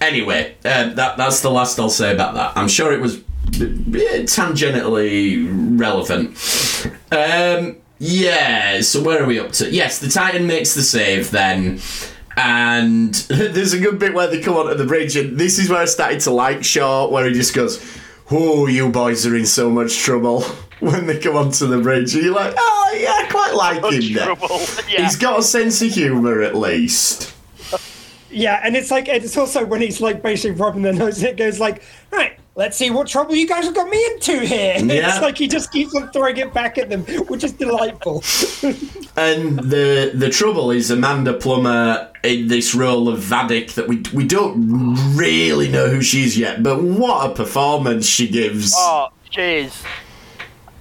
anyway, 0.00 0.54
uh, 0.64 0.90
that 0.94 1.16
that's 1.16 1.40
the 1.40 1.50
last 1.50 1.78
I'll 1.78 1.90
say 1.90 2.12
about 2.12 2.34
that. 2.34 2.56
I'm 2.56 2.68
sure 2.68 2.92
it 2.92 3.00
was 3.00 3.18
uh, 3.18 4.22
tangentially 4.26 5.48
relevant. 5.78 6.30
Um, 7.12 7.79
yeah, 8.02 8.80
so 8.80 9.02
where 9.02 9.22
are 9.22 9.26
we 9.26 9.38
up 9.38 9.52
to? 9.52 9.70
Yes, 9.70 9.98
the 9.98 10.08
Titan 10.08 10.46
makes 10.46 10.74
the 10.74 10.82
save 10.82 11.30
then. 11.30 11.80
And 12.34 13.14
there's 13.28 13.74
a 13.74 13.78
good 13.78 13.98
bit 13.98 14.14
where 14.14 14.26
they 14.26 14.40
come 14.40 14.56
onto 14.56 14.74
the 14.74 14.86
bridge, 14.86 15.16
and 15.16 15.36
this 15.38 15.58
is 15.58 15.68
where 15.68 15.80
I 15.80 15.84
started 15.84 16.20
to 16.20 16.30
like 16.30 16.64
Shaw, 16.64 17.08
where 17.08 17.26
he 17.26 17.34
just 17.34 17.54
goes, 17.54 17.84
Oh, 18.30 18.66
you 18.66 18.88
boys 18.88 19.26
are 19.26 19.36
in 19.36 19.44
so 19.44 19.68
much 19.68 19.98
trouble 19.98 20.40
when 20.80 21.06
they 21.06 21.18
come 21.18 21.36
onto 21.36 21.66
the 21.66 21.78
bridge. 21.78 22.14
And 22.14 22.24
you're 22.24 22.34
like, 22.34 22.54
Oh, 22.56 22.98
yeah, 22.98 23.12
I 23.18 23.26
quite 23.30 23.54
like 23.54 23.84
him 23.92 24.14
there. 24.14 24.34
Yeah. 24.88 25.04
He's 25.04 25.16
got 25.16 25.38
a 25.38 25.42
sense 25.42 25.82
of 25.82 25.90
humour 25.92 26.40
at 26.40 26.56
least. 26.56 27.34
Yeah, 28.30 28.60
and 28.64 28.76
it's 28.76 28.90
like 28.90 29.08
it's 29.08 29.36
also 29.36 29.66
when 29.66 29.82
he's 29.82 30.00
like 30.00 30.22
basically 30.22 30.52
rubbing 30.52 30.82
their 30.82 30.94
nose, 30.94 31.22
it 31.22 31.36
goes 31.36 31.60
like, 31.60 31.82
right, 32.10 32.39
let's 32.60 32.76
see 32.76 32.90
what 32.90 33.08
trouble 33.08 33.34
you 33.34 33.48
guys 33.48 33.64
have 33.64 33.74
got 33.74 33.88
me 33.88 34.04
into 34.12 34.38
here. 34.40 34.76
Yeah. 34.90 35.08
It's 35.08 35.22
like 35.22 35.38
he 35.38 35.46
just 35.48 35.72
keeps 35.72 35.94
on 35.94 36.10
throwing 36.10 36.36
it 36.36 36.52
back 36.52 36.76
at 36.76 36.90
them, 36.90 37.04
which 37.28 37.42
is 37.44 37.52
delightful. 37.52 38.22
And 39.16 39.58
the 39.58 40.12
the 40.14 40.30
trouble 40.30 40.70
is 40.70 40.90
Amanda 40.90 41.32
Plummer 41.34 42.10
in 42.22 42.48
this 42.48 42.74
role 42.74 43.08
of 43.08 43.18
Vadic 43.20 43.74
that 43.74 43.88
we 43.88 44.02
we 44.14 44.24
don't 44.24 45.16
really 45.16 45.68
know 45.68 45.88
who 45.88 46.00
she 46.00 46.22
is 46.22 46.38
yet, 46.38 46.62
but 46.62 46.82
what 46.82 47.30
a 47.30 47.34
performance 47.34 48.06
she 48.06 48.28
gives. 48.28 48.72
Oh, 48.76 49.08
jeez. 49.32 49.84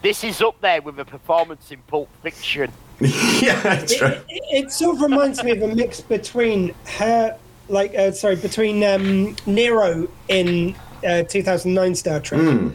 This 0.01 0.23
is 0.23 0.41
up 0.41 0.61
there 0.61 0.81
with 0.81 0.99
a 0.99 1.05
performance 1.05 1.71
in 1.71 1.79
Pulp 1.87 2.09
Fiction. 2.21 2.71
yeah, 2.99 3.59
that's 3.61 3.99
right. 4.01 4.21
it, 4.29 4.65
it 4.65 4.71
sort 4.71 4.95
of 4.95 5.01
reminds 5.01 5.43
me 5.43 5.51
of 5.51 5.61
a 5.61 5.73
mix 5.75 6.01
between 6.01 6.73
her, 6.97 7.37
like, 7.67 7.95
uh, 7.95 8.11
sorry, 8.11 8.35
between 8.35 8.83
um, 8.83 9.35
Nero 9.45 10.07
in 10.27 10.75
uh, 11.05 11.23
2009 11.23 11.95
Star 11.95 12.19
Trek. 12.19 12.41
Hmm. 12.41 12.69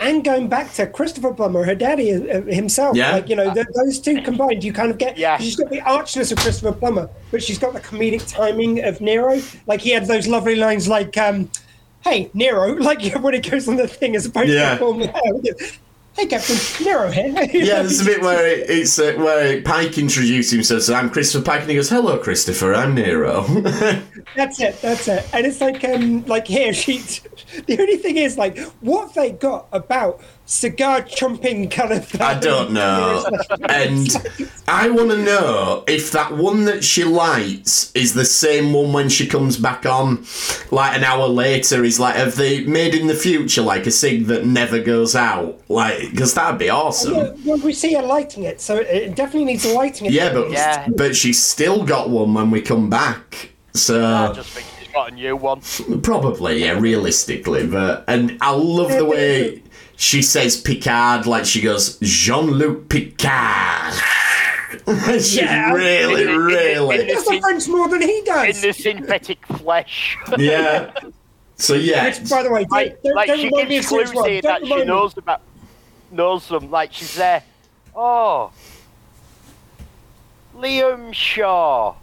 And 0.00 0.24
going 0.24 0.48
back 0.48 0.72
to 0.74 0.88
Christopher 0.88 1.32
Plummer, 1.32 1.62
her 1.64 1.74
daddy 1.76 2.12
uh, 2.12 2.42
himself, 2.42 2.96
Yeah. 2.96 3.12
like 3.12 3.28
you 3.28 3.36
know, 3.36 3.54
th- 3.54 3.66
those 3.76 4.00
two 4.00 4.20
combined, 4.22 4.64
you 4.64 4.72
kind 4.72 4.90
of 4.90 4.98
get. 4.98 5.16
Yeah. 5.16 5.38
She's 5.38 5.54
got 5.56 5.70
the 5.70 5.80
archness 5.82 6.32
of 6.32 6.38
Christopher 6.38 6.72
Plummer, 6.72 7.08
but 7.30 7.42
she's 7.42 7.58
got 7.58 7.74
the 7.74 7.80
comedic 7.80 8.28
timing 8.28 8.82
of 8.84 9.00
Nero. 9.00 9.40
Like 9.68 9.80
he 9.80 9.90
had 9.90 10.06
those 10.06 10.26
lovely 10.26 10.56
lines, 10.56 10.88
like, 10.88 11.16
um, 11.16 11.48
"Hey, 12.02 12.28
Nero," 12.34 12.74
like 12.90 13.02
when 13.22 13.34
it 13.34 13.48
goes 13.48 13.68
on 13.68 13.76
the 13.76 13.86
thing 13.86 14.16
as 14.16 14.26
opposed 14.26 14.50
Yeah. 14.50 14.70
to 14.72 14.76
formal 14.78 15.06
hair. 15.06 15.54
Hey, 16.16 16.26
Captain 16.26 16.56
Nero 16.84 17.10
here. 17.10 17.24
Yeah, 17.52 17.82
there's 17.82 18.00
a 18.00 18.04
bit 18.04 18.22
where 18.22 18.46
it, 18.46 18.70
it's 18.70 18.98
uh, 19.00 19.14
where 19.16 19.60
Pike 19.62 19.98
introduced 19.98 20.52
himself. 20.52 20.82
So 20.82 20.94
I'm 20.94 21.10
Christopher 21.10 21.44
Pike, 21.44 21.62
and 21.62 21.70
he 21.70 21.76
goes, 21.76 21.90
"Hello, 21.90 22.18
Christopher. 22.18 22.72
I'm 22.72 22.94
Nero." 22.94 23.42
That's 24.36 24.60
it. 24.60 24.80
That's 24.80 25.08
it. 25.08 25.28
And 25.32 25.44
it's 25.44 25.60
like, 25.60 25.82
um, 25.84 26.24
like 26.26 26.46
here, 26.46 26.72
she. 26.82 26.98
The 26.98 27.78
only 27.80 27.96
thing 27.96 28.16
is, 28.16 28.38
like, 28.38 28.58
what 28.80 29.14
they 29.14 29.32
got 29.32 29.66
about 29.72 30.20
cigar 30.46 31.02
chomping 31.02 31.70
kind 31.70 31.92
of? 31.92 32.06
Thing. 32.06 32.20
I 32.20 32.38
don't 32.38 32.72
know. 32.72 33.24
And 33.68 34.08
I 34.68 34.90
want 34.90 35.10
to 35.10 35.16
know 35.16 35.84
if 35.88 36.12
that 36.12 36.36
one 36.36 36.64
that 36.66 36.84
she 36.84 37.04
lights 37.04 37.90
is 37.94 38.14
the 38.14 38.24
same 38.24 38.72
one 38.72 38.92
when 38.92 39.08
she 39.08 39.26
comes 39.26 39.56
back 39.56 39.86
on, 39.86 40.24
like 40.70 40.96
an 40.96 41.04
hour 41.04 41.26
later. 41.26 41.84
Is 41.84 41.98
like, 42.00 42.16
have 42.16 42.36
they 42.36 42.64
made 42.64 42.94
in 42.94 43.06
the 43.06 43.14
future 43.14 43.62
like 43.62 43.86
a 43.86 43.90
cig 43.90 44.26
that 44.26 44.46
never 44.46 44.80
goes 44.80 45.16
out? 45.16 45.60
Like, 45.68 46.10
because 46.10 46.34
that'd 46.34 46.58
be 46.58 46.70
awesome. 46.70 47.14
Well, 47.14 47.36
well, 47.44 47.58
we 47.58 47.72
see 47.72 47.94
her 47.94 48.02
lighting 48.02 48.44
it, 48.44 48.60
so 48.60 48.76
it 48.76 49.14
definitely 49.16 49.46
needs 49.46 49.64
lighting. 49.66 50.10
Yeah, 50.10 50.32
but 50.32 50.50
Yeah. 50.50 50.88
but 50.96 51.16
she's 51.16 51.42
still 51.42 51.84
got 51.84 52.10
one 52.10 52.34
when 52.34 52.50
we 52.50 52.60
come 52.60 52.88
back. 52.90 53.50
I 53.74 53.78
So 53.78 54.32
just 54.36 54.50
think 54.50 54.66
she's 54.78 54.92
got 54.92 55.10
a 55.10 55.14
new 55.14 55.34
one. 55.36 55.60
probably, 56.02 56.62
yeah, 56.62 56.78
realistically. 56.78 57.66
But 57.66 58.04
and 58.06 58.38
I 58.40 58.50
love 58.52 58.92
the 58.92 59.04
way 59.04 59.63
she 59.96 60.22
says 60.22 60.60
Picard, 60.60 61.26
like 61.26 61.44
she 61.44 61.60
goes 61.60 61.98
Jean 62.00 62.46
Luc 62.52 62.88
Picard. 62.88 63.94
she 65.22 65.40
Yeah. 65.40 65.72
really, 65.72 66.22
In 66.22 66.26
the- 66.28 66.32
in 66.34 66.38
the- 66.38 66.44
really. 66.44 67.00
in 67.00 67.06
the- 67.06 67.14
does 67.14 67.24
the 67.26 67.40
French 67.40 67.68
more 67.68 67.88
than 67.88 68.02
he 68.02 68.22
does. 68.24 68.56
In 68.56 68.68
the 68.68 68.72
synthetic 68.72 69.44
flesh. 69.46 70.16
yeah. 70.38 70.92
So 71.56 71.74
yeah, 71.74 72.06
Which, 72.06 72.28
by 72.28 72.42
the 72.42 72.50
way, 72.50 72.66
like, 72.68 73.00
don't, 73.02 73.14
like 73.14 73.28
don't 73.28 73.38
she 73.38 73.44
remind 73.44 73.68
me 73.68 73.76
of 73.76 73.82
gives 73.82 73.88
clues 73.88 74.08
Six 74.08 74.16
One. 74.16 74.28
here 74.28 74.42
Don't 74.42 74.52
that 74.52 74.58
she 74.66 74.72
remind 74.72 74.80
me. 74.80 74.86
knows 74.94 75.16
about 75.16 75.40
knows 76.10 76.48
them. 76.48 76.70
Like 76.70 76.92
she's 76.92 77.14
there. 77.14 77.44
Oh, 77.94 78.50
Liam 80.56 81.12
Shaw. 81.14 81.94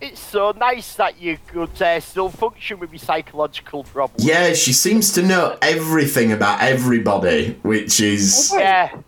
It's 0.00 0.20
so 0.20 0.52
nice 0.52 0.94
that 0.94 1.20
you 1.20 1.38
could 1.48 1.82
uh, 1.82 1.98
still 1.98 2.28
function 2.30 2.78
with 2.78 2.92
your 2.92 3.00
psychological 3.00 3.82
problems. 3.82 4.24
yeah, 4.24 4.52
she 4.52 4.72
seems 4.72 5.10
to 5.12 5.22
know 5.22 5.58
everything 5.60 6.30
about 6.30 6.60
everybody, 6.60 7.58
which 7.62 8.00
is 8.00 8.52
Okay. 8.52 8.62
Yeah. 8.62 9.00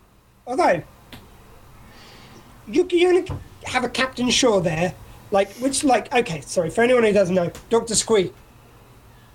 Although 0.46 0.82
you 2.66 2.88
you 2.90 3.08
only 3.08 3.28
have 3.64 3.84
a 3.84 3.88
Captain 3.88 4.30
Shaw 4.30 4.58
there, 4.60 4.94
like 5.30 5.52
which 5.54 5.84
like 5.84 6.12
okay, 6.12 6.40
sorry 6.40 6.70
for 6.70 6.82
anyone 6.82 7.04
who 7.04 7.12
doesn't 7.12 7.34
know, 7.36 7.52
Doctor 7.68 7.94
Squee. 7.94 8.32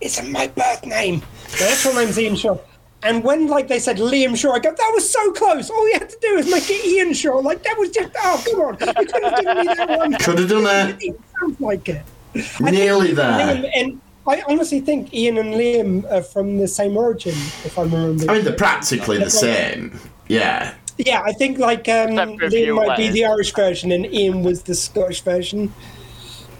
It's 0.02 0.22
my 0.22 0.48
birth 0.48 0.86
name. 0.86 1.24
The 1.58 1.70
actual 1.70 1.94
name's 1.94 2.20
Ian 2.20 2.36
Shaw. 2.36 2.58
And 3.06 3.24
when 3.24 3.48
like 3.48 3.68
they 3.68 3.78
said 3.80 3.98
Liam 3.98 4.36
Shaw, 4.36 4.54
I 4.54 4.60
go, 4.60 4.72
that 4.72 4.92
was 4.94 5.08
so 5.08 5.32
close. 5.34 5.70
All 5.70 5.88
you 5.88 5.94
had 6.00 6.10
to 6.10 6.18
do 6.22 6.36
was 6.36 6.50
make 6.50 6.64
it 6.68 6.84
Ian 6.86 7.14
Shaw. 7.14 7.38
Like 7.38 7.64
that 7.64 7.78
was 7.78 7.92
just 7.92 8.12
oh 8.24 8.44
come 8.50 8.62
on, 8.62 8.78
you 8.80 9.06
could 9.06 9.24
have 9.24 9.40
given 9.40 9.58
me 9.68 9.74
that 9.76 9.98
one. 10.00 10.14
could 10.20 10.40
have 10.40 10.50
done 10.50 10.90
it. 10.90 10.98
It 11.02 11.20
sounds 11.40 11.62
like 11.62 11.88
it. 11.88 12.04
I 12.36 12.42
think 12.42 12.72
Nearly 12.72 13.14
there. 13.14 13.26
and 13.26 13.64
Liam- 13.64 13.72
and 13.76 14.02
I 14.28 14.44
honestly 14.48 14.80
think 14.80 15.14
Ian 15.14 15.38
and 15.38 15.54
Liam 15.54 16.12
are 16.12 16.24
from 16.24 16.58
the 16.58 16.68
same 16.68 16.98
origin, 16.98 17.34
if 17.64 17.78
I'm 17.78 17.94
remembering. 17.94 18.30
I 18.30 18.34
mean, 18.34 18.44
they're 18.44 18.54
practically 18.54 19.20
the 19.20 19.30
same. 19.30 20.00
Yeah. 20.28 20.74
Yeah, 20.98 21.22
I 21.24 21.34
think 21.34 21.60
like 21.60 21.88
um, 21.90 22.18
Except 22.18 22.40
for 22.40 22.46
a 22.46 22.50
Liam 22.50 22.52
few 22.52 22.76
might 22.76 22.98
be 22.98 23.10
the 23.10 23.26
Irish 23.26 23.54
version 23.54 23.92
and 23.92 24.12
Ian 24.12 24.42
was 24.42 24.64
the 24.64 24.74
Scottish 24.74 25.22
version, 25.22 25.72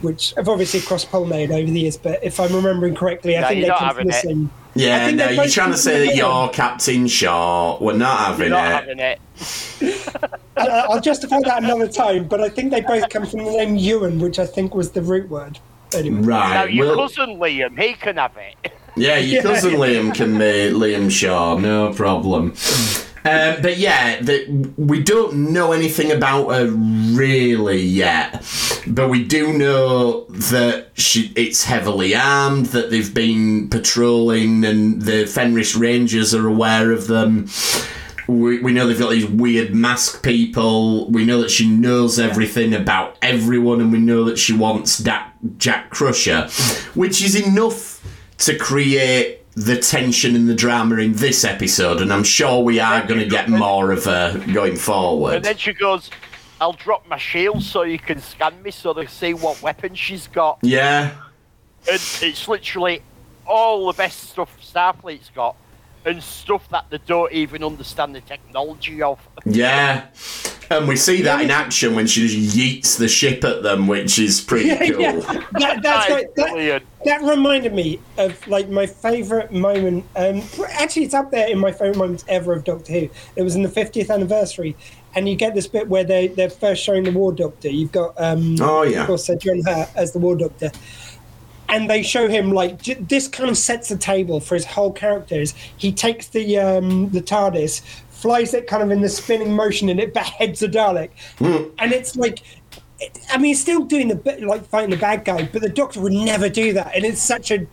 which 0.06 0.32
I've 0.38 0.48
obviously 0.48 0.80
cross-pollinated 0.80 1.50
over 1.50 1.70
the 1.70 1.80
years. 1.80 1.96
But 1.98 2.24
if 2.24 2.40
I'm 2.40 2.54
remembering 2.54 2.94
correctly, 2.94 3.36
I 3.36 3.40
No, 3.42 3.48
think 3.48 3.60
they're 3.60 3.64
they 3.66 3.68
not 3.68 3.78
from 3.78 3.86
having 3.88 4.06
the 4.08 4.16
it. 4.16 4.22
same. 4.22 4.50
I 4.54 4.78
Yeah, 4.78 5.06
think 5.06 5.18
no, 5.18 5.28
you're 5.30 5.48
trying 5.48 5.72
to 5.72 5.76
say 5.78 6.06
that 6.06 6.10
the 6.12 6.16
you're 6.16 6.48
Captain 6.50 7.06
Shaw. 7.08 7.78
We're 7.80 7.92
not 7.94 8.18
having 8.20 8.48
You're 8.48 8.56
not 8.58 8.84
it. 8.84 8.98
having 8.98 8.98
it. 9.00 9.20
Uh, 10.58 10.86
I'll 10.88 11.02
justify 11.02 11.38
that 11.44 11.62
another 11.62 11.86
time, 11.86 12.26
but 12.28 12.40
I 12.40 12.48
think 12.48 12.70
they 12.70 12.80
both 12.80 13.10
come 13.10 13.26
from 13.26 13.40
the 13.44 13.50
name 13.50 13.76
Ewan, 13.76 14.18
which 14.20 14.38
I 14.38 14.46
think 14.46 14.74
was 14.74 14.90
the 14.92 15.02
root 15.02 15.28
word. 15.28 15.58
Anyway. 15.94 16.22
Now 16.22 16.64
your 16.64 16.96
well- 16.96 17.08
cousin 17.08 17.36
Liam, 17.36 17.78
he 17.78 17.92
can 17.92 18.16
have 18.16 18.32
it. 18.38 18.72
Yeah, 18.96 19.18
your 19.18 19.36
Yeah. 19.36 19.42
cousin 19.42 19.74
Liam 19.82 20.14
can 20.14 20.38
be 20.38 20.70
Liam 20.72 21.10
Shaw, 21.10 21.58
no 21.58 21.92
problem. 21.92 22.54
Um, 23.26 23.60
but 23.60 23.76
yeah, 23.76 24.22
the, 24.22 24.46
we 24.78 25.02
don't 25.02 25.52
know 25.52 25.72
anything 25.72 26.10
about 26.10 26.48
her 26.54 26.68
really 26.68 27.82
yet, 27.82 28.42
but 28.86 29.08
we 29.08 29.24
do 29.24 29.52
know 29.52 30.24
that 30.28 30.88
she 30.94 31.32
it's 31.36 31.64
heavily 31.64 32.14
armed, 32.14 32.66
that 32.66 32.90
they've 32.90 33.12
been 33.12 33.68
patrolling, 33.68 34.64
and 34.64 35.02
the 35.02 35.26
Fenris 35.26 35.74
Rangers 35.74 36.34
are 36.34 36.46
aware 36.46 36.92
of 36.92 37.06
them. 37.06 37.48
We, 38.28 38.60
we 38.60 38.72
know 38.72 38.86
they've 38.86 38.98
got 38.98 39.10
these 39.10 39.26
weird 39.26 39.74
mask 39.74 40.22
people. 40.24 41.08
We 41.10 41.24
know 41.24 41.40
that 41.42 41.50
she 41.50 41.68
knows 41.68 42.18
everything 42.18 42.74
about 42.74 43.16
everyone, 43.22 43.80
and 43.80 43.92
we 43.92 43.98
know 43.98 44.24
that 44.24 44.38
she 44.38 44.52
wants 44.52 44.98
da- 44.98 45.28
Jack 45.58 45.90
Crusher, 45.90 46.48
which 46.94 47.22
is 47.22 47.34
enough 47.34 48.04
to 48.38 48.56
create 48.56 49.42
the 49.54 49.78
tension 49.78 50.36
and 50.36 50.48
the 50.48 50.54
drama 50.54 50.96
in 50.96 51.14
this 51.14 51.42
episode. 51.44 52.02
And 52.02 52.12
I'm 52.12 52.24
sure 52.24 52.62
we 52.62 52.78
are 52.78 53.06
going 53.06 53.20
to 53.20 53.26
get 53.26 53.48
more 53.48 53.90
of 53.90 54.04
her 54.04 54.38
going 54.52 54.76
forward. 54.76 55.36
And 55.36 55.44
then 55.44 55.56
she 55.56 55.72
goes, 55.72 56.10
I'll 56.60 56.72
drop 56.72 57.06
my 57.08 57.18
shield 57.18 57.62
so 57.62 57.82
you 57.82 57.98
can 57.98 58.20
scan 58.20 58.62
me 58.62 58.70
so 58.70 58.92
they 58.92 59.06
see 59.06 59.34
what 59.34 59.60
weapon 59.62 59.94
she's 59.94 60.26
got. 60.28 60.58
Yeah, 60.62 61.10
And 61.88 62.00
it's 62.22 62.48
literally 62.48 63.02
all 63.46 63.86
the 63.86 63.92
best 63.92 64.30
stuff 64.30 64.56
Starfleet's 64.60 65.30
got 65.34 65.54
and 66.04 66.22
stuff 66.22 66.68
that 66.70 66.86
they 66.88 66.98
don't 67.06 67.32
even 67.32 67.62
understand 67.64 68.14
the 68.14 68.20
technology 68.20 69.02
of. 69.02 69.18
yeah. 69.44 70.06
And 70.68 70.88
we 70.88 70.96
see 70.96 71.22
that 71.22 71.42
in 71.42 71.50
action 71.52 71.94
when 71.94 72.08
she 72.08 72.26
just 72.26 72.56
yeets 72.56 72.98
the 72.98 73.06
ship 73.06 73.44
at 73.44 73.62
them, 73.62 73.86
which 73.86 74.18
is 74.18 74.40
pretty 74.40 74.66
Yeah, 74.66 74.90
cool. 74.90 75.00
yeah. 75.00 75.12
That, 75.52 75.80
that's 75.80 75.82
That 75.82 76.06
is 76.08 76.10
right. 76.10 76.34
That, 76.36 76.82
that 77.04 77.22
reminded 77.22 77.72
me 77.72 78.00
of 78.18 78.44
like 78.48 78.68
my 78.68 78.84
favorite 78.86 79.52
moment. 79.52 80.04
Um, 80.16 80.42
actually, 80.70 81.04
it's 81.04 81.14
up 81.14 81.30
there 81.30 81.48
in 81.48 81.58
my 81.60 81.70
favorite 81.70 81.96
moments 81.98 82.24
ever 82.26 82.52
of 82.52 82.64
Doctor 82.64 82.92
Who. 82.94 83.08
It 83.36 83.42
was 83.42 83.54
in 83.54 83.62
the 83.62 83.68
50th 83.68 84.10
anniversary, 84.10 84.76
and 85.16 85.28
you 85.28 85.34
get 85.34 85.54
this 85.54 85.66
bit 85.66 85.88
where 85.88 86.04
they 86.04 86.28
they're 86.28 86.50
first 86.50 86.82
showing 86.84 87.02
the 87.04 87.10
War 87.10 87.32
Doctor. 87.32 87.68
You've 87.68 87.90
got 87.92 88.14
um, 88.18 88.56
Oh, 88.60 88.82
yeah. 88.82 89.00
of 89.00 89.06
course, 89.08 89.26
John 89.40 89.62
Hurt 89.66 89.88
as 89.96 90.12
the 90.12 90.18
War 90.20 90.36
Doctor. 90.36 90.70
And 91.68 91.90
they 91.90 92.04
show 92.04 92.28
him 92.28 92.52
like 92.52 92.80
j- 92.80 92.94
this 92.94 93.26
kind 93.26 93.50
of 93.50 93.58
sets 93.58 93.88
the 93.88 93.96
table 93.96 94.38
for 94.38 94.54
his 94.54 94.64
whole 94.64 94.92
character. 94.92 95.34
Is 95.40 95.52
he 95.76 95.90
takes 95.90 96.28
the 96.28 96.58
um, 96.58 97.10
the 97.10 97.20
TARDIS, 97.20 97.80
flies 98.10 98.54
it 98.54 98.68
kind 98.68 98.84
of 98.84 98.92
in 98.92 99.00
the 99.00 99.08
spinning 99.08 99.52
motion, 99.52 99.88
and 99.88 99.98
it 99.98 100.14
beheads 100.20 100.62
a 100.62 100.68
Dalek, 100.68 101.10
and 101.40 101.92
it's 101.92 102.14
like 102.14 102.42
it- 103.00 103.18
I 103.32 103.38
mean, 103.38 103.46
he's 103.46 103.60
still 103.60 103.82
doing 103.84 104.06
the 104.08 104.14
bit 104.14 104.42
like 104.44 104.64
fighting 104.66 104.90
the 104.90 104.96
bad 104.96 105.24
guy, 105.24 105.48
but 105.52 105.60
the 105.60 105.68
Doctor 105.68 106.00
would 106.02 106.12
never 106.12 106.48
do 106.48 106.72
that, 106.74 106.94
and 106.94 107.04
it's 107.04 107.20
such 107.20 107.50
a 107.50 107.66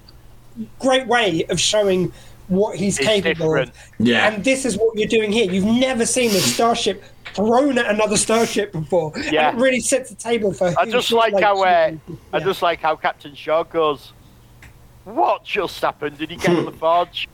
great 0.80 1.06
way 1.08 1.46
of 1.50 1.60
showing 1.60 2.12
what 2.48 2.78
he's 2.78 2.98
It's 3.00 3.08
capable 3.08 3.46
different. 3.46 3.70
of. 3.70 3.76
Yeah. 4.00 4.28
and 4.28 4.44
this 4.44 4.66
is 4.66 4.78
what 4.78 4.98
you're 4.98 5.08
doing 5.08 5.32
here. 5.32 5.50
You've 5.52 5.66
never 5.66 6.06
seen 6.06 6.30
a 6.32 6.40
starship 6.40 7.04
thrown 7.34 7.78
at 7.78 7.88
another 7.88 8.18
starship 8.18 8.72
before. 8.72 9.12
Yeah. 9.32 9.50
and 9.50 9.58
it 9.58 9.62
really 9.62 9.80
sets 9.80 10.10
the 10.10 10.16
table 10.16 10.54
for. 10.54 10.74
I 10.78 10.86
just 10.90 11.08
should, 11.08 11.16
like 11.18 11.40
how 11.40 11.62
uh, 11.64 11.92
yeah. 12.08 12.16
I 12.34 12.40
just 12.40 12.62
like 12.62 12.80
how 12.80 12.96
Captain 12.96 13.34
Shaw 13.36 13.64
goes. 13.64 14.14
What 15.06 15.44
just 15.44 15.82
happened? 15.82 16.18
Did 16.18 16.30
he 16.32 16.38
get 16.38 16.56
on 16.56 16.66
the 16.66 16.72
forge? 16.84 17.28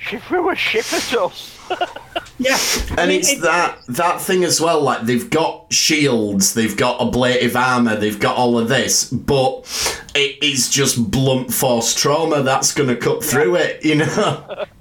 She 0.00 0.16
threw 0.18 0.50
a 0.50 0.56
ship 0.56 0.90
at 0.92 1.14
us. 1.14 1.58
yeah, 2.38 2.56
I 2.96 3.02
And 3.02 3.08
mean, 3.10 3.20
it's 3.20 3.32
it- 3.32 3.42
that 3.42 3.78
that 3.88 4.20
thing 4.20 4.44
as 4.44 4.60
well. 4.60 4.80
Like 4.80 5.02
they've 5.02 5.28
got 5.30 5.72
shields, 5.72 6.54
they've 6.54 6.76
got 6.76 7.00
ablative 7.00 7.54
armor, 7.54 7.96
they've 7.96 8.18
got 8.18 8.36
all 8.36 8.58
of 8.58 8.68
this, 8.68 9.10
but 9.10 9.66
it 10.14 10.42
is 10.42 10.68
just 10.70 11.10
blunt 11.10 11.52
force 11.52 11.94
trauma 11.94 12.42
that's 12.42 12.72
going 12.72 12.88
to 12.88 12.96
cut 12.96 13.22
through 13.22 13.56
it. 13.56 13.84
You 13.84 13.96
know? 13.96 14.64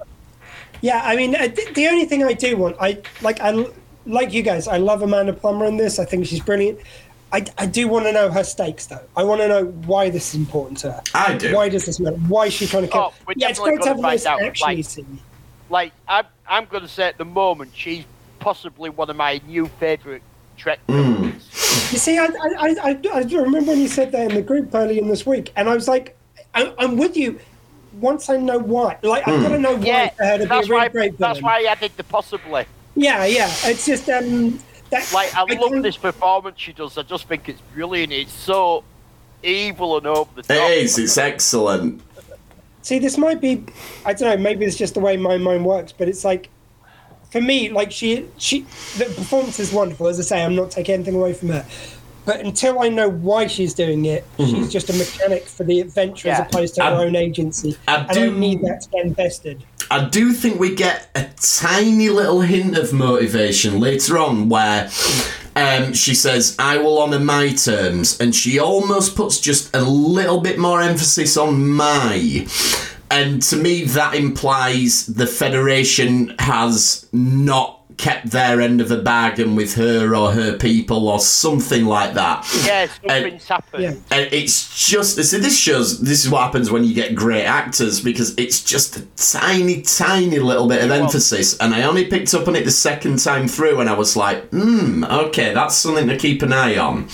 Yeah, 0.82 1.02
I 1.04 1.18
mean, 1.18 1.36
uh, 1.36 1.50
the 1.76 1.88
only 1.88 2.06
thing 2.06 2.24
I 2.24 2.32
do 2.32 2.56
want, 2.56 2.78
I 2.80 3.00
like, 3.22 3.42
I 3.42 3.66
like 4.06 4.32
you 4.32 4.42
guys. 4.42 4.66
I 4.66 4.78
love 4.78 5.02
Amanda 5.02 5.34
Plummer 5.34 5.66
in 5.66 5.76
this. 5.76 6.00
I 6.00 6.06
think 6.06 6.26
she's 6.26 6.40
brilliant. 6.40 6.80
I, 7.32 7.46
I 7.58 7.66
do 7.68 7.88
want 7.88 8.06
to 8.06 8.12
know 8.12 8.32
her 8.32 8.44
stakes, 8.44 8.88
though. 8.88 9.04
I 9.16 9.24
want 9.24 9.42
to 9.42 9.48
know 9.48 9.66
why 9.66 10.10
this 10.10 10.30
is 10.34 10.36
important 10.40 10.80
to 10.80 10.92
her. 10.94 11.02
I 11.14 11.38
do. 11.38 11.54
Why 11.54 11.70
does 11.70 11.86
this 11.86 12.00
matter? 12.00 12.16
Why 12.16 12.48
is 12.48 12.54
she 12.54 12.66
trying 12.66 12.84
to 12.84 12.90
kill? 12.90 13.02
Oh, 13.02 13.14
we're 13.28 13.34
yeah, 13.38 13.50
it's 13.50 13.60
great 13.60 13.80
to 13.82 13.88
have 13.90 13.98
a 14.00 14.02
gonna 14.02 14.08
nice 14.14 14.24
find 14.24 14.42
out, 14.42 14.62
like- 14.62 15.06
Like 15.70 15.94
I'm, 16.08 16.26
I'm 16.48 16.66
going 16.66 16.82
to 16.82 16.90
say 16.90 17.04
at 17.08 17.18
the 17.20 17.26
moment 17.26 17.72
she's 17.76 18.04
possibly 18.40 18.90
one 18.90 19.10
of 19.10 19.16
my 19.16 19.40
new 19.48 19.68
favourite 19.80 20.24
Trek 20.58 20.80
Hmm. 20.90 20.94
villains. 21.14 21.92
You 21.92 21.98
see, 22.00 22.18
I, 22.18 22.26
I, 22.26 22.76
I, 22.84 23.00
I 23.14 23.22
remember 23.22 23.72
when 23.72 23.80
you 23.80 23.88
said 23.88 24.12
that 24.14 24.30
in 24.30 24.36
the 24.36 24.42
group 24.42 24.74
early 24.74 24.98
in 25.00 25.08
this 25.08 25.26
week, 25.26 25.52
and 25.56 25.70
I 25.70 25.76
was 25.76 25.88
like, 25.88 26.18
I, 26.56 26.74
I'm 26.80 26.98
with 26.98 27.16
you. 27.16 27.40
Once 28.00 28.30
I 28.30 28.38
know 28.38 28.58
why, 28.60 28.98
like 29.04 29.28
I've 29.28 29.42
got 29.42 29.50
to 29.50 29.60
know 29.60 29.76
why 29.76 29.86
Yeah, 29.86 30.10
for 30.10 30.24
her 30.26 30.38
to 30.38 30.40
be 30.40 30.46
a 30.46 30.48
that's 30.48 30.70
really 30.70 30.82
why. 30.82 30.88
great 30.90 31.18
That's 31.18 31.42
why 31.42 31.60
I 31.62 31.72
added 31.72 31.92
the 31.98 32.04
possibly. 32.04 32.66
Yeah, 32.96 33.26
yeah. 33.26 33.50
It's 33.64 33.86
just 33.86 34.08
um, 34.10 34.60
that 34.90 35.12
Like 35.14 35.34
I 35.36 35.42
love 35.44 35.72
can't- 35.72 35.84
this 35.84 35.98
performance 35.98 36.60
she 36.60 36.74
does. 36.74 36.98
I 36.98 37.04
just 37.04 37.28
think 37.28 37.50
it's 37.50 37.62
brilliant. 37.74 38.12
It's 38.14 38.34
so 38.34 38.84
evil 39.44 39.98
and 39.98 40.08
over 40.08 40.30
the 40.36 40.44
top. 40.44 40.52
It 40.52 40.78
is. 40.84 40.98
It's 40.98 41.18
excellent. 41.18 42.02
See, 42.82 43.00
this 43.00 43.18
might 43.18 43.42
be, 43.42 43.64
I 44.06 44.14
don't 44.14 44.30
know, 44.30 44.38
maybe 44.42 44.66
it's 44.66 44.78
just 44.78 44.94
the 44.94 45.00
way 45.02 45.18
my 45.18 45.38
mind 45.38 45.66
works, 45.66 45.92
but 45.92 46.08
it's 46.08 46.24
like, 46.24 46.50
for 47.30 47.42
me, 47.42 47.70
like 47.70 47.92
she, 47.92 48.26
she, 48.38 48.62
the 48.98 49.06
performance 49.16 49.60
is 49.60 49.72
wonderful. 49.72 50.08
As 50.08 50.20
I 50.20 50.24
say, 50.24 50.44
I'm 50.44 50.56
not 50.56 50.72
taking 50.72 50.96
anything 50.96 51.16
away 51.16 51.34
from 51.34 51.50
her. 51.50 51.66
But 52.26 52.40
until 52.42 52.80
I 52.80 52.90
know 52.90 53.10
why 53.10 53.48
she's 53.48 53.74
doing 53.74 54.06
it, 54.06 54.24
mm-hmm. 54.38 54.56
she's 54.56 54.72
just 54.72 54.90
a 54.90 54.94
mechanic 54.94 55.44
for 55.44 55.64
the 55.64 55.80
adventure 55.82 56.30
as 56.30 56.40
opposed 56.40 56.76
to 56.76 56.84
her 56.84 56.96
own 56.96 57.16
agency. 57.16 57.78
I 57.88 57.98
and 57.98 58.10
I 58.10 58.14
do- 58.14 58.38
need 58.38 58.62
that 58.62 58.82
to 58.82 58.90
get 58.90 59.06
invested. 59.06 59.64
I 59.92 60.06
do 60.06 60.34
think 60.34 60.60
we 60.60 60.76
get 60.76 61.10
a 61.16 61.28
tiny 61.42 62.10
little 62.10 62.42
hint 62.42 62.78
of 62.78 62.94
motivation 62.94 63.80
later 63.80 64.18
on 64.18 64.48
where 64.50 64.90
um, 65.56 65.94
she 65.94 66.14
says, 66.14 66.56
I 66.60 66.78
will 66.78 67.02
honour 67.02 67.20
my 67.20 67.54
terms, 67.54 68.20
and 68.20 68.34
she 68.36 68.60
almost 68.60 69.16
puts 69.16 69.40
just 69.40 69.76
a 69.76 69.82
little 69.82 70.42
bit 70.42 70.60
more 70.60 70.82
emphasis 70.82 71.38
on 71.38 71.68
my. 71.68 72.48
And 73.12 73.42
to 73.44 73.56
me, 73.56 73.86
that 73.86 74.14
implies 74.14 75.08
the 75.08 75.26
Federation 75.26 76.36
has 76.38 77.08
not 77.12 77.79
kept 78.00 78.32
their 78.32 78.62
end 78.62 78.80
of 78.80 78.88
the 78.88 78.98
bargain 78.98 79.56
with 79.56 79.76
her 79.76 80.16
or 80.16 80.32
her 80.32 80.58
people 80.58 81.10
or 81.10 81.20
something 81.20 81.86
like 81.86 82.14
that. 82.14 82.48
Yeah, 82.66 82.88
something's 82.88 83.46
happened. 83.48 83.84
Yeah. 83.84 83.90
And 84.10 84.34
it's 84.34 84.88
just 84.88 85.22
see, 85.22 85.38
this 85.38 85.60
shows 85.60 86.00
this 86.00 86.24
is 86.24 86.32
what 86.32 86.42
happens 86.44 86.72
when 86.72 86.86
you 86.86 86.94
get 86.96 87.14
great 87.14 87.44
actors 87.44 88.00
because 88.00 88.34
it's 88.38 88.64
just 88.64 88.96
a 88.98 89.06
tiny, 89.18 89.82
tiny 89.82 90.40
little 90.40 90.68
bit 90.68 90.82
of 90.82 90.90
emphasis. 90.92 91.58
And 91.60 91.76
I 91.76 91.84
only 91.84 92.06
picked 92.06 92.34
up 92.34 92.48
on 92.48 92.56
it 92.56 92.64
the 92.64 92.72
second 92.72 93.20
time 93.20 93.48
through, 93.50 93.82
and 93.82 93.90
I 93.90 93.94
was 93.94 94.16
like, 94.16 94.50
hmm, 94.50 95.04
okay, 95.04 95.54
that's 95.54 95.76
something 95.76 96.08
to 96.08 96.18
keep 96.18 96.42
an 96.42 96.54
eye 96.54 96.78
on. 96.78 97.08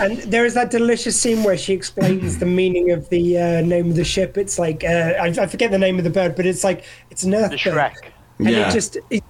And 0.00 0.18
there 0.30 0.46
is 0.46 0.54
that 0.54 0.70
delicious 0.70 1.20
scene 1.20 1.42
where 1.42 1.58
she 1.58 1.72
explains 1.74 2.38
the 2.38 2.46
meaning 2.46 2.92
of 2.92 3.08
the 3.08 3.36
uh, 3.36 3.60
name 3.62 3.90
of 3.90 3.96
the 3.96 4.04
ship. 4.04 4.38
It's 4.38 4.56
like, 4.56 4.84
uh, 4.84 5.14
I, 5.20 5.26
I 5.26 5.46
forget 5.48 5.72
the 5.72 5.78
name 5.78 5.98
of 5.98 6.04
the 6.04 6.10
bird, 6.10 6.36
but 6.36 6.46
it's 6.46 6.62
like, 6.62 6.84
it's 7.10 7.24
an 7.24 7.34
earth 7.34 7.50
The. 7.50 7.58
Shrike. 7.58 8.12
and 8.38 8.48
Yeah. 8.48 8.68
it 8.68 8.72
just 8.72 8.96
it, 9.10 9.24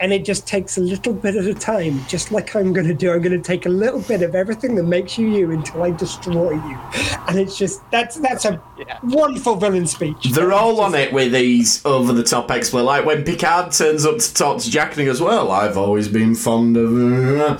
and 0.00 0.12
it 0.12 0.24
just 0.24 0.46
takes 0.46 0.76
a 0.78 0.80
little 0.80 1.12
bit 1.12 1.34
at 1.34 1.44
a 1.44 1.54
time 1.54 2.00
just 2.06 2.30
like 2.30 2.54
i'm 2.54 2.72
going 2.72 2.86
to 2.86 2.94
do 2.94 3.12
i'm 3.12 3.20
going 3.22 3.36
to 3.36 3.42
take 3.42 3.66
a 3.66 3.68
little 3.68 4.00
bit 4.00 4.22
of 4.22 4.34
everything 4.34 4.74
that 4.74 4.82
makes 4.84 5.18
you 5.18 5.26
you 5.28 5.50
until 5.50 5.82
i 5.82 5.90
destroy 5.90 6.50
you 6.52 6.78
and 7.28 7.38
it's 7.38 7.56
just 7.58 7.80
that's 7.90 8.16
that's 8.16 8.44
a 8.44 8.60
Yeah. 8.78 8.98
wonderful 9.02 9.56
villain 9.56 9.86
speech 9.86 10.30
They're 10.32 10.52
all 10.52 10.80
on 10.80 10.94
it 10.94 11.12
with 11.12 11.32
these 11.32 11.84
over 11.84 12.12
the 12.12 12.22
top 12.24 12.50
exploit. 12.50 12.82
Like 12.82 13.04
when 13.04 13.22
Picard 13.24 13.70
turns 13.72 14.04
up 14.04 14.18
to 14.18 14.34
talk 14.34 14.60
to 14.60 14.70
Jack 14.70 14.90
and 14.92 15.00
he 15.00 15.04
goes, 15.06 15.20
Well, 15.20 15.52
I've 15.52 15.76
always 15.76 16.08
been 16.08 16.34
fond 16.34 16.76
of. 16.76 16.90
her." 16.90 17.58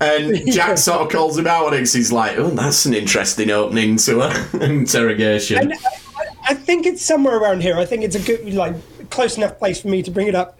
And 0.00 0.52
Jack 0.52 0.76
sort 0.78 1.00
of 1.00 1.08
calls 1.10 1.38
him 1.38 1.46
out 1.46 1.66
on 1.66 1.74
it 1.74 1.78
'cause 1.78 1.94
he's 1.94 2.12
like, 2.12 2.36
Oh, 2.36 2.48
that's 2.50 2.84
an 2.84 2.92
interesting 2.94 3.50
opening 3.50 3.96
to 3.98 4.20
an 4.20 4.62
interrogation. 4.62 5.58
And 5.58 5.72
I, 5.72 6.50
I 6.50 6.54
think 6.54 6.84
it's 6.86 7.02
somewhere 7.04 7.36
around 7.38 7.62
here 7.62 7.76
i 7.78 7.84
think 7.86 8.02
it's 8.02 8.16
a 8.16 8.20
good 8.20 8.52
like 8.54 8.74
close 9.10 9.36
enough 9.36 9.58
place 9.58 9.80
for 9.80 9.88
me 9.88 10.02
to 10.02 10.10
bring 10.10 10.26
it 10.26 10.34
up 10.34 10.58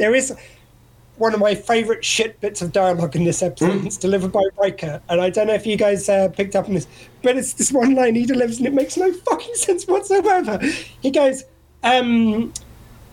there 0.00 0.14
is 0.14 0.34
one 1.18 1.34
of 1.34 1.40
my 1.40 1.54
favorite 1.54 2.02
shit 2.02 2.40
bits 2.40 2.62
of 2.62 2.72
dialogue 2.72 3.14
in 3.14 3.24
this 3.24 3.42
episode. 3.42 3.84
It's 3.84 3.98
delivered 3.98 4.32
by 4.32 4.42
Riker, 4.58 5.02
and 5.10 5.20
I 5.20 5.28
don't 5.28 5.46
know 5.48 5.52
if 5.52 5.66
you 5.66 5.76
guys 5.76 6.08
uh, 6.08 6.28
picked 6.28 6.56
up 6.56 6.66
on 6.66 6.74
this, 6.74 6.86
but 7.22 7.36
it's 7.36 7.52
this 7.52 7.70
one 7.70 7.94
line 7.94 8.14
he 8.14 8.24
delivers, 8.24 8.56
and 8.56 8.66
it 8.66 8.72
makes 8.72 8.96
no 8.96 9.12
fucking 9.12 9.54
sense 9.66 9.86
whatsoever. 9.86 10.58
He 11.02 11.10
goes, 11.10 11.44
um, 11.84 12.54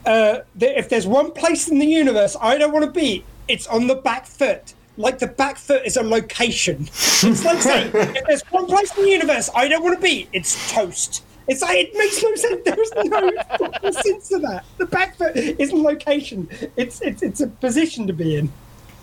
uh, 0.06 0.40
"If 0.62 0.88
there's 0.88 1.06
one 1.06 1.32
place 1.34 1.68
in 1.68 1.78
the 1.78 1.86
universe 1.86 2.38
I 2.40 2.58
don't 2.58 2.72
want 2.72 2.86
to 2.86 2.92
be, 2.92 3.26
it's 3.50 3.68
on 3.68 3.88
the 3.88 3.96
back 3.96 4.26
foot." 4.26 4.74
Like 4.96 5.20
the 5.20 5.28
back 5.28 5.58
foot 5.58 5.86
is 5.86 5.98
a 5.98 6.02
location. 6.02 6.88
It's 7.24 7.44
like 7.46 7.62
saying, 7.62 7.92
if 7.94 8.26
there's 8.26 8.42
one 8.50 8.66
place 8.66 8.96
in 8.98 9.04
the 9.04 9.10
universe 9.10 9.50
I 9.54 9.68
don't 9.68 9.84
want 9.84 9.96
to 9.96 10.02
be, 10.02 10.28
it's 10.34 10.72
toast. 10.72 11.24
It's 11.48 11.62
like 11.62 11.78
it 11.78 11.94
makes 11.98 12.22
no 12.22 12.36
sense. 12.36 12.62
There 12.66 12.80
is 12.80 12.92
no 13.84 13.92
sense 13.92 14.30
to 14.30 14.40
that. 14.40 14.66
The 14.78 14.86
back 14.86 15.16
foot 15.18 15.36
isn't 15.36 15.82
location. 15.82 16.50
It's 16.76 17.02
it's 17.02 17.22
it's 17.24 17.42
a 17.42 17.48
position 17.48 18.08
to 18.08 18.14
be 18.14 18.36
in. 18.36 18.52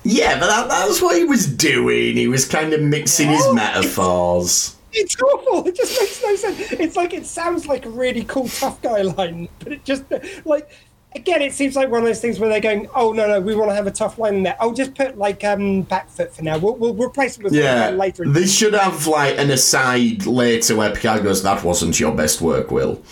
Yeah, 0.03 0.39
but 0.39 0.49
that, 0.49 0.69
that 0.69 0.87
was 0.87 1.01
what 1.01 1.17
he 1.17 1.25
was 1.25 1.47
doing. 1.47 2.17
He 2.17 2.29
was 2.29 2.45
kind 2.47 2.75
of 2.75 2.83
mixing 2.83 3.29
his 3.31 3.41
Oh, 3.43 3.55
metaphors. 3.55 4.77
It's 4.93 5.21
awful. 5.21 5.67
It 5.67 5.75
just 5.75 5.99
makes 5.99 6.23
no 6.23 6.37
sense. 6.37 6.73
It's 6.73 6.97
like 6.97 7.15
it 7.15 7.25
sounds 7.27 7.67
like 7.67 7.87
a 7.87 7.91
really 7.91 8.25
cool 8.25 8.49
tough 8.49 8.81
guy 8.83 9.03
line, 9.03 9.49
but 9.61 9.73
it 9.73 9.85
just 9.85 10.05
like 10.45 10.71
again, 11.15 11.43
it 11.43 11.53
seems 11.53 11.77
like 11.77 11.91
one 11.91 12.01
of 12.01 12.07
those 12.07 12.21
things 12.21 12.39
where 12.39 12.49
they're 12.49 12.61
going, 12.61 12.89
"Oh 12.95 13.13
no, 13.13 13.27
no, 13.27 13.41
we 13.41 13.55
want 13.55 13.71
to 13.71 13.75
have 13.75 13.87
a 13.87 13.91
tough 13.91 14.19
line 14.19 14.35
in 14.37 14.43
there. 14.43 14.57
I'll 14.61 14.73
just 14.73 14.95
put 14.95 15.17
like 15.19 15.45
um 15.45 15.83
back 15.83 16.09
foot 16.11 16.35
for 16.35 16.43
now. 16.43 16.59
We'll, 16.59 16.75
we'll 16.77 16.95
replace 16.95 17.39
it 17.39 17.45
with 17.45 17.55
Yeah, 17.55 17.91
later." 17.91 18.25
they 18.27 18.47
should 18.47 18.75
have 18.75 19.07
like 19.07 19.39
an 19.39 19.51
aside 19.51 20.27
later 20.27 20.77
where 20.77 20.91
Picard 20.93 21.23
goes, 21.23 21.43
"That 21.43 21.65
wasn't 21.65 21.99
your 21.99 22.15
best 22.15 22.41
work, 22.41 22.71
Will." 22.71 23.03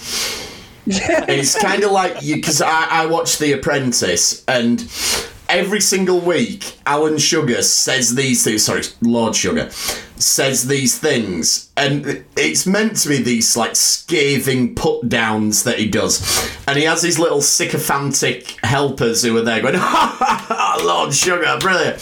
it's 0.87 1.57
kind 1.61 1.85
of 1.85 1.93
like 1.93 2.23
you 2.23 2.37
because 2.37 2.61
I, 2.61 2.87
I 2.91 3.07
watched 3.07 3.39
The 3.39 3.53
Apprentice 3.53 4.45
and 4.47 4.81
every 5.53 5.81
single 5.81 6.19
week 6.19 6.79
Alan 6.87 7.19
Sugar 7.19 7.63
says 7.63 8.15
these 8.15 8.43
things. 8.43 8.65
Sorry, 8.65 8.83
Lord 9.01 9.37
Sugar 9.37 9.71
says 10.17 10.67
these 10.69 10.99
things, 10.99 11.71
and 11.77 12.25
it's 12.37 12.67
meant 12.67 12.97
to 12.97 13.09
be 13.09 13.19
these 13.19 13.57
like 13.57 13.75
scathing 13.77 14.75
put 14.75 15.09
downs 15.09 15.65
that 15.65 15.79
he 15.79 15.89
does, 15.89 16.21
and 16.67 16.79
he 16.79 16.85
has 16.85 17.03
his 17.03 17.19
little 17.19 17.43
sycophantic 17.43 18.57
helpers 18.65 19.23
who 19.23 19.37
are 19.37 19.43
there 19.43 19.61
going, 19.63 19.75
"Ha 19.79 20.17
ha 20.19 20.45
ha, 20.49 20.83
Lord 20.85 21.15
Sugar, 21.15 21.57
brilliant," 21.61 21.99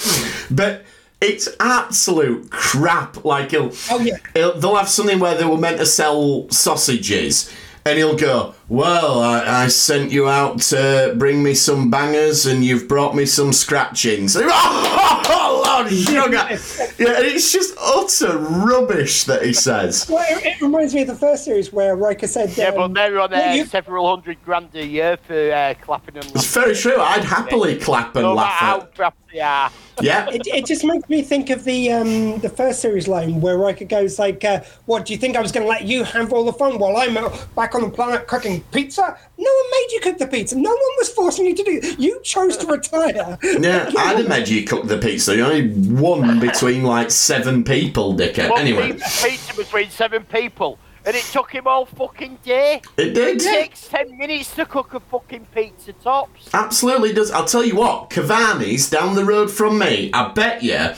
but. 0.51 0.85
It's 1.23 1.51
absolute 1.61 2.51
crap. 2.51 3.27
Like 3.27 3.51
he'll, 3.51 3.73
Oh, 3.91 3.99
yeah. 4.01 4.17
he'll- 4.33 4.59
they'll 4.59 4.77
have 4.77 4.89
something 4.89 5.19
where 5.19 5.35
they 5.37 5.45
were 5.45 5.59
meant 5.59 5.77
to 5.77 5.85
sell 5.85 6.47
sausages, 6.49 7.53
and 7.85 7.99
he'll 7.99 8.17
go, 8.17 8.55
"Well, 8.71 9.21
I, 9.21 9.65
I 9.65 9.67
sent 9.69 10.11
you 10.13 10.29
out 10.29 10.61
to 10.63 11.15
bring 11.19 11.43
me 11.43 11.55
some 11.55 11.91
bangers, 11.91 12.47
and 12.47 12.65
you've 12.65 12.89
brought 12.89 13.15
me 13.15 13.27
some 13.27 13.53
scratchings." 13.53 14.37
And, 14.37 14.47
oh, 14.51 15.23
oh, 15.29 15.63
Lord, 15.67 15.93
sugar! 15.93 16.59
Yeah, 16.99 17.17
and 17.19 17.27
it's 17.27 17.53
just 17.53 17.77
utter 17.79 18.39
rubbish 18.39 19.25
that 19.25 19.43
he 19.45 19.53
says. 19.53 20.09
Well, 20.21 20.25
it, 20.29 20.45
it 20.47 20.61
reminds 20.61 20.95
me 20.95 21.03
of 21.03 21.09
the 21.09 21.15
first 21.17 21.45
series 21.45 21.73
where 21.73 21.97
Riker 21.97 22.27
said, 22.27 22.57
Yeah, 22.57 22.71
but 22.71 22.83
um, 22.83 22.95
they're 22.95 23.19
on 23.21 23.31
well, 23.31 23.51
uh, 23.51 23.55
you- 23.55 23.65
several 23.65 24.09
hundred 24.09 24.43
grand 24.45 24.69
a 24.75 24.85
year 24.87 25.17
for 25.17 25.53
uh, 25.53 25.75
clapping 25.83 26.17
and 26.17 26.25
Laughing. 26.27 26.37
It's 26.41 26.55
very 26.55 26.75
true. 26.75 27.01
I'd 27.01 27.25
happily 27.25 27.77
clap 27.77 28.15
and 28.17 28.23
No 28.25 28.35
laugh 28.35 28.53
how 28.53 28.81
at. 28.81 28.95
crap 28.95 29.17
they 29.33 29.41
are. 29.41 29.71
Yeah, 30.01 30.29
It, 30.31 30.47
it 30.47 30.67
just 30.67 30.83
makes 30.85 31.09
me 31.09 31.21
think 31.23 31.51
of 31.51 31.65
the 31.65 31.93
um, 31.93 32.39
the 32.39 32.49
first 32.49 32.81
series 32.81 33.07
line 33.07 33.41
where 33.41 33.59
Riker 33.59 33.85
goes 33.85 34.19
like, 34.19 34.43
uh, 34.45 34.61
"What 34.87 35.05
do 35.05 35.13
you 35.13 35.19
think 35.19 35.37
I 35.37 35.41
was 35.43 35.53
going 35.53 35.65
to 35.65 35.69
let 35.69 35.85
you 35.85 36.05
have 36.05 36.33
all 36.33 36.45
the 36.45 36.53
fun 36.55 36.79
while 36.79 36.97
I'm 36.97 37.15
back 37.55 37.75
on 37.75 37.83
the 37.83 37.91
planet 37.91 38.27
cooking 38.27 38.60
pizza? 38.73 39.03
No 39.39 39.51
one 39.51 39.71
made 39.71 39.89
you 39.93 40.01
cook 40.01 40.19
the 40.19 40.27
pizza. 40.27 40.57
No 40.57 40.71
one 40.71 40.95
was 40.99 41.09
forcing 41.11 41.47
you 41.47 41.55
to 41.55 41.63
do. 41.63 41.81
it. 41.83 41.99
You 41.99 42.21
chose 42.23 42.57
to 42.59 42.67
retire." 42.67 43.39
yeah. 43.43 43.91
I'd 43.97 44.19
have 44.19 44.29
made 44.29 44.49
you 44.49 44.65
cook 44.65 44.87
the 44.87 44.99
pizza. 44.99 45.37
You 45.37 45.45
only 45.45 45.69
one 45.71 46.39
between 46.41 46.83
like 46.83 47.11
seven 47.11 47.65
people, 47.65 48.15
dickhead. 48.15 48.51
One 48.51 48.61
Anyway, 48.61 48.93
pizza, 48.93 49.29
pizza 49.29 49.55
between 49.57 49.91
seven 49.91 50.25
people, 50.25 50.79
and 51.05 51.17
it 51.17 51.25
took 51.25 51.51
him 51.51 51.67
all 51.67 51.87
fucking 51.87 52.39
day. 52.45 52.83
it 52.97 53.15
did. 53.15 53.37
It 53.37 53.45
takes 53.45 53.89
ten 53.89 54.17
minutes 54.19 54.55
to 54.57 54.67
cook 54.67 54.95
a 54.95 55.01
fucking 55.01 55.47
pizza 55.55 55.93
tops. 55.95 56.51
Absolutely 56.53 57.13
does. 57.13 57.31
I'll 57.31 57.45
tell 57.45 57.65
you 57.65 57.77
what, 57.77 58.11
Cavani's 58.11 58.89
down 58.91 59.15
the 59.15 59.25
road 59.25 59.51
from 59.51 59.79
me. 59.79 60.11
I 60.13 60.29
bet 60.33 60.63
you, 60.63 60.93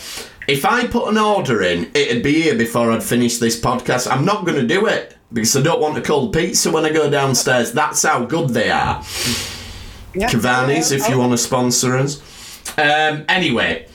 if 0.49 0.65
I 0.65 0.87
put 0.89 1.09
an 1.09 1.19
order 1.19 1.63
in, 1.63 1.91
it'd 1.95 2.23
be 2.23 2.43
here 2.43 2.57
before 2.57 2.91
I'd 2.91 3.03
finish 3.03 3.39
this 3.39 3.59
podcast. 3.61 4.11
I'm 4.11 4.25
not 4.25 4.45
going 4.45 4.57
to 4.61 4.67
do 4.67 4.87
it 4.87 5.17
because 5.33 5.57
I 5.57 5.63
don't 5.63 5.81
want 5.81 5.97
a 5.99 6.01
cold 6.03 6.33
pizza 6.33 6.71
when 6.71 6.85
I 6.85 6.91
go 6.93 7.09
downstairs. 7.11 7.73
That's 7.73 8.03
how 8.03 8.25
good 8.25 8.51
they 8.51 8.71
are. 8.71 9.03
Yeah. 10.15 10.29
Cavani's, 10.29 10.93
if 10.93 11.09
you 11.09 11.15
Oh, 11.15 11.19
want 11.21 11.33
to 11.33 11.39
sponsor 11.39 11.97
us. 11.97 12.21
Um, 12.79 13.25
anyway, 13.29 13.87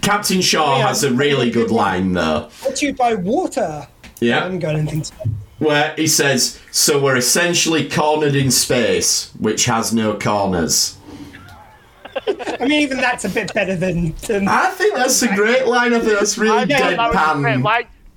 Captain 0.00 0.40
Shaw 0.40 0.78
Yeah. 0.78 0.88
has 0.88 1.04
a 1.04 1.12
really 1.12 1.50
good 1.50 1.70
line 1.70 2.12
though. 2.12 2.48
Brought 2.62 2.76
to 2.76 2.86
you 2.86 2.94
by 2.94 3.14
water. 3.14 3.86
I 4.04 4.08
Yeah. 4.20 4.42
haven't 4.42 4.60
got 4.60 4.76
anything 4.76 5.02
to. 5.02 5.12
Where 5.58 5.94
he 5.96 6.06
says, 6.08 6.58
So 6.72 6.98
we're 7.00 7.16
essentially 7.16 7.88
cornered 7.88 8.34
in 8.34 8.50
space, 8.50 9.30
which 9.38 9.66
has 9.66 9.92
no 9.92 10.14
corners. 10.14 10.96
I 12.58 12.66
mean, 12.66 12.80
even 12.82 12.98
that's 12.98 13.24
a 13.24 13.28
bit 13.28 13.52
better 13.54 13.74
than. 13.76 14.14
than 14.26 14.46
I 14.48 14.70
think 14.70 14.94
that's 14.94 15.22
a 15.22 15.28
great 15.34 15.66
line. 15.66 15.92
I 15.94 15.98
think 16.00 16.18
that's 16.18 16.36
really 16.38 16.58
I 16.58 16.66
thought 16.96 17.12
that 17.12 17.36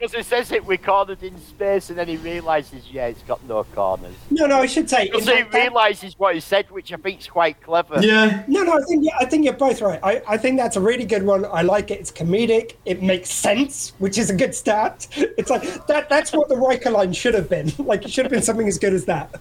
was 0.02 0.12
a 0.14 0.16
great 0.18 0.20
deadpan. 0.20 0.20
line, 0.20 0.20
because 0.20 0.20
it 0.20 0.26
says 0.26 0.52
it 0.52 0.66
recorded 0.66 1.24
in 1.24 1.38
space, 1.40 1.90
and 1.90 1.98
then 2.00 2.08
he 2.08 2.18
realizes, 2.18 2.84
yeah, 2.92 3.08
it's 3.08 3.22
got 3.24 3.44
no 3.46 3.64
corners. 3.64 4.14
no, 4.30 4.46
no, 4.46 4.60
I 4.60 4.66
should 4.66 4.90
say. 4.90 5.08
in 5.08 5.12
Because 5.12 5.28
he 5.28 5.42
that- 5.44 5.54
realizes 5.54 6.18
what 6.20 6.36
he 6.36 6.42
said, 6.42 6.70
which 6.72 6.92
I 6.94 6.98
think 6.98 7.20
is 7.22 7.28
quite 7.28 7.62
clever. 7.62 8.00
Yeah, 8.02 8.44
No, 8.48 8.64
no, 8.64 8.74
I 8.78 8.82
think 8.84 9.06
yeah, 9.06 9.18
I 9.20 9.26
think 9.26 9.46
you're 9.46 9.54
both 9.54 9.82
right. 9.82 10.00
I, 10.04 10.22
I 10.28 10.38
think 10.38 10.58
that's 10.58 10.76
a 10.76 10.82
really 10.82 11.06
good 11.06 11.24
one. 11.24 11.46
I 11.46 11.62
like 11.62 11.92
it. 11.92 12.00
It's 12.00 12.12
comedic. 12.12 12.76
It 12.86 13.02
makes 13.02 13.30
sense, 13.30 13.94
which 14.00 14.18
is 14.18 14.30
a 14.30 14.36
good 14.36 14.54
start. 14.56 15.08
It's 15.38 15.50
like 15.50 15.86
that. 15.88 16.08
That's 16.10 16.32
what 16.34 16.48
the 16.50 16.56
Riker 16.58 16.92
line 16.92 17.12
should 17.14 17.34
have 17.34 17.50
been. 17.50 17.72
Like 17.78 18.06
it 18.06 18.12
should 18.12 18.26
have 18.26 18.32
been 18.32 18.42
something 18.42 18.68
as 18.68 18.78
good 18.80 18.94
as 18.94 19.06
that. 19.06 19.36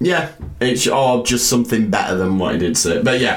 yeah. 0.00 0.32
It's 0.60 0.86
or 0.86 1.24
just 1.24 1.48
something 1.48 1.90
better 1.90 2.16
than 2.16 2.38
what 2.38 2.52
he 2.54 2.58
did 2.58 2.76
say. 2.76 3.02
But 3.02 3.20
yeah, 3.20 3.36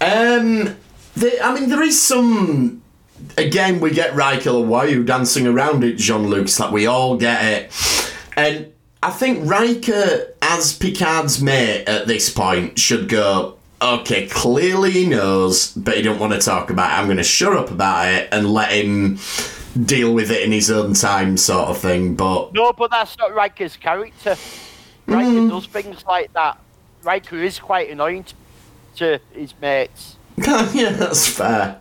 um, 0.00 0.76
the, 1.16 1.38
I 1.42 1.54
mean, 1.54 1.68
there 1.70 1.82
is 1.82 2.00
some. 2.00 2.82
Again, 3.38 3.80
we 3.80 3.90
get 3.90 4.14
Riker. 4.14 4.58
Why 4.60 4.80
are 4.86 4.88
you 4.88 5.04
dancing 5.04 5.46
around 5.46 5.84
it, 5.84 5.96
Jean 5.96 6.26
Luc? 6.28 6.42
It's 6.44 6.58
like 6.60 6.72
we 6.72 6.86
all 6.86 7.16
get 7.16 7.44
it, 7.44 8.12
and 8.36 8.72
I 9.02 9.10
think 9.10 9.48
Riker, 9.48 10.34
as 10.42 10.72
Picard's 10.76 11.42
mate 11.42 11.84
at 11.86 12.06
this 12.06 12.30
point, 12.30 12.78
should 12.78 13.08
go. 13.08 13.56
Okay, 13.82 14.26
clearly 14.26 14.90
he 14.90 15.06
knows, 15.06 15.72
but 15.72 15.96
he 15.96 16.02
don't 16.02 16.18
want 16.18 16.34
to 16.34 16.38
talk 16.38 16.68
about 16.70 16.90
it. 16.90 17.00
I'm 17.00 17.06
going 17.06 17.16
to 17.16 17.22
shut 17.22 17.56
up 17.56 17.70
about 17.70 18.08
it 18.12 18.28
and 18.30 18.52
let 18.52 18.72
him 18.72 19.18
deal 19.86 20.12
with 20.12 20.30
it 20.30 20.42
in 20.42 20.52
his 20.52 20.70
own 20.70 20.92
time, 20.92 21.38
sort 21.38 21.68
of 21.70 21.78
thing. 21.78 22.14
But 22.14 22.52
No, 22.52 22.74
but 22.74 22.90
that's 22.90 23.16
not 23.16 23.32
Riker's 23.34 23.78
character. 23.78 24.36
Riker 25.06 25.30
Mm. 25.30 25.48
does 25.48 25.64
things 25.66 26.04
like 26.06 26.30
that. 26.34 26.58
Riker 27.02 27.36
is 27.42 27.58
quite 27.58 27.88
annoying 27.90 28.26
to 28.96 29.18
his 29.32 29.54
mates. 29.62 30.16
yeah, 30.36 30.90
that's 30.90 31.26
fair. 31.28 31.78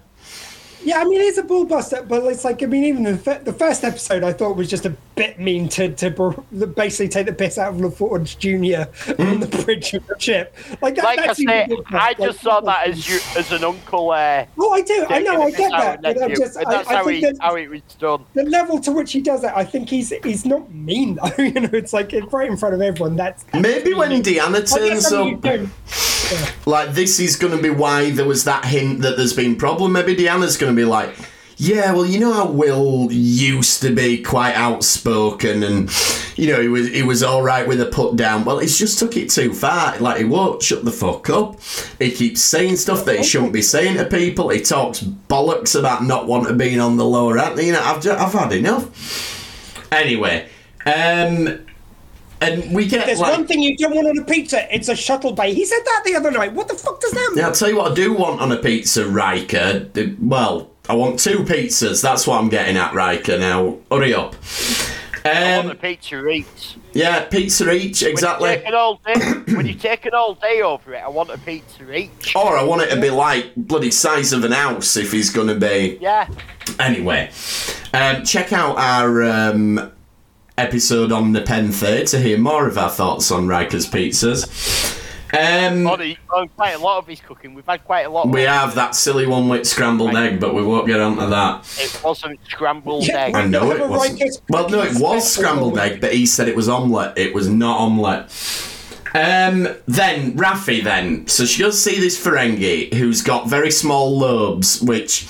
Yeah, 0.84 1.00
I 1.00 1.04
mean 1.04 1.22
it's 1.22 1.38
a 1.38 1.44
bull 1.44 1.66
buster, 1.66 2.04
but 2.08 2.24
it's 2.26 2.46
like 2.46 2.64
I 2.64 2.66
mean 2.66 2.84
even 2.86 3.04
the, 3.04 3.42
the 3.44 3.54
first 3.54 3.84
episode 3.84 4.24
I 4.24 4.34
thought 4.34 4.56
was 4.56 4.70
just 4.70 4.86
a 4.86 4.96
bit 5.16 5.40
mean 5.40 5.68
to 5.70 5.94
to 5.96 6.10
br- 6.10 6.66
basically 6.66 7.10
take 7.10 7.26
the 7.26 7.34
piss 7.34 7.58
out 7.58 7.74
of 7.74 7.80
LaForge 7.80 8.38
Jr. 8.40 9.22
on 9.22 9.40
the 9.40 9.48
bridge 9.64 9.94
of 9.94 10.08
the 10.08 10.16
ship. 10.20 10.56
Like 10.82 10.96
that, 10.96 11.04
Like 11.04 11.20
I 11.20 11.34
say, 11.34 11.70
I 11.88 12.14
just 12.14 12.42
saw 12.42 12.62
that 12.62 12.88
as 12.88 13.10
you 13.10 13.20
as 13.38 13.52
an 13.52 13.64
uncle. 13.64 14.12
Uh, 14.12 14.46
Oh, 14.58 14.72
I 14.72 14.82
do. 14.82 15.06
I 15.10 15.20
know. 15.20 15.42
I 15.42 15.52
get 15.52 15.58
the 15.58 15.64
piss 15.64 15.72
out 15.74 16.02
that, 16.02 16.16
but 16.16 16.24
I'm 16.24 16.36
just. 16.36 16.58
I, 16.58 17.00
I 17.00 17.04
think 17.04 17.26
he, 17.26 17.34
how 17.40 17.56
it 17.56 17.70
was 17.70 17.82
done. 17.98 18.26
the 18.34 18.44
level 18.44 18.80
to 18.80 18.92
which 18.92 19.12
he 19.12 19.22
does 19.22 19.44
it, 19.44 19.52
I 19.56 19.64
think 19.64 19.90
he's 19.90 20.10
he's 20.24 20.46
not 20.46 20.72
mean 20.74 21.16
though. 21.16 21.32
you 21.44 21.52
know, 21.54 21.70
it's 21.74 21.94
like 21.94 22.14
right 22.32 22.50
in 22.50 22.58
front 22.58 22.76
of 22.76 22.82
everyone. 22.82 23.16
That's, 23.16 23.44
that's 23.44 23.62
Maybe 23.62 23.94
when. 23.94 24.10
Deanna 24.20 24.68
turns 24.70 25.12
up, 25.14 25.42
like 26.66 26.94
this 26.94 27.20
is 27.20 27.36
going 27.36 27.56
to 27.56 27.62
be 27.62 27.70
why 27.70 28.12
there 28.12 28.26
was 28.26 28.44
that 28.46 28.66
hint 28.66 29.02
that 29.02 29.18
there's 29.18 29.34
been 29.34 29.56
problem. 29.56 29.92
Maybe 29.92 30.16
Deanna's 30.16 30.58
going 30.58 30.74
to 30.74 30.80
be 30.80 30.86
like, 30.86 31.16
yeah, 31.62 31.92
well, 31.92 32.06
you 32.06 32.20
know 32.22 32.32
how 32.32 32.50
Will 32.50 33.12
used 33.12 33.82
to 33.82 33.94
be 33.94 34.22
quite 34.24 34.54
outspoken, 34.56 35.62
and 35.64 35.92
you 36.38 36.48
know 36.48 36.62
he 36.62 36.70
was 36.70 36.88
he 36.88 37.04
was 37.04 37.22
all 37.22 37.42
right 37.42 37.68
with 37.68 37.82
a 37.82 37.86
put 37.88 38.16
down. 38.16 38.46
Well, 38.46 38.60
he's 38.60 38.80
just 38.80 38.98
took 38.98 39.18
it 39.18 39.30
too 39.30 39.54
far. 39.54 39.98
Like 40.00 40.20
he 40.20 40.24
won't 40.24 40.64
shut 40.64 40.86
the 40.86 40.92
fuck 40.92 41.30
up. 41.30 41.60
He 42.00 42.12
keeps 42.12 42.42
saying 42.42 42.78
stuff 42.78 43.04
that 43.04 43.18
he 43.18 43.24
shouldn't 43.24 43.52
be 43.52 43.62
saying 43.62 43.98
to 43.98 44.06
people. 44.06 44.48
He 44.50 44.62
talks 44.62 45.02
bollocks 45.02 45.78
about 45.78 46.04
not 46.06 46.28
wanting 46.28 46.58
being 46.58 46.80
on 46.80 46.96
the 46.96 47.04
lower 47.04 47.38
end. 47.38 47.60
You 47.60 47.74
know, 47.74 47.82
I've 47.84 48.02
ju- 48.02 48.12
I've 48.12 48.32
had 48.32 48.54
enough. 48.54 49.92
Anyway, 49.92 50.48
um, 50.86 51.66
and 52.42 52.74
we 52.74 52.88
get 52.88 53.06
There's 53.06 53.20
like. 53.20 53.32
one 53.38 53.48
thing 53.48 53.62
you 53.62 53.76
don't 53.78 53.94
want 53.96 54.08
on 54.08 54.18
a 54.18 54.24
pizza. 54.24 54.74
It's 54.74 54.88
a 54.90 54.96
shuttle 54.96 55.34
bay. 55.34 55.54
He 55.54 55.66
said 55.66 55.80
that 55.86 56.04
the 56.06 56.16
other 56.16 56.32
night. 56.32 56.54
What 56.54 56.68
the 56.68 56.76
fuck 56.76 57.00
does 57.02 57.12
that 57.12 57.30
mean? 57.32 57.40
Yeah, 57.40 57.48
I'll 57.48 57.54
tell 57.54 57.70
you 57.70 57.78
what 57.78 57.92
I 57.92 57.96
do 57.96 58.14
want 58.14 58.40
on 58.42 58.52
a 58.52 58.58
pizza, 58.58 59.06
Riker. 59.08 59.88
Well, 60.22 60.70
I 60.88 60.96
want 60.96 61.20
two 61.20 61.40
pizzas. 61.40 62.02
That's 62.02 62.26
what 62.26 62.40
I'm 62.40 62.50
getting 62.50 62.78
at, 62.78 62.94
Riker. 62.94 63.38
Now, 63.38 63.78
hurry 63.92 64.14
up. 64.14 64.36
I 65.26 65.58
want 65.58 65.68
a 65.68 65.72
Um, 65.72 65.78
pizza 65.78 66.28
each. 66.30 66.78
yeah, 66.94 67.26
pizza 67.26 67.70
each, 67.72 68.02
exactly. 68.04 68.48
When 68.50 68.56
you 68.56 68.56
exactly. 68.56 68.56
take 68.56 68.68
an 68.68 68.74
all 68.74 69.02
day, 69.46 69.54
when 69.56 69.68
you 69.68 69.74
take 69.74 70.06
an 70.06 70.14
all 70.14 70.34
day 70.36 70.62
over 70.62 70.94
it, 70.94 71.04
I 71.04 71.10
want 71.10 71.30
a 71.30 71.38
pizza 71.40 71.94
each. 71.94 72.36
Or 72.36 72.58
I 72.58 72.64
want 72.64 72.84
it 72.84 72.90
to 72.96 73.02
be 73.02 73.10
like 73.10 73.54
bloody 73.58 73.92
size 73.92 74.32
of 74.32 74.46
an 74.46 74.54
house 74.54 74.96
if 74.96 75.12
he's 75.12 75.30
going 75.30 75.48
to 75.48 75.56
be. 75.56 75.98
Yeah, 76.02 76.28
Anyway, 76.80 77.30
um, 77.94 78.24
check 78.24 78.54
out 78.54 78.78
our 78.78 79.24
um, 79.24 79.92
episode 80.60 81.12
on 81.12 81.32
the 81.32 81.40
Nepenthe 81.40 82.06
to 82.10 82.20
hear 82.20 82.38
more 82.38 82.68
of 82.68 82.78
our 82.78 82.90
thoughts 82.90 83.32
on 83.32 83.48
Riker's 83.48 83.90
pizzas. 83.90 84.98
Um, 85.32 85.86
on, 85.86 86.48
quite 86.56 86.72
a 86.72 86.80
lot 86.80 86.98
of 86.98 87.08
his 87.08 87.20
cooking. 87.20 87.54
We've 87.54 87.66
had 87.66 87.86
quite 87.86 88.08
a 88.08 88.10
lot. 88.10 88.30
we 88.30 88.42
have 88.42 88.74
that 88.76 88.96
silly 88.96 89.28
one 89.28 89.48
with 89.48 89.68
scrambled 89.68 90.16
egg, 90.16 90.40
but 90.40 90.56
we 90.56 90.64
won't 90.64 90.88
get 90.88 91.00
onto 91.00 91.30
that. 91.30 91.66
It 91.80 92.02
wasn't 92.04 92.40
scrambled 92.50 93.06
Yeah, 93.08 93.26
egg. 93.26 93.36
I 93.36 93.46
know 93.46 93.72
it 93.72 93.80
a 93.80 93.88
was. 93.88 94.12
Riker's 94.12 94.42
Well, 94.50 94.70
no, 94.70 94.82
it 94.82 95.00
was 95.00 95.32
scrambled 95.32 95.78
egg, 95.78 96.02
but 96.02 96.14
he 96.14 96.26
said 96.26 96.48
it 96.48 96.56
was 96.56 96.68
omelette. 96.68 97.16
It 97.18 97.36
was 97.36 97.48
not 97.48 97.80
omelette. 97.80 98.32
Um, 99.14 99.68
then 99.88 100.34
Raffi, 100.34 100.84
then 100.84 101.26
so 101.28 101.46
she 101.46 101.64
goes 101.64 101.82
see 101.82 102.00
this 102.00 102.24
Ferengi 102.24 102.94
who's 102.94 103.22
got 103.24 103.50
very 103.50 103.72
small 103.72 104.18
lobes, 104.18 104.82
which 104.82 105.26